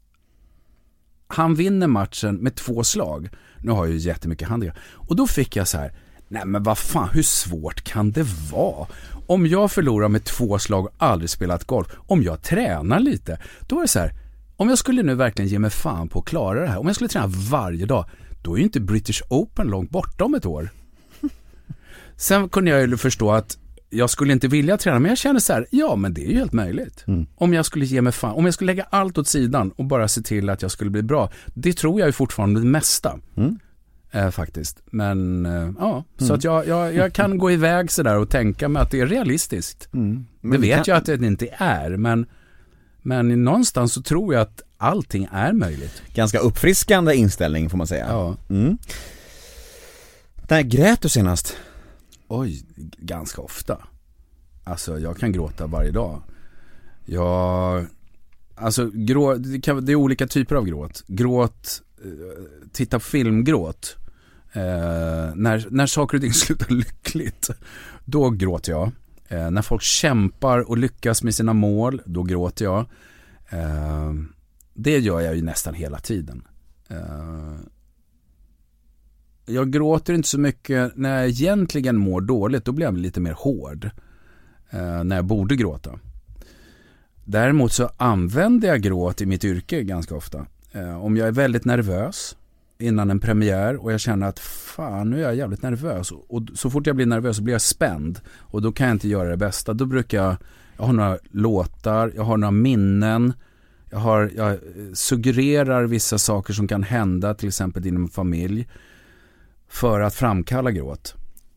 [1.26, 3.28] han vinner matchen med två slag.
[3.58, 4.78] Nu har jag ju jättemycket handikapp.
[4.92, 5.92] Och då fick jag så här,
[6.28, 8.86] nej men vad fan, hur svårt kan det vara?
[9.26, 13.38] Om jag förlorar med två slag och aldrig spelat golf, om jag tränar lite,
[13.68, 14.12] då är det så här,
[14.56, 16.94] om jag skulle nu verkligen ge mig fan på att klara det här, om jag
[16.94, 18.04] skulle träna varje dag,
[18.42, 20.68] då är ju inte British Open långt borta om ett år.
[22.16, 23.58] Sen kunde jag ju förstå att
[23.94, 26.38] jag skulle inte vilja träna, men jag känner så här, ja men det är ju
[26.38, 27.04] helt möjligt.
[27.36, 30.08] Om jag skulle ge mig fan, om jag skulle lägga allt åt sidan och bara
[30.08, 33.18] se till att jag skulle bli bra, det tror jag ju fortfarande det mesta.
[34.12, 34.82] Eh, faktiskt.
[34.86, 38.82] Men eh, ja, så att jag, jag, jag kan gå iväg sådär och tänka mig
[38.82, 39.88] att det är realistiskt.
[40.40, 42.26] det vet kan- jag att det inte är, men,
[43.02, 46.02] men någonstans så tror jag att allting är möjligt.
[46.14, 48.06] Ganska uppfriskande inställning får man säga.
[48.08, 48.36] Ja.
[48.50, 48.78] Mm.
[50.48, 51.56] När grät du senast?
[52.38, 52.64] Oj,
[52.98, 53.78] ganska ofta.
[54.64, 56.22] Alltså jag kan gråta varje dag.
[57.04, 57.86] Jag,
[58.54, 61.04] alltså grå, det, kan, det är olika typer av gråt.
[61.06, 63.96] Gråt, eh, titta på filmgråt.
[64.52, 67.50] Eh, när, när saker och ting slutar lyckligt,
[68.04, 68.90] då gråter jag.
[69.28, 72.86] Eh, när folk kämpar och lyckas med sina mål, då gråter jag.
[73.48, 74.12] Eh,
[74.74, 76.42] det gör jag ju nästan hela tiden.
[76.88, 77.54] Eh,
[79.46, 82.64] jag gråter inte så mycket när jag egentligen mår dåligt.
[82.64, 83.90] Då blir jag lite mer hård.
[84.70, 85.98] Eh, när jag borde gråta.
[87.24, 90.46] Däremot så använder jag gråt i mitt yrke ganska ofta.
[90.72, 92.36] Eh, om jag är väldigt nervös
[92.78, 96.12] innan en premiär och jag känner att fan nu är jag jävligt nervös.
[96.28, 98.20] Och så fort jag blir nervös så blir jag spänd.
[98.38, 99.72] Och då kan jag inte göra det bästa.
[99.72, 100.36] Då brukar jag,
[100.76, 103.32] jag har några låtar, jag har några minnen.
[103.90, 104.58] Jag, har, jag
[104.92, 108.68] suggererar vissa saker som kan hända till exempel inom familj
[109.74, 111.14] för att framkalla gråt.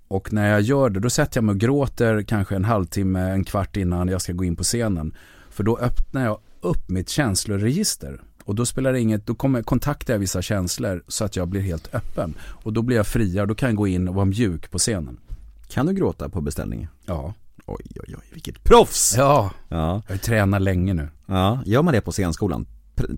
[0.07, 3.43] Och när jag gör det, då sätter jag mig och gråter kanske en halvtimme, en
[3.43, 5.15] kvart innan jag ska gå in på scenen.
[5.49, 8.21] För då öppnar jag upp mitt känsloregister.
[8.43, 11.61] Och då spelar det inget, då kommer, kontaktar jag vissa känslor så att jag blir
[11.61, 12.33] helt öppen.
[12.41, 15.17] Och då blir jag friare, då kan jag gå in och vara mjuk på scenen.
[15.67, 16.87] Kan du gråta på beställning?
[17.05, 17.33] Ja.
[17.65, 19.15] Oj, oj, oj, vilket proffs!
[19.17, 21.09] Ja, Ja, jag har tränat länge nu.
[21.25, 21.59] ja.
[21.65, 22.65] gör man det på scenskolan?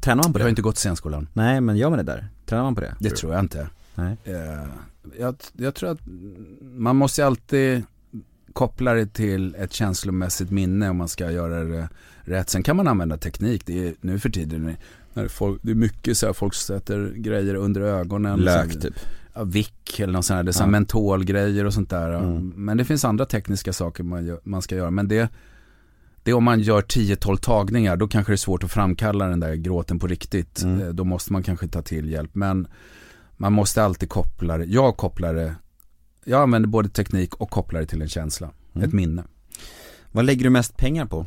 [0.02, 0.50] Tränar man på Jag har det?
[0.50, 1.28] inte gått scenskolan.
[1.34, 2.28] Nej, men gör man det där?
[2.46, 2.96] Tränar man på det?
[3.00, 3.68] Det tror jag inte.
[4.00, 4.18] Nej.
[4.24, 4.68] Eh,
[5.20, 6.00] jag, jag tror att
[6.62, 7.84] man måste alltid
[8.54, 11.90] koppla det till ett känslomässigt minne om man ska göra det
[12.22, 12.50] rätt.
[12.50, 13.66] Sen kan man använda teknik.
[13.66, 14.76] Det är, nu för tiden
[15.14, 18.40] när folk, det är mycket så här, folk sätter grejer under ögonen.
[18.40, 18.94] Lök så, typ.
[19.34, 20.44] Ja, vick eller något sånt här.
[20.44, 20.72] Det är så här Ja.
[20.72, 22.10] mentolgrejer och sånt där.
[22.14, 22.54] Mm.
[22.56, 24.92] Men det finns andra tekniska saker man, gör, man ska göra.
[24.92, 25.30] Men det,
[26.24, 29.40] det är om man gör 10-12 tagningar, då kanske det är svårt att framkalla den
[29.40, 30.62] där gråten på riktigt.
[30.64, 30.82] Mm.
[30.82, 32.36] Eh, Då måste man kanske ta till hjälp.
[32.36, 32.68] Men
[33.42, 34.66] man måste alltid koppla det.
[34.66, 35.56] Jag kopplar det.
[36.26, 38.50] Jag använder både teknik och kopplar det till en känsla.
[38.76, 38.88] Mm.
[38.88, 39.24] Ett minne.
[40.12, 41.26] Vad lägger du mest pengar på?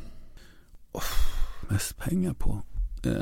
[1.69, 2.63] Mest pengar på?
[3.05, 3.13] Eh,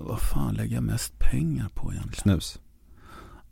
[0.00, 2.22] vad fan lägger jag mest pengar på egentligen?
[2.22, 2.58] Snus.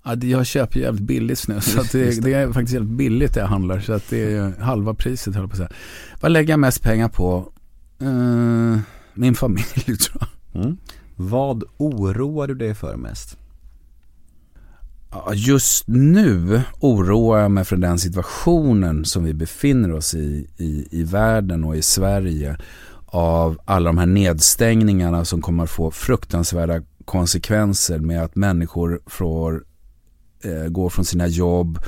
[0.05, 1.73] Ja, jag köper jävligt billigt snus.
[1.73, 3.81] Så det, det är faktiskt jävligt billigt det jag handlar.
[3.81, 5.73] Så att det är halva priset höll på att säga.
[6.21, 7.53] Vad lägger jag mest pengar på?
[7.99, 8.79] Eh,
[9.15, 9.65] min familj
[9.99, 10.63] tror jag.
[10.63, 10.77] Mm.
[11.17, 13.39] Vad oroar du dig för mest?
[15.35, 21.03] Just nu oroar jag mig för den situationen som vi befinner oss i, i, i
[21.03, 22.57] världen och i Sverige.
[23.07, 29.65] Av alla de här nedstängningarna som kommer att få fruktansvärda konsekvenser med att människor får
[30.45, 31.79] eh, gå från sina jobb,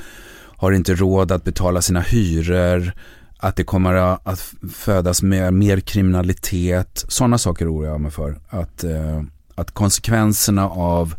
[0.57, 2.93] har inte råd att betala sina hyror,
[3.37, 7.05] att det kommer att att födas mer, mer kriminalitet.
[7.07, 8.39] Sådana saker oroar jag mig för.
[8.49, 9.23] Att, eh,
[9.55, 11.15] att konsekvenserna av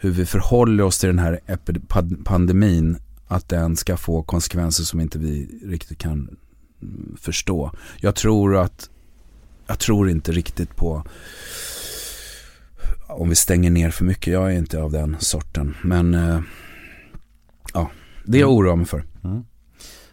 [0.00, 1.40] hur vi förhåller oss till den här
[2.24, 6.36] pandemin, att den ska få konsekvenser som inte vi riktigt kan
[6.82, 7.72] mm, förstå.
[8.00, 8.90] Jag tror att,
[9.66, 11.02] jag tror inte riktigt på
[13.08, 14.32] om vi stänger ner för mycket.
[14.32, 15.74] Jag är inte av den sorten.
[15.82, 16.40] Men eh,
[17.74, 17.90] ja,
[18.24, 19.04] det oroar jag mig för.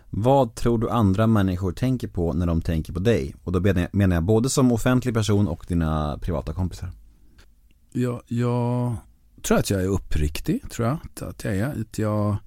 [0.09, 3.35] Vad tror du andra människor tänker på när de tänker på dig?
[3.43, 6.91] Och då menar jag- både som offentlig person och dina privata kompisar.
[7.93, 8.95] Jag, jag
[9.48, 10.98] tror att jag är uppriktig, tror jag.
[11.28, 11.65] Att- jag är.
[11.82, 12.38] Att jag,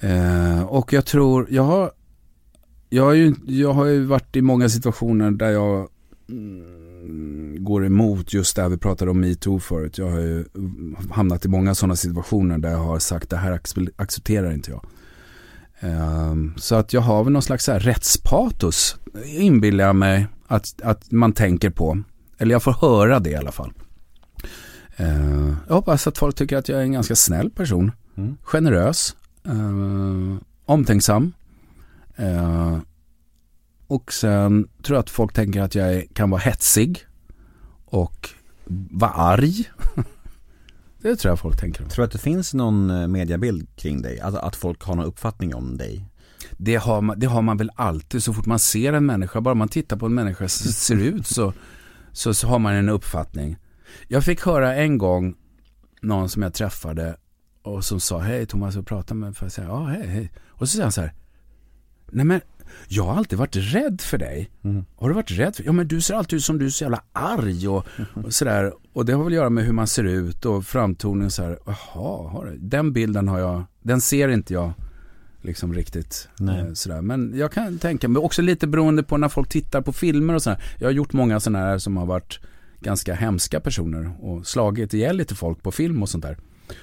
[0.00, 1.90] eh, och jag tror, jag har,
[2.88, 5.88] jag, har ju, jag har ju varit i många situationer där jag
[6.28, 9.98] mm, går emot just det här vi pratade om metoo förut.
[9.98, 10.44] Jag har ju
[11.10, 13.60] hamnat i många sådana situationer där jag har sagt det här
[13.96, 14.84] accepterar inte jag.
[15.80, 21.10] Ehm, så att jag har väl någon slags här rättspatos, inbillar jag mig att, att
[21.10, 22.02] man tänker på.
[22.38, 23.72] Eller jag får höra det i alla fall.
[24.98, 27.92] Eh, jag hoppas att folk tycker att jag är en ganska snäll person.
[28.16, 28.36] Mm.
[28.42, 29.16] Generös.
[29.44, 31.32] eh, omtänksam.
[32.16, 32.78] Eh,
[33.86, 37.04] och sen tror jag att folk tänker att jag kan vara hetsig.
[37.84, 38.30] Och
[38.90, 39.70] vara arg.
[41.02, 41.84] det tror jag folk tänker.
[41.84, 44.20] Tror du att det finns någon eh, mediabild kring dig?
[44.20, 46.04] Alltså att folk har någon uppfattning om dig?
[46.56, 49.40] Det har, man, det har man väl alltid så fort man ser en människa.
[49.40, 51.52] Bara man tittar på en människa som ser ut så,
[52.12, 53.56] så, så har man en uppfattning.
[54.08, 55.34] Jag fick höra en gång
[56.00, 57.16] någon som jag träffade
[57.62, 60.32] och som sa hej Thomas jag pratar med för säga ja hej hej.
[60.48, 61.12] Och så säger han så här.
[62.10, 62.40] Nej men
[62.88, 64.50] jag har alltid varit rädd för dig.
[64.96, 66.84] Har du varit rädd för Ja men du ser alltid ut som du är så
[66.84, 67.86] jävla arg och,
[68.24, 68.72] och sådär.
[68.92, 71.58] Och det har väl att göra med hur man ser ut och framtoningen så här.
[71.66, 72.58] Jaha, har du?
[72.58, 74.72] den bilden har jag, den ser inte jag
[75.42, 77.02] liksom riktigt eh, sådär.
[77.02, 80.42] Men jag kan tänka mig, också lite beroende på när folk tittar på filmer och
[80.42, 80.62] sådär.
[80.78, 82.40] Jag har gjort många sådana här som har varit
[82.80, 86.38] ganska hemska personer och slagit ihjäl lite folk på film och sånt där.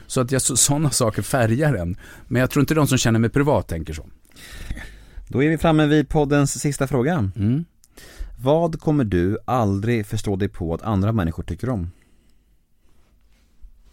[0.08, 1.98] Så att jag, så, sådana saker färgar en.
[2.28, 4.10] Men jag tror inte de som känner mig privat tänker så.
[5.28, 7.32] Då är vi framme vid poddens sista fråga.
[7.36, 7.66] Mm.
[8.42, 11.92] Vad kommer du aldrig förstå dig på att andra människor tycker om?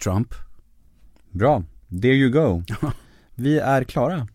[0.03, 0.35] Trump.
[1.31, 2.63] Bra, there you go.
[3.35, 4.29] Vi är klara.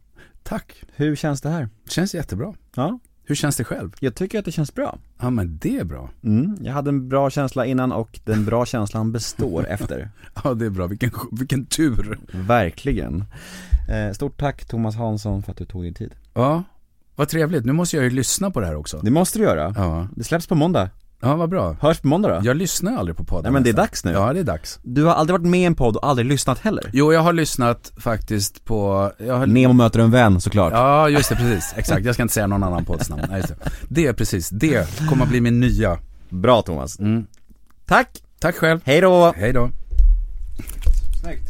[0.43, 0.83] Tack.
[0.95, 1.69] Hur känns det här?
[1.89, 2.53] Känns jättebra.
[2.75, 3.91] Ja, Hur känns det själv?
[3.99, 4.97] jag tycker att det känns bra.
[5.19, 6.09] Ja men det är bra.
[6.23, 10.09] Mm, jag hade en bra känsla innan och den bra känslan består efter.
[10.43, 12.19] Ja det är bra, vilken, vilken tur.
[12.31, 13.23] Verkligen.
[13.89, 16.11] Eh, stort tack Thomas Hansson för att du tog din tid.
[16.33, 16.63] Ja,
[17.15, 17.65] vad trevligt.
[17.65, 18.99] Nu måste jag ju lyssna på det här också.
[19.03, 19.73] Det måste du göra.
[19.77, 20.89] Ja, Det släpps på måndag.
[21.21, 21.75] Ja vad bra.
[21.81, 22.47] Hörs på måndag då.
[22.47, 23.43] Jag lyssnar aldrig på podden.
[23.43, 23.85] Nej men det är nästan.
[23.85, 24.11] dags nu.
[24.11, 24.79] Ja det är dags.
[24.83, 26.89] Du har aldrig varit med i en podd och aldrig lyssnat heller.
[26.93, 30.73] Jo jag har lyssnat faktiskt på, jag har Nemo möter en vän såklart.
[30.73, 31.73] Ja, just det, precis.
[31.75, 32.05] Exakt.
[32.05, 33.23] Jag ska inte säga någon annan podds namn.
[33.29, 33.55] Nej, just det.
[33.89, 35.99] det är precis, det kommer att bli min nya.
[36.29, 36.99] Bra Thomas.
[36.99, 37.25] Mm.
[37.85, 38.09] Tack!
[38.39, 38.79] Tack själv.
[38.83, 39.33] Hej då!
[39.35, 39.69] Hej då.
[41.21, 41.49] Snyggt.